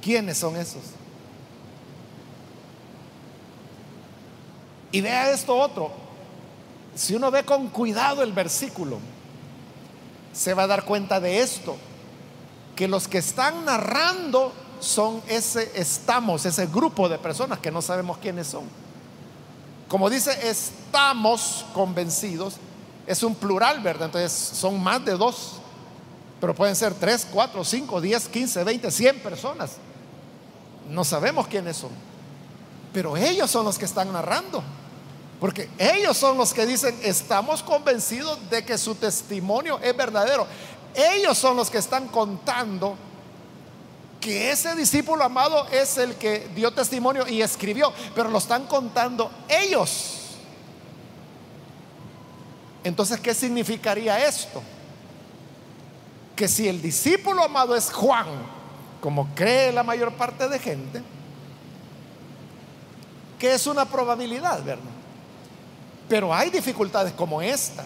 ¿Quiénes 0.01 0.37
son 0.37 0.57
esos? 0.57 0.81
Y 4.91 5.01
vea 5.01 5.31
esto 5.31 5.55
otro. 5.55 5.91
Si 6.93 7.15
uno 7.15 7.31
ve 7.31 7.43
con 7.43 7.69
cuidado 7.69 8.21
el 8.21 8.33
versículo, 8.33 8.99
se 10.33 10.53
va 10.53 10.63
a 10.63 10.67
dar 10.67 10.85
cuenta 10.85 11.19
de 11.19 11.39
esto, 11.39 11.77
que 12.75 12.87
los 12.87 13.07
que 13.07 13.19
están 13.19 13.65
narrando 13.65 14.51
son 14.79 15.21
ese 15.27 15.71
estamos, 15.75 16.45
ese 16.45 16.67
grupo 16.67 17.07
de 17.07 17.17
personas 17.17 17.59
que 17.59 17.71
no 17.71 17.81
sabemos 17.81 18.17
quiénes 18.17 18.47
son. 18.47 18.82
Como 19.93 20.09
dice, 20.09 20.35
estamos 20.49 21.67
convencidos, 21.71 22.55
es 23.05 23.21
un 23.21 23.35
plural, 23.35 23.79
¿verdad? 23.79 24.07
Entonces 24.07 24.31
son 24.31 24.81
más 24.81 25.05
de 25.05 25.11
dos, 25.11 25.57
pero 26.41 26.55
pueden 26.55 26.75
ser 26.75 26.95
tres, 26.95 27.27
cuatro, 27.31 27.63
cinco, 27.63 28.01
diez, 28.01 28.27
quince, 28.27 28.63
veinte, 28.63 28.89
cien 28.89 29.19
personas. 29.19 29.73
No 30.89 31.03
sabemos 31.03 31.45
quiénes 31.45 31.77
son, 31.77 31.91
pero 32.91 33.15
ellos 33.15 33.51
son 33.51 33.65
los 33.65 33.77
que 33.77 33.85
están 33.85 34.11
narrando. 34.11 34.63
Porque 35.39 35.69
ellos 35.77 36.17
son 36.17 36.39
los 36.39 36.55
que 36.55 36.65
dicen, 36.65 36.99
estamos 37.03 37.61
convencidos 37.61 38.39
de 38.49 38.65
que 38.65 38.79
su 38.79 38.95
testimonio 38.95 39.77
es 39.77 39.95
verdadero. 39.95 40.47
Ellos 40.95 41.37
son 41.37 41.55
los 41.55 41.69
que 41.69 41.77
están 41.77 42.07
contando 42.07 42.95
que 44.23 44.51
ese 44.51 44.73
discípulo 44.75 45.21
amado 45.21 45.67
es 45.67 45.97
el 45.97 46.15
que 46.15 46.47
dio 46.55 46.71
testimonio 46.71 47.27
y 47.27 47.41
escribió, 47.41 47.91
pero 48.15 48.29
lo 48.29 48.37
están 48.37 48.65
contando 48.67 49.29
ellos. 49.49 50.37
Entonces, 52.85 53.19
¿qué 53.19 53.33
significaría 53.33 54.25
esto? 54.25 54.63
Que 56.37 56.47
si 56.47 56.69
el 56.69 56.81
discípulo 56.81 57.43
amado 57.43 57.75
es 57.75 57.91
Juan, 57.91 58.27
como 59.01 59.27
cree 59.35 59.73
la 59.73 59.83
mayor 59.83 60.13
parte 60.13 60.47
de 60.47 60.57
gente, 60.57 61.03
que 63.37 63.53
es 63.53 63.67
una 63.67 63.83
probabilidad, 63.83 64.63
¿verdad? 64.63 64.83
Pero 66.07 66.33
hay 66.33 66.49
dificultades 66.49 67.11
como 67.11 67.41
esta, 67.41 67.83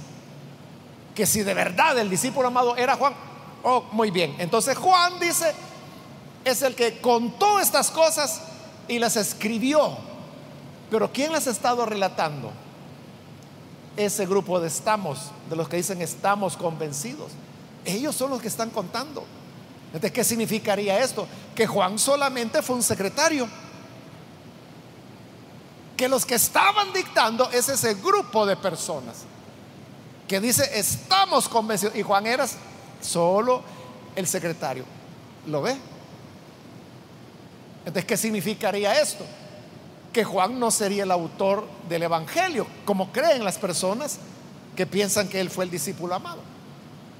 que 1.15 1.25
si 1.25 1.41
de 1.41 1.55
verdad 1.55 1.97
el 1.97 2.11
discípulo 2.11 2.49
amado 2.49 2.75
era 2.75 2.95
Juan, 2.95 3.15
oh, 3.63 3.85
muy 3.91 4.11
bien. 4.11 4.35
Entonces 4.37 4.77
Juan 4.77 5.19
dice, 5.19 5.51
es 6.47 6.61
el 6.61 6.75
que 6.75 6.99
contó 6.99 7.59
estas 7.59 7.91
cosas 7.91 8.41
y 8.87 8.99
las 8.99 9.15
escribió. 9.15 9.97
Pero 10.89 11.11
¿quién 11.11 11.31
las 11.31 11.47
ha 11.47 11.51
estado 11.51 11.85
relatando? 11.85 12.51
Ese 13.95 14.25
grupo 14.25 14.59
de 14.59 14.67
estamos, 14.67 15.31
de 15.49 15.55
los 15.55 15.67
que 15.67 15.77
dicen 15.77 16.01
estamos 16.01 16.55
convencidos. 16.55 17.31
Ellos 17.85 18.15
son 18.15 18.29
los 18.29 18.41
que 18.41 18.47
están 18.47 18.69
contando. 18.69 19.25
Entonces, 19.87 20.11
¿qué 20.11 20.23
significaría 20.23 20.99
esto? 20.99 21.27
Que 21.55 21.65
Juan 21.65 21.97
solamente 21.97 22.61
fue 22.61 22.75
un 22.75 22.83
secretario. 22.83 23.47
Que 25.95 26.07
los 26.07 26.25
que 26.25 26.35
estaban 26.35 26.93
dictando 26.93 27.49
es 27.51 27.69
ese 27.69 27.95
grupo 27.95 28.45
de 28.45 28.55
personas 28.55 29.25
que 30.27 30.39
dice 30.39 30.69
estamos 30.77 31.47
convencidos. 31.47 31.95
Y 31.95 32.03
Juan 32.03 32.27
era 32.27 32.45
solo 33.01 33.61
el 34.15 34.27
secretario. 34.27 34.83
¿Lo 35.47 35.61
ve? 35.61 35.77
Entonces, 37.87 38.03
¿qué 38.03 38.17
significaría 38.17 38.99
esto? 38.99 39.23
Que 40.11 40.25
Juan 40.25 40.59
no 40.59 40.71
sería 40.71 41.03
el 41.03 41.11
autor 41.11 41.65
del 41.87 42.03
Evangelio, 42.03 42.67
como 42.83 43.13
creen 43.13 43.45
las 43.45 43.57
personas 43.57 44.19
que 44.75 44.85
piensan 44.85 45.29
que 45.29 45.39
él 45.39 45.49
fue 45.49 45.63
el 45.63 45.71
discípulo 45.71 46.13
amado, 46.13 46.41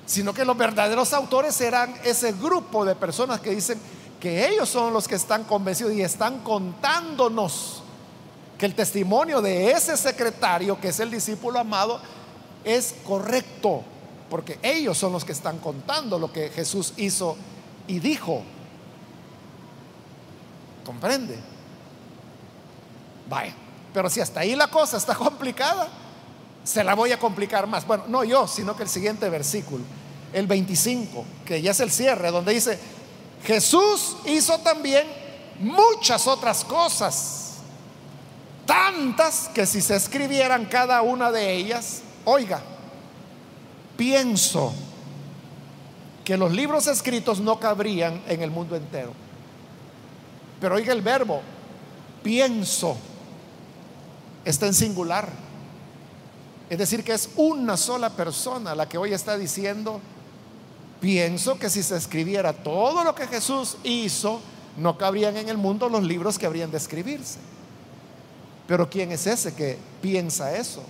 sino 0.05 0.33
que 0.33 0.43
los 0.43 0.57
verdaderos 0.57 1.13
autores 1.13 1.55
serán 1.55 1.95
ese 2.03 2.33
grupo 2.33 2.83
de 2.83 2.95
personas 2.95 3.39
que 3.39 3.51
dicen 3.51 3.79
que 4.19 4.45
ellos 4.49 4.67
son 4.67 4.91
los 4.91 5.07
que 5.07 5.15
están 5.15 5.45
convencidos 5.45 5.93
y 5.93 6.01
están 6.01 6.39
contándonos 6.39 7.81
que 8.57 8.65
el 8.65 8.75
testimonio 8.75 9.41
de 9.41 9.71
ese 9.71 9.95
secretario, 9.95 10.81
que 10.81 10.89
es 10.89 10.99
el 10.99 11.09
discípulo 11.09 11.59
amado, 11.59 12.01
es 12.65 12.93
correcto, 13.05 13.83
porque 14.29 14.59
ellos 14.61 14.97
son 14.97 15.13
los 15.13 15.23
que 15.23 15.31
están 15.31 15.59
contando 15.59 16.19
lo 16.19 16.33
que 16.33 16.49
Jesús 16.49 16.93
hizo 16.97 17.37
y 17.87 17.99
dijo. 17.99 18.43
¿Comprende? 20.87 21.37
Vaya, 23.29 23.53
pero 23.93 24.09
si 24.09 24.21
hasta 24.21 24.39
ahí 24.39 24.55
la 24.55 24.67
cosa 24.67 24.95
está 24.95 25.15
complicada, 25.15 25.89
se 26.63 26.81
la 26.81 26.95
voy 26.95 27.11
a 27.11 27.19
complicar 27.19 27.67
más. 27.67 27.85
Bueno, 27.85 28.05
no 28.07 28.23
yo, 28.23 28.47
sino 28.47 28.73
que 28.73 28.83
el 28.83 28.89
siguiente 28.89 29.29
versículo, 29.29 29.83
el 30.31 30.47
25, 30.47 31.25
que 31.45 31.61
ya 31.61 31.71
es 31.71 31.81
el 31.81 31.91
cierre, 31.91 32.31
donde 32.31 32.53
dice, 32.53 32.79
Jesús 33.43 34.15
hizo 34.23 34.59
también 34.59 35.05
muchas 35.59 36.25
otras 36.25 36.63
cosas, 36.63 37.55
tantas 38.65 39.49
que 39.53 39.65
si 39.65 39.81
se 39.81 39.97
escribieran 39.97 40.67
cada 40.67 41.01
una 41.01 41.33
de 41.33 41.53
ellas, 41.53 42.01
oiga, 42.23 42.61
pienso 43.97 44.73
que 46.23 46.37
los 46.37 46.53
libros 46.53 46.87
escritos 46.87 47.41
no 47.41 47.59
cabrían 47.59 48.23
en 48.29 48.41
el 48.41 48.51
mundo 48.51 48.77
entero. 48.77 49.26
Pero 50.59 50.75
oiga 50.75 50.93
el 50.93 51.01
verbo, 51.01 51.41
pienso, 52.23 52.97
está 54.43 54.65
en 54.67 54.73
singular. 54.73 55.29
Es 56.69 56.77
decir, 56.77 57.03
que 57.03 57.13
es 57.13 57.29
una 57.35 57.77
sola 57.77 58.09
persona 58.09 58.75
la 58.75 58.89
que 58.89 58.97
hoy 58.97 59.13
está 59.13 59.37
diciendo, 59.37 60.01
pienso 60.99 61.57
que 61.57 61.69
si 61.69 61.83
se 61.83 61.95
escribiera 61.95 62.53
todo 62.53 63.03
lo 63.03 63.15
que 63.15 63.27
Jesús 63.27 63.77
hizo, 63.83 64.41
no 64.77 64.97
cabrían 64.97 65.37
en 65.37 65.49
el 65.49 65.57
mundo 65.57 65.89
los 65.89 66.03
libros 66.03 66.37
que 66.37 66.45
habrían 66.45 66.71
de 66.71 66.77
escribirse. 66.77 67.39
Pero 68.67 68.89
¿quién 68.89 69.11
es 69.11 69.25
ese 69.27 69.55
que 69.55 69.77
piensa 70.01 70.55
eso? 70.57 70.83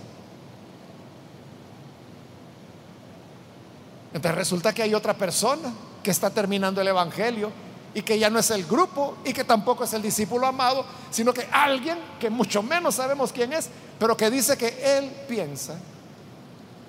Entonces 4.12 4.36
resulta 4.36 4.72
que 4.72 4.82
hay 4.82 4.94
otra 4.94 5.14
persona 5.14 5.72
que 6.02 6.10
está 6.10 6.30
terminando 6.30 6.80
el 6.80 6.88
Evangelio 6.88 7.52
y 7.94 8.02
que 8.02 8.18
ya 8.18 8.30
no 8.30 8.38
es 8.38 8.50
el 8.50 8.64
grupo 8.64 9.16
y 9.24 9.32
que 9.32 9.44
tampoco 9.44 9.84
es 9.84 9.92
el 9.92 10.02
discípulo 10.02 10.46
amado, 10.46 10.84
sino 11.10 11.32
que 11.32 11.48
alguien 11.50 11.98
que 12.20 12.30
mucho 12.30 12.62
menos 12.62 12.96
sabemos 12.96 13.32
quién 13.32 13.52
es, 13.52 13.68
pero 13.98 14.16
que 14.16 14.30
dice 14.30 14.56
que 14.56 14.98
él 14.98 15.10
piensa 15.28 15.78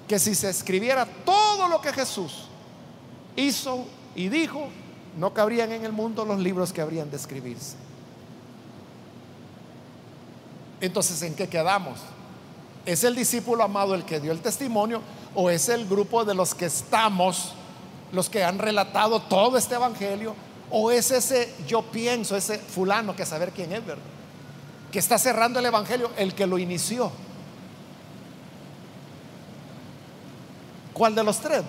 que 0.07 0.19
si 0.19 0.35
se 0.35 0.49
escribiera 0.49 1.05
todo 1.05 1.67
lo 1.67 1.79
que 1.81 1.93
Jesús 1.93 2.45
hizo 3.35 3.85
y 4.15 4.27
dijo, 4.27 4.67
no 5.17 5.33
cabrían 5.33 5.71
en 5.71 5.85
el 5.85 5.91
mundo 5.91 6.25
los 6.25 6.39
libros 6.39 6.73
que 6.73 6.81
habrían 6.81 7.09
de 7.09 7.17
escribirse. 7.17 7.75
Entonces, 10.81 11.21
¿en 11.21 11.35
qué 11.35 11.47
quedamos? 11.47 11.99
¿Es 12.85 13.03
el 13.03 13.15
discípulo 13.15 13.63
amado 13.63 13.93
el 13.93 14.05
que 14.05 14.19
dio 14.19 14.31
el 14.31 14.41
testimonio 14.41 15.01
o 15.35 15.49
es 15.49 15.69
el 15.69 15.87
grupo 15.87 16.25
de 16.25 16.33
los 16.33 16.55
que 16.55 16.65
estamos, 16.65 17.53
los 18.11 18.29
que 18.29 18.43
han 18.43 18.57
relatado 18.57 19.21
todo 19.21 19.57
este 19.57 19.75
evangelio? 19.75 20.35
¿O 20.71 20.91
es 20.91 21.11
ese 21.11 21.53
yo 21.67 21.81
pienso, 21.81 22.35
ese 22.35 22.57
fulano 22.57 23.15
que 23.15 23.25
saber 23.25 23.51
quién 23.51 23.71
es, 23.73 23.85
verdad? 23.85 24.03
Que 24.91 24.99
está 24.99 25.17
cerrando 25.17 25.59
el 25.59 25.65
evangelio, 25.65 26.11
el 26.17 26.33
que 26.35 26.45
lo 26.45 26.57
inició. 26.57 27.11
¿Cuál 30.93 31.15
de 31.15 31.23
los 31.23 31.39
tres? 31.39 31.63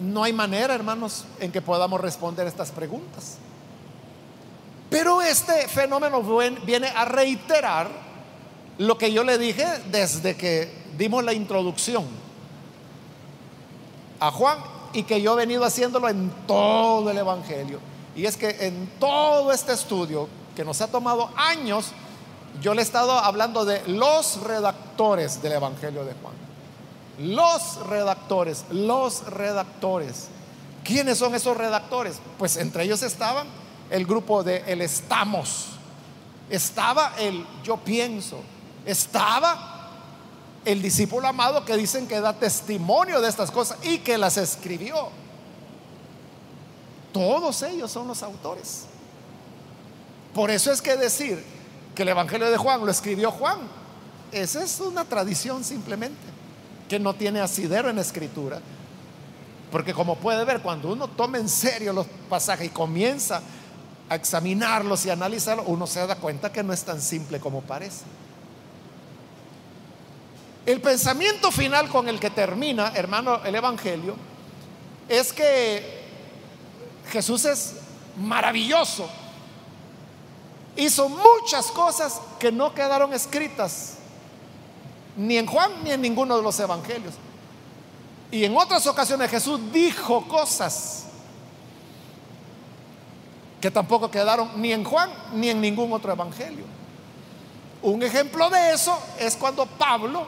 No 0.00 0.24
hay 0.24 0.32
manera, 0.32 0.74
hermanos, 0.74 1.24
en 1.40 1.52
que 1.52 1.62
podamos 1.62 2.00
responder 2.00 2.46
estas 2.46 2.70
preguntas. 2.70 3.38
Pero 4.90 5.22
este 5.22 5.68
fenómeno 5.68 6.22
viene 6.64 6.88
a 6.88 7.04
reiterar 7.04 7.88
lo 8.78 8.98
que 8.98 9.12
yo 9.12 9.24
le 9.24 9.38
dije 9.38 9.66
desde 9.90 10.36
que 10.36 10.70
dimos 10.98 11.24
la 11.24 11.32
introducción 11.32 12.04
a 14.20 14.30
Juan 14.30 14.75
y 14.92 15.02
que 15.02 15.20
yo 15.20 15.34
he 15.34 15.36
venido 15.36 15.64
haciéndolo 15.64 16.08
en 16.08 16.30
todo 16.46 17.10
el 17.10 17.18
Evangelio. 17.18 17.78
Y 18.14 18.26
es 18.26 18.36
que 18.36 18.66
en 18.66 18.90
todo 18.98 19.52
este 19.52 19.72
estudio, 19.72 20.28
que 20.54 20.64
nos 20.64 20.80
ha 20.80 20.88
tomado 20.88 21.30
años, 21.36 21.92
yo 22.60 22.74
le 22.74 22.80
he 22.80 22.84
estado 22.84 23.12
hablando 23.12 23.64
de 23.64 23.86
los 23.88 24.40
redactores 24.42 25.42
del 25.42 25.52
Evangelio 25.52 26.04
de 26.04 26.14
Juan. 26.14 26.34
Los 27.18 27.86
redactores, 27.86 28.64
los 28.70 29.26
redactores. 29.26 30.28
¿Quiénes 30.82 31.18
son 31.18 31.34
esos 31.34 31.56
redactores? 31.56 32.20
Pues 32.38 32.56
entre 32.56 32.84
ellos 32.84 33.02
estaban 33.02 33.46
el 33.90 34.06
grupo 34.06 34.42
de 34.42 34.64
el 34.66 34.80
estamos, 34.80 35.66
estaba 36.50 37.12
el 37.18 37.44
yo 37.62 37.76
pienso, 37.76 38.38
estaba 38.84 39.75
el 40.66 40.82
discípulo 40.82 41.28
amado 41.28 41.64
que 41.64 41.76
dicen 41.76 42.08
que 42.08 42.20
da 42.20 42.32
testimonio 42.32 43.20
de 43.20 43.28
estas 43.28 43.52
cosas 43.52 43.78
y 43.84 43.98
que 43.98 44.18
las 44.18 44.36
escribió. 44.36 45.10
Todos 47.12 47.62
ellos 47.62 47.90
son 47.90 48.08
los 48.08 48.20
autores. 48.24 48.86
Por 50.34 50.50
eso 50.50 50.72
es 50.72 50.82
que 50.82 50.96
decir 50.96 51.42
que 51.94 52.02
el 52.02 52.08
Evangelio 52.08 52.50
de 52.50 52.56
Juan 52.56 52.84
lo 52.84 52.90
escribió 52.90 53.30
Juan, 53.30 53.60
esa 54.32 54.64
es 54.64 54.80
una 54.80 55.04
tradición 55.04 55.62
simplemente, 55.62 56.26
que 56.88 56.98
no 56.98 57.14
tiene 57.14 57.40
asidero 57.40 57.88
en 57.88 58.00
escritura. 58.00 58.60
Porque 59.70 59.94
como 59.94 60.16
puede 60.16 60.44
ver, 60.44 60.62
cuando 60.62 60.92
uno 60.92 61.06
toma 61.06 61.38
en 61.38 61.48
serio 61.48 61.92
los 61.92 62.08
pasajes 62.28 62.66
y 62.66 62.70
comienza 62.70 63.40
a 64.08 64.16
examinarlos 64.16 65.06
y 65.06 65.10
analizarlos, 65.10 65.66
uno 65.68 65.86
se 65.86 66.04
da 66.04 66.16
cuenta 66.16 66.50
que 66.50 66.64
no 66.64 66.72
es 66.72 66.82
tan 66.82 67.00
simple 67.00 67.38
como 67.38 67.62
parece. 67.62 68.04
El 70.66 70.80
pensamiento 70.80 71.50
final 71.52 71.88
con 71.88 72.08
el 72.08 72.18
que 72.18 72.30
termina, 72.30 72.92
hermano, 72.94 73.40
el 73.44 73.54
Evangelio, 73.54 74.16
es 75.08 75.32
que 75.32 76.04
Jesús 77.10 77.44
es 77.44 77.76
maravilloso. 78.16 79.08
Hizo 80.76 81.08
muchas 81.08 81.68
cosas 81.68 82.20
que 82.38 82.50
no 82.52 82.74
quedaron 82.74 83.14
escritas 83.14 83.96
ni 85.16 85.38
en 85.38 85.46
Juan 85.46 85.70
ni 85.82 85.90
en 85.90 86.02
ninguno 86.02 86.36
de 86.36 86.42
los 86.42 86.58
evangelios. 86.60 87.14
Y 88.30 88.44
en 88.44 88.56
otras 88.56 88.86
ocasiones 88.86 89.30
Jesús 89.30 89.60
dijo 89.72 90.26
cosas 90.28 91.04
que 93.60 93.70
tampoco 93.70 94.10
quedaron 94.10 94.60
ni 94.60 94.72
en 94.72 94.84
Juan 94.84 95.10
ni 95.32 95.48
en 95.48 95.60
ningún 95.60 95.92
otro 95.92 96.12
evangelio. 96.12 96.64
Un 97.82 98.02
ejemplo 98.02 98.50
de 98.50 98.72
eso 98.72 98.98
es 99.18 99.36
cuando 99.36 99.64
Pablo, 99.64 100.26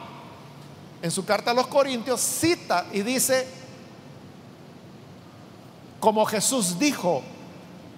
en 1.01 1.11
su 1.11 1.25
carta 1.25 1.51
a 1.51 1.53
los 1.53 1.67
Corintios, 1.67 2.19
cita 2.19 2.85
y 2.91 3.01
dice, 3.01 3.47
como 5.99 6.25
Jesús 6.25 6.77
dijo, 6.79 7.21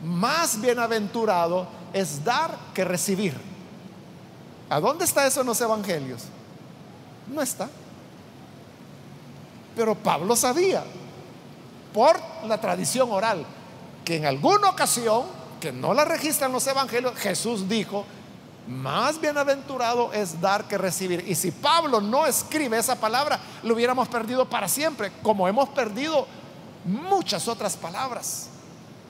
más 0.03 0.59
bienaventurado 0.59 1.67
es 1.93 2.23
dar 2.23 2.57
que 2.73 2.83
recibir. 2.83 3.35
¿A 4.69 4.79
dónde 4.79 5.05
está 5.05 5.27
eso 5.27 5.41
en 5.41 5.47
los 5.47 5.59
evangelios? 5.61 6.23
No 7.27 7.41
está. 7.41 7.69
Pero 9.75 9.95
Pablo 9.95 10.35
sabía, 10.35 10.83
por 11.93 12.17
la 12.45 12.59
tradición 12.59 13.11
oral, 13.11 13.45
que 14.05 14.17
en 14.17 14.25
alguna 14.25 14.69
ocasión, 14.69 15.25
que 15.59 15.71
no 15.71 15.93
la 15.93 16.05
registran 16.05 16.51
los 16.51 16.65
evangelios, 16.67 17.15
Jesús 17.15 17.67
dijo, 17.67 18.05
más 18.67 19.19
bienaventurado 19.19 20.13
es 20.13 20.39
dar 20.39 20.67
que 20.67 20.77
recibir. 20.77 21.25
Y 21.27 21.35
si 21.35 21.51
Pablo 21.51 21.99
no 21.99 22.25
escribe 22.25 22.77
esa 22.77 22.95
palabra, 22.95 23.39
lo 23.63 23.73
hubiéramos 23.73 24.07
perdido 24.07 24.49
para 24.49 24.67
siempre, 24.67 25.11
como 25.23 25.47
hemos 25.47 25.69
perdido 25.69 26.27
muchas 26.85 27.47
otras 27.47 27.75
palabras 27.75 28.47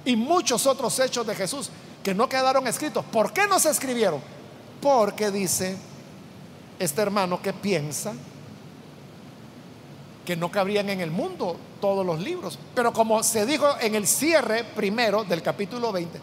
y 0.06 0.16
muchos 0.16 0.66
otros 0.66 0.98
hechos 1.00 1.26
de 1.28 1.36
Jesús 1.36 1.70
que 2.04 2.14
no 2.14 2.28
quedaron 2.28 2.66
escritos. 2.68 3.06
¿Por 3.06 3.34
qué 3.34 3.48
no 3.48 3.60
se 3.60 3.70
escribieron? 3.70 4.22
Porque 4.82 5.32
dice 5.32 5.78
este 6.80 7.02
hermano 7.02 7.42
que 7.42 7.54
piensa 7.54 8.14
que 10.26 10.36
no 10.36 10.50
cabrían 10.52 10.90
en 10.90 11.02
el 11.02 11.12
mundo 11.12 11.58
todos 11.80 12.06
los 12.06 12.20
libros. 12.20 12.58
Pero 12.74 12.94
como 12.94 13.22
se 13.22 13.46
dijo 13.46 13.68
en 13.80 13.96
el 13.96 14.08
cierre 14.08 14.64
primero 14.64 15.24
del 15.24 15.42
capítulo 15.42 15.92
20, 15.92 16.20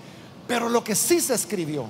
pero 0.46 0.68
lo 0.68 0.82
que 0.82 0.94
sí 0.94 1.20
se 1.20 1.34
escribió 1.34 1.86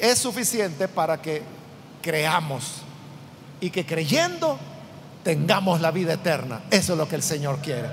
es 0.00 0.18
suficiente 0.18 0.88
para 0.88 1.20
que 1.20 1.42
creamos 2.02 2.82
y 3.60 3.70
que 3.70 3.84
creyendo 3.84 4.58
tengamos 5.22 5.80
la 5.80 5.90
vida 5.90 6.14
eterna. 6.14 6.62
Eso 6.70 6.92
es 6.92 6.98
lo 6.98 7.06
que 7.06 7.16
el 7.16 7.22
Señor 7.22 7.58
quiere. 7.58 7.88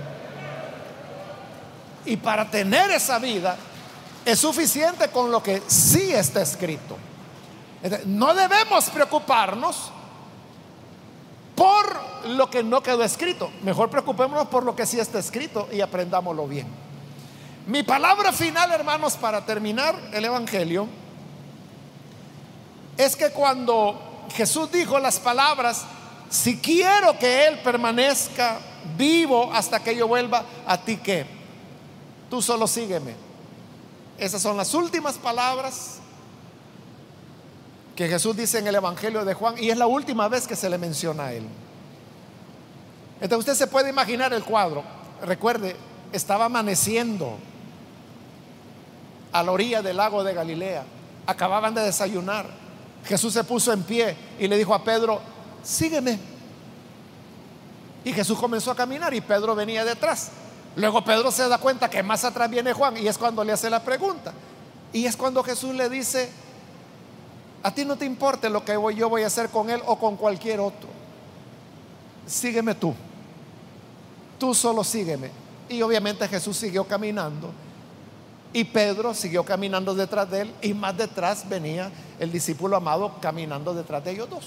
Y 2.05 2.17
para 2.17 2.49
tener 2.49 2.89
esa 2.91 3.19
vida 3.19 3.57
es 4.23 4.39
suficiente 4.39 5.09
con 5.09 5.31
lo 5.31 5.43
que 5.43 5.61
sí 5.67 6.13
está 6.13 6.41
escrito. 6.41 6.97
No 8.05 8.33
debemos 8.33 8.89
preocuparnos 8.89 9.91
por 11.55 12.27
lo 12.29 12.49
que 12.49 12.63
no 12.63 12.81
quedó 12.81 13.03
escrito. 13.03 13.51
Mejor 13.63 13.89
preocupémonos 13.89 14.47
por 14.47 14.63
lo 14.63 14.75
que 14.75 14.85
sí 14.85 14.99
está 14.99 15.19
escrito 15.19 15.67
y 15.71 15.81
aprendámoslo 15.81 16.47
bien. 16.47 16.67
Mi 17.67 17.83
palabra 17.83 18.31
final, 18.31 18.71
hermanos, 18.71 19.15
para 19.17 19.45
terminar 19.45 19.95
el 20.13 20.23
Evangelio, 20.23 20.87
es 22.97 23.15
que 23.15 23.29
cuando 23.29 24.27
Jesús 24.33 24.71
dijo 24.71 24.99
las 24.99 25.19
palabras, 25.19 25.85
si 26.29 26.57
quiero 26.59 27.17
que 27.17 27.47
Él 27.47 27.59
permanezca 27.59 28.59
vivo 28.97 29.51
hasta 29.53 29.81
que 29.81 29.95
yo 29.95 30.07
vuelva, 30.07 30.43
a 30.65 30.77
ti 30.77 30.97
qué, 30.97 31.25
tú 32.29 32.41
solo 32.41 32.67
sígueme. 32.67 33.15
Esas 34.17 34.41
son 34.41 34.57
las 34.57 34.73
últimas 34.73 35.15
palabras 35.15 35.99
que 37.95 38.07
Jesús 38.07 38.35
dice 38.35 38.59
en 38.59 38.67
el 38.67 38.75
Evangelio 38.75 39.25
de 39.25 39.33
Juan 39.33 39.55
y 39.57 39.69
es 39.69 39.77
la 39.77 39.87
última 39.87 40.27
vez 40.27 40.47
que 40.47 40.55
se 40.55 40.69
le 40.69 40.77
menciona 40.77 41.25
a 41.25 41.33
él. 41.33 41.47
Entonces 43.21 43.39
usted 43.51 43.65
se 43.65 43.71
puede 43.71 43.89
imaginar 43.89 44.33
el 44.33 44.43
cuadro. 44.43 44.83
Recuerde, 45.23 45.75
estaba 46.11 46.45
amaneciendo 46.45 47.37
a 49.31 49.43
la 49.43 49.51
orilla 49.51 49.81
del 49.81 49.97
lago 49.97 50.23
de 50.23 50.33
Galilea. 50.33 50.83
Acababan 51.25 51.73
de 51.73 51.81
desayunar. 51.81 52.66
Jesús 53.05 53.33
se 53.33 53.43
puso 53.43 53.71
en 53.71 53.83
pie 53.83 54.15
y 54.39 54.47
le 54.47 54.57
dijo 54.57 54.73
a 54.73 54.83
Pedro, 54.83 55.21
sígueme. 55.63 56.19
Y 58.03 58.13
Jesús 58.13 58.37
comenzó 58.37 58.71
a 58.71 58.75
caminar 58.75 59.13
y 59.13 59.21
Pedro 59.21 59.55
venía 59.55 59.83
detrás. 59.83 60.31
Luego 60.75 61.03
Pedro 61.03 61.31
se 61.31 61.47
da 61.47 61.57
cuenta 61.57 61.89
que 61.89 62.03
más 62.03 62.23
atrás 62.23 62.49
viene 62.49 62.73
Juan 62.73 62.97
y 62.97 63.07
es 63.07 63.17
cuando 63.17 63.43
le 63.43 63.51
hace 63.51 63.69
la 63.69 63.83
pregunta. 63.83 64.33
Y 64.93 65.05
es 65.05 65.17
cuando 65.17 65.43
Jesús 65.43 65.73
le 65.73 65.89
dice, 65.89 66.29
a 67.63 67.73
ti 67.73 67.83
no 67.83 67.97
te 67.97 68.05
importa 68.05 68.49
lo 68.49 68.63
que 68.63 68.73
yo 68.95 69.09
voy 69.09 69.23
a 69.23 69.27
hacer 69.27 69.49
con 69.49 69.69
él 69.69 69.81
o 69.85 69.97
con 69.97 70.15
cualquier 70.15 70.59
otro. 70.59 70.87
Sígueme 72.25 72.75
tú. 72.75 72.93
Tú 74.39 74.53
solo 74.53 74.83
sígueme. 74.83 75.31
Y 75.69 75.81
obviamente 75.81 76.27
Jesús 76.27 76.55
siguió 76.55 76.85
caminando. 76.85 77.51
Y 78.53 78.63
Pedro 78.63 79.13
siguió 79.13 79.43
caminando 79.43 79.93
detrás 79.93 80.29
de 80.29 80.41
él. 80.41 80.53
Y 80.61 80.73
más 80.73 80.97
detrás 80.97 81.47
venía 81.47 81.91
el 82.19 82.31
discípulo 82.31 82.77
amado 82.77 83.15
caminando 83.21 83.73
detrás 83.73 84.03
de 84.03 84.11
ellos 84.11 84.29
dos. 84.29 84.45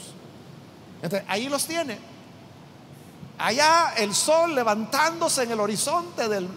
Entonces 1.02 1.26
ahí 1.28 1.48
los 1.48 1.66
tiene. 1.66 1.98
Allá 3.38 3.94
el 3.96 4.14
sol 4.14 4.54
levantándose 4.54 5.44
en 5.44 5.52
el 5.52 5.60
horizonte 5.60 6.28
del, 6.28 6.48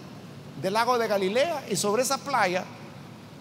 del 0.60 0.72
lago 0.72 0.98
de 0.98 1.08
Galilea. 1.08 1.64
Y 1.70 1.76
sobre 1.76 2.02
esa 2.02 2.18
playa 2.18 2.64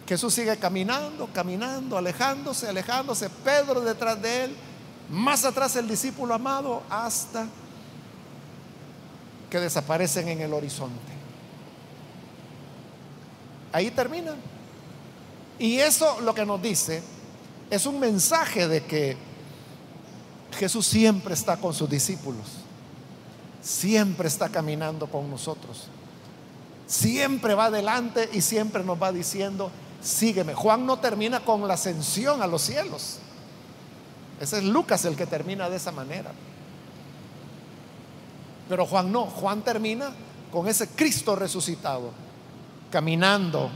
Jesús 0.08 0.34
sigue 0.34 0.58
caminando, 0.58 1.30
caminando, 1.34 1.97
alejándose, 1.97 2.68
alejándose, 2.68 3.30
Pedro 3.30 3.82
detrás 3.82 4.22
de 4.22 4.45
él, 4.45 4.56
más 5.10 5.45
atrás 5.45 5.76
el 5.76 5.88
discípulo 5.88 6.34
amado, 6.34 6.84
hasta 6.89 7.47
que 9.49 9.60
desaparecen 9.60 10.28
en 10.28 10.41
el 10.41 10.54
horizonte. 10.54 11.12
Ahí 13.74 13.91
termina. 13.91 14.36
Y 15.59 15.80
eso 15.80 16.21
lo 16.21 16.34
que 16.34 16.45
nos 16.45 16.61
dice 16.61 17.03
es 17.69 17.86
un 17.86 17.99
mensaje 17.99 18.67
de 18.67 18.84
que 18.84 19.17
Jesús 20.57 20.86
siempre 20.86 21.34
está 21.34 21.57
con 21.57 21.74
sus 21.74 21.89
discípulos, 21.89 22.45
siempre 23.61 24.28
está 24.28 24.49
caminando 24.49 25.07
con 25.07 25.30
nosotros, 25.30 25.88
siempre 26.86 27.55
va 27.55 27.65
adelante 27.65 28.30
y 28.32 28.41
siempre 28.41 28.84
nos 28.84 29.01
va 29.01 29.11
diciendo, 29.11 29.71
sígueme. 30.01 30.53
Juan 30.53 30.86
no 30.86 30.99
termina 30.99 31.43
con 31.43 31.67
la 31.67 31.74
ascensión 31.74 32.41
a 32.41 32.47
los 32.47 32.61
cielos. 32.61 33.17
Ese 34.39 34.57
es 34.57 34.63
Lucas 34.63 35.05
el 35.05 35.15
que 35.15 35.26
termina 35.26 35.69
de 35.69 35.78
esa 35.78 35.91
manera. 35.91 36.32
Pero 38.69 38.86
Juan 38.86 39.11
no, 39.11 39.26
Juan 39.26 39.61
termina 39.61 40.11
con 40.51 40.67
ese 40.67 40.88
Cristo 40.88 41.36
resucitado, 41.36 42.11
caminando 42.94 43.72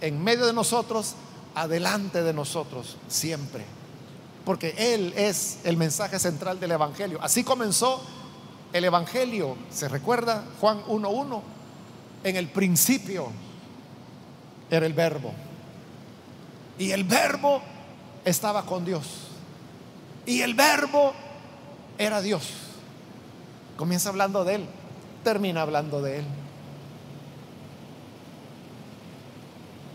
en 0.00 0.22
medio 0.22 0.46
de 0.46 0.52
nosotros, 0.52 1.16
adelante 1.56 2.22
de 2.22 2.32
nosotros, 2.32 2.96
siempre. 3.08 3.64
Porque 4.44 4.76
Él 4.78 5.12
es 5.16 5.58
el 5.64 5.76
mensaje 5.76 6.20
central 6.20 6.60
del 6.60 6.70
Evangelio. 6.70 7.18
Así 7.20 7.42
comenzó 7.42 8.00
el 8.72 8.84
Evangelio. 8.84 9.56
¿Se 9.72 9.88
recuerda 9.88 10.44
Juan 10.60 10.84
1.1? 10.84 11.42
En 12.22 12.36
el 12.36 12.46
principio 12.46 13.26
era 14.70 14.86
el 14.86 14.92
verbo. 14.92 15.32
Y 16.78 16.92
el 16.92 17.02
verbo 17.02 17.60
estaba 18.24 18.64
con 18.64 18.84
Dios. 18.84 19.04
Y 20.26 20.42
el 20.42 20.54
verbo 20.54 21.12
era 21.98 22.22
Dios. 22.22 22.48
Comienza 23.76 24.10
hablando 24.10 24.44
de 24.44 24.54
Él, 24.54 24.66
termina 25.24 25.62
hablando 25.62 26.00
de 26.00 26.20
Él. 26.20 26.24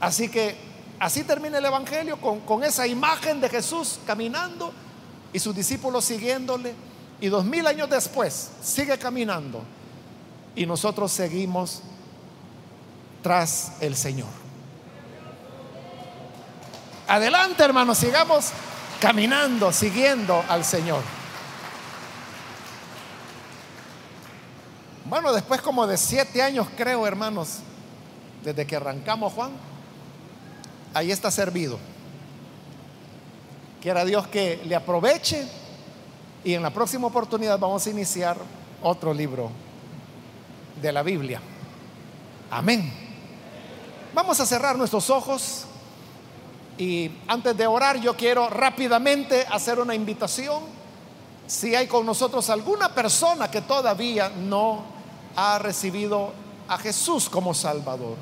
Así 0.03 0.27
que 0.27 0.57
así 0.99 1.23
termina 1.23 1.59
el 1.59 1.65
Evangelio 1.65 2.19
con, 2.19 2.41
con 2.41 2.61
esa 2.61 2.85
imagen 2.85 3.39
de 3.39 3.47
Jesús 3.47 4.01
caminando 4.05 4.73
y 5.31 5.39
sus 5.39 5.55
discípulos 5.55 6.03
siguiéndole. 6.03 6.73
Y 7.21 7.27
dos 7.27 7.45
mil 7.45 7.65
años 7.65 7.89
después 7.89 8.49
sigue 8.61 8.97
caminando 8.97 9.63
y 10.57 10.65
nosotros 10.65 11.09
seguimos 11.09 11.83
tras 13.21 13.77
el 13.79 13.95
Señor. 13.95 14.27
Adelante, 17.07 17.63
hermanos, 17.63 17.97
sigamos 17.97 18.49
caminando, 18.99 19.71
siguiendo 19.71 20.43
al 20.49 20.65
Señor. 20.65 21.01
Bueno, 25.05 25.31
después 25.31 25.61
como 25.61 25.87
de 25.87 25.95
siete 25.97 26.41
años, 26.41 26.67
creo, 26.75 27.07
hermanos, 27.07 27.59
desde 28.43 28.67
que 28.67 28.75
arrancamos 28.75 29.31
Juan, 29.31 29.51
ahí 30.93 31.11
está 31.11 31.31
servido. 31.31 31.79
Quiera 33.81 34.05
Dios 34.05 34.27
que 34.27 34.61
le 34.65 34.75
aproveche 34.75 35.45
y 36.43 36.53
en 36.53 36.61
la 36.61 36.71
próxima 36.71 37.07
oportunidad 37.07 37.59
vamos 37.59 37.85
a 37.85 37.89
iniciar 37.89 38.37
otro 38.81 39.13
libro 39.13 39.49
de 40.81 40.91
la 40.91 41.03
Biblia. 41.03 41.41
Amén. 42.49 42.91
Vamos 44.13 44.39
a 44.39 44.45
cerrar 44.45 44.77
nuestros 44.77 45.09
ojos 45.09 45.65
y 46.77 47.11
antes 47.27 47.55
de 47.57 47.67
orar 47.67 47.99
yo 47.99 48.15
quiero 48.15 48.49
rápidamente 48.49 49.45
hacer 49.51 49.79
una 49.79 49.95
invitación. 49.95 50.63
Si 51.47 51.75
hay 51.75 51.87
con 51.87 52.05
nosotros 52.05 52.49
alguna 52.49 52.93
persona 52.93 53.51
que 53.51 53.61
todavía 53.61 54.29
no 54.29 54.83
ha 55.35 55.59
recibido 55.59 56.31
a 56.67 56.77
Jesús 56.77 57.29
como 57.29 57.53
Salvador, 57.53 58.15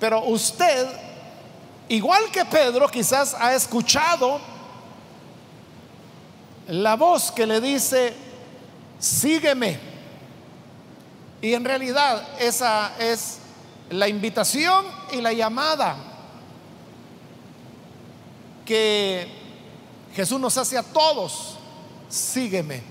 pero 0.00 0.24
usted 0.24 1.05
Igual 1.88 2.30
que 2.32 2.44
Pedro 2.44 2.88
quizás 2.88 3.34
ha 3.34 3.54
escuchado 3.54 4.40
la 6.68 6.96
voz 6.96 7.30
que 7.30 7.46
le 7.46 7.60
dice, 7.60 8.12
sígueme. 8.98 9.78
Y 11.40 11.54
en 11.54 11.64
realidad 11.64 12.26
esa 12.40 12.96
es 12.98 13.38
la 13.90 14.08
invitación 14.08 14.84
y 15.12 15.20
la 15.20 15.32
llamada 15.32 15.96
que 18.64 19.28
Jesús 20.14 20.40
nos 20.40 20.58
hace 20.58 20.76
a 20.76 20.82
todos, 20.82 21.56
sígueme. 22.08 22.82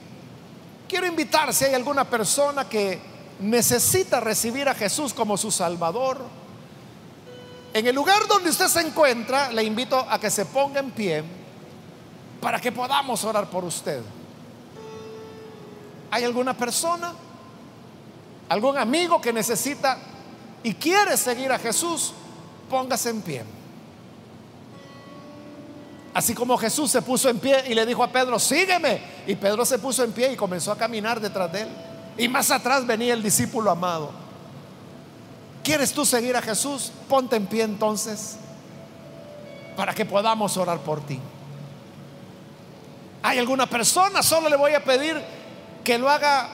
Quiero 0.87 1.05
invitar 1.05 1.53
si 1.53 1.65
hay 1.65 1.73
alguna 1.73 2.05
persona 2.05 2.69
que 2.69 3.01
necesita 3.39 4.21
recibir 4.21 4.69
a 4.69 4.75
Jesús 4.75 5.13
como 5.13 5.35
su 5.35 5.51
Salvador 5.51 6.44
en 7.75 7.85
el 7.85 7.93
lugar 7.93 8.25
donde 8.25 8.49
usted 8.49 8.69
se 8.69 8.79
encuentra, 8.79 9.51
le 9.51 9.61
invito 9.61 9.99
a 9.99 10.17
que 10.17 10.31
se 10.31 10.45
ponga 10.45 10.79
en 10.79 10.91
pie 10.91 11.21
para 12.39 12.57
que 12.57 12.71
podamos 12.71 13.21
orar 13.25 13.49
por 13.49 13.65
usted. 13.65 14.01
¿Hay 16.09 16.23
alguna 16.23 16.55
persona? 16.55 17.11
¿Algún 18.47 18.77
amigo 18.77 19.19
que 19.19 19.33
necesita 19.33 19.97
y 20.63 20.73
quiere 20.75 21.17
seguir 21.17 21.51
a 21.51 21.59
Jesús? 21.59 22.13
Póngase 22.69 23.09
en 23.09 23.21
pie. 23.21 23.43
Así 26.13 26.33
como 26.33 26.57
Jesús 26.57 26.89
se 26.89 27.01
puso 27.01 27.27
en 27.27 27.39
pie 27.39 27.65
y 27.67 27.73
le 27.73 27.85
dijo 27.85 28.05
a 28.05 28.09
Pedro, 28.09 28.39
sígueme. 28.39 29.01
Y 29.27 29.35
Pedro 29.35 29.65
se 29.65 29.79
puso 29.79 30.01
en 30.05 30.13
pie 30.13 30.31
y 30.31 30.37
comenzó 30.37 30.71
a 30.71 30.77
caminar 30.77 31.19
detrás 31.19 31.51
de 31.51 31.63
él. 31.63 31.69
Y 32.17 32.29
más 32.29 32.51
atrás 32.51 32.87
venía 32.87 33.13
el 33.13 33.21
discípulo 33.21 33.69
amado. 33.69 34.24
¿Quieres 35.65 35.91
tú 35.91 36.05
seguir 36.05 36.35
a 36.35 36.43
Jesús? 36.43 36.91
Ponte 37.09 37.35
en 37.35 37.47
pie 37.47 37.63
entonces 37.63 38.35
para 39.75 39.95
que 39.95 40.05
podamos 40.05 40.55
orar 40.57 40.77
por 40.77 41.03
ti. 41.03 41.19
¿Hay 43.23 43.39
alguna 43.39 43.65
persona? 43.65 44.21
Solo 44.21 44.47
le 44.47 44.57
voy 44.57 44.73
a 44.73 44.83
pedir 44.83 45.19
que 45.83 45.97
lo 45.97 46.07
haga 46.07 46.47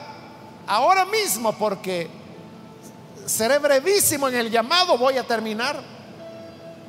ahora 0.66 1.04
mismo 1.04 1.52
porque 1.52 2.08
seré 3.26 3.58
brevísimo 3.58 4.28
en 4.28 4.36
el 4.36 4.50
llamado, 4.50 4.96
voy 4.96 5.18
a 5.18 5.26
terminar. 5.26 5.78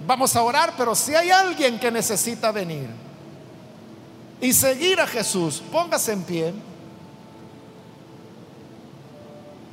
Vamos 0.08 0.34
a 0.38 0.44
orar, 0.44 0.76
pero 0.78 0.96
si 0.96 1.14
hay 1.14 1.30
alguien 1.30 1.78
que 1.78 1.92
necesita 1.92 2.54
venir 2.54 2.88
y 4.40 4.54
seguir 4.54 5.02
a 5.02 5.08
Jesús, 5.08 5.62
póngase 5.74 6.14
en 6.14 6.24
pie. 6.24 6.54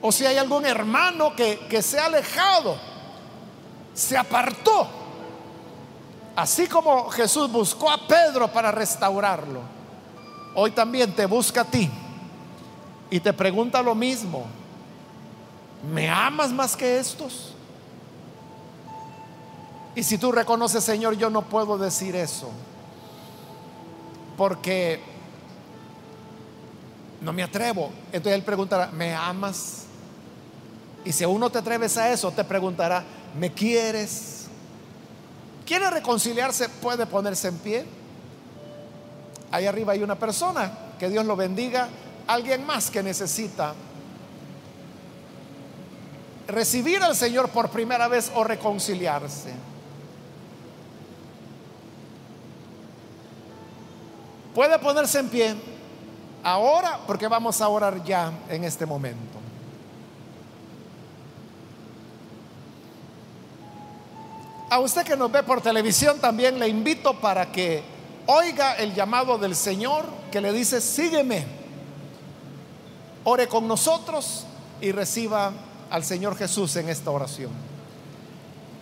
O 0.02 0.10
si 0.10 0.24
hay 0.24 0.38
algún 0.38 0.64
hermano 0.64 1.34
que, 1.36 1.82
se 1.82 1.98
ha 1.98 2.06
alejado, 2.06 2.76
se 3.92 4.16
apartó. 4.16 4.88
Así 6.34 6.66
como 6.66 7.10
Jesús 7.10 7.50
buscó 7.50 7.90
a 7.90 8.06
Pedro 8.06 8.48
para 8.48 8.70
restaurarlo, 8.70 9.60
hoy 10.54 10.70
también 10.70 11.14
te 11.14 11.26
busca 11.26 11.62
a 11.62 11.64
ti 11.64 11.90
y 13.10 13.20
te 13.20 13.32
pregunta 13.32 13.82
lo 13.82 13.94
mismo. 13.94 14.46
¿Me 15.92 16.08
amas 16.08 16.50
más 16.50 16.76
que 16.76 16.98
estos? 16.98 17.54
Y 19.94 20.02
si 20.02 20.18
tú 20.18 20.32
reconoces, 20.32 20.84
Señor, 20.84 21.16
yo 21.16 21.28
no 21.30 21.42
puedo 21.42 21.76
decir 21.76 22.14
eso, 22.16 22.50
porque 24.36 25.00
no 27.20 27.32
me 27.32 27.42
atrevo. 27.42 27.90
Entonces 28.12 28.34
él 28.34 28.42
preguntará, 28.42 28.86
¿me 28.92 29.14
amas? 29.14 29.79
Y 31.04 31.12
si 31.12 31.24
aún 31.24 31.40
no 31.40 31.50
te 31.50 31.58
atreves 31.58 31.96
a 31.96 32.10
eso, 32.12 32.30
te 32.30 32.44
preguntará, 32.44 33.04
¿me 33.38 33.52
quieres? 33.52 34.46
¿Quiere 35.64 35.88
reconciliarse? 35.90 36.68
Puede 36.68 37.06
ponerse 37.06 37.48
en 37.48 37.58
pie. 37.58 37.86
Ahí 39.50 39.66
arriba 39.66 39.92
hay 39.92 40.02
una 40.02 40.16
persona, 40.16 40.72
que 40.98 41.08
Dios 41.08 41.24
lo 41.24 41.36
bendiga. 41.36 41.88
Alguien 42.26 42.64
más 42.66 42.90
que 42.90 43.02
necesita 43.02 43.74
recibir 46.46 47.02
al 47.02 47.16
Señor 47.16 47.48
por 47.50 47.70
primera 47.70 48.08
vez 48.08 48.30
o 48.34 48.44
reconciliarse. 48.44 49.52
Puede 54.54 54.78
ponerse 54.78 55.20
en 55.20 55.28
pie 55.28 55.54
ahora 56.42 57.00
porque 57.06 57.28
vamos 57.28 57.60
a 57.60 57.68
orar 57.68 58.02
ya 58.04 58.32
en 58.48 58.64
este 58.64 58.84
momento. 58.84 59.39
A 64.70 64.78
usted 64.78 65.04
que 65.04 65.16
nos 65.16 65.32
ve 65.32 65.42
por 65.42 65.60
televisión 65.60 66.20
también 66.20 66.58
le 66.58 66.68
invito 66.68 67.14
para 67.14 67.50
que 67.50 67.82
oiga 68.26 68.76
el 68.76 68.94
llamado 68.94 69.36
del 69.36 69.56
Señor 69.56 70.04
que 70.30 70.40
le 70.40 70.52
dice, 70.52 70.80
sígueme. 70.80 71.44
Ore 73.24 73.48
con 73.48 73.66
nosotros 73.66 74.46
y 74.80 74.92
reciba 74.92 75.52
al 75.90 76.04
Señor 76.04 76.36
Jesús 76.36 76.76
en 76.76 76.88
esta 76.88 77.10
oración. 77.10 77.50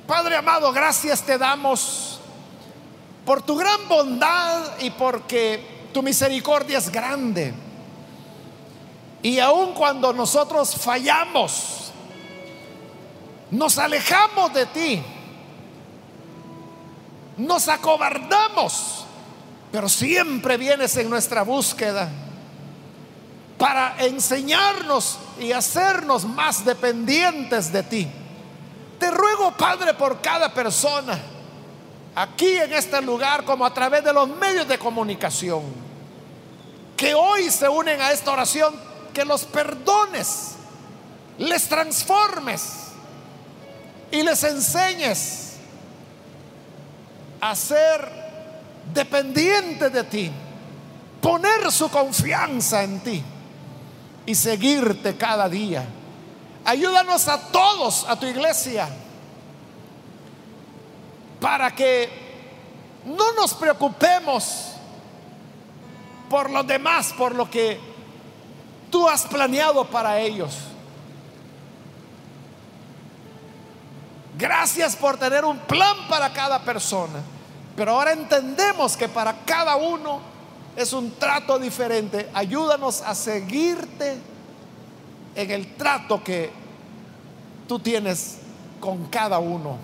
Padre 0.06 0.36
amado, 0.36 0.70
gracias 0.72 1.22
te 1.22 1.38
damos 1.38 2.20
por 3.24 3.42
tu 3.42 3.56
gran 3.56 3.88
bondad 3.88 4.78
y 4.80 4.90
porque 4.90 5.88
tu 5.94 6.02
misericordia 6.02 6.78
es 6.78 6.90
grande. 6.90 7.54
Y 9.22 9.38
aun 9.38 9.72
cuando 9.72 10.12
nosotros 10.12 10.76
fallamos, 10.76 11.92
nos 13.50 13.78
alejamos 13.78 14.52
de 14.52 14.66
ti, 14.66 15.02
nos 17.38 17.68
acobardamos, 17.68 19.04
pero 19.70 19.88
siempre 19.88 20.56
vienes 20.56 20.96
en 20.96 21.08
nuestra 21.08 21.42
búsqueda 21.42 22.08
para 23.56 23.94
enseñarnos 23.98 25.18
y 25.40 25.52
hacernos 25.52 26.24
más 26.24 26.64
dependientes 26.64 27.72
de 27.72 27.82
ti. 27.84 28.08
Te 28.98 29.10
ruego, 29.10 29.52
Padre, 29.56 29.94
por 29.94 30.20
cada 30.20 30.52
persona, 30.52 31.18
aquí 32.14 32.56
en 32.56 32.72
este 32.72 33.00
lugar, 33.02 33.44
como 33.44 33.64
a 33.64 33.72
través 33.72 34.02
de 34.02 34.12
los 34.12 34.28
medios 34.28 34.66
de 34.66 34.78
comunicación, 34.78 35.62
que 36.96 37.14
hoy 37.14 37.50
se 37.50 37.68
unen 37.68 38.00
a 38.00 38.10
esta 38.10 38.32
oración, 38.32 38.74
que 39.14 39.24
los 39.24 39.44
perdones, 39.44 40.56
les 41.38 41.68
transformes 41.68 42.62
y 44.10 44.22
les 44.22 44.42
enseñes 44.42 45.47
a 47.40 47.54
ser 47.54 48.08
dependientes 48.92 49.92
de 49.92 50.04
ti, 50.04 50.30
poner 51.20 51.70
su 51.70 51.88
confianza 51.90 52.82
en 52.82 53.00
ti 53.00 53.22
y 54.26 54.34
seguirte 54.34 55.16
cada 55.16 55.48
día. 55.48 55.84
Ayúdanos 56.64 57.28
a 57.28 57.40
todos, 57.50 58.04
a 58.08 58.18
tu 58.18 58.26
iglesia, 58.26 58.88
para 61.40 61.74
que 61.74 62.08
no 63.04 63.32
nos 63.32 63.54
preocupemos 63.54 64.72
por 66.28 66.50
los 66.50 66.66
demás, 66.66 67.14
por 67.16 67.34
lo 67.34 67.48
que 67.50 67.80
tú 68.90 69.08
has 69.08 69.24
planeado 69.26 69.84
para 69.86 70.18
ellos. 70.20 70.67
Gracias 74.38 74.94
por 74.94 75.16
tener 75.16 75.44
un 75.44 75.58
plan 75.58 75.96
para 76.08 76.32
cada 76.32 76.60
persona. 76.60 77.20
Pero 77.74 77.92
ahora 77.92 78.12
entendemos 78.12 78.96
que 78.96 79.08
para 79.08 79.44
cada 79.44 79.74
uno 79.76 80.20
es 80.76 80.92
un 80.92 81.10
trato 81.10 81.58
diferente. 81.58 82.30
Ayúdanos 82.32 83.02
a 83.02 83.16
seguirte 83.16 84.16
en 85.34 85.50
el 85.50 85.74
trato 85.74 86.22
que 86.22 86.50
tú 87.66 87.80
tienes 87.80 88.38
con 88.78 89.06
cada 89.06 89.40
uno 89.40 89.76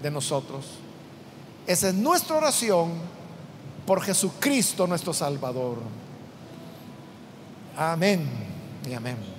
de 0.00 0.10
nosotros. 0.10 0.64
Esa 1.66 1.88
es 1.88 1.94
nuestra 1.94 2.36
oración 2.36 2.92
por 3.86 4.02
Jesucristo 4.02 4.86
nuestro 4.86 5.12
Salvador. 5.12 5.78
Amén 7.76 8.28
y 8.88 8.94
amén. 8.94 9.33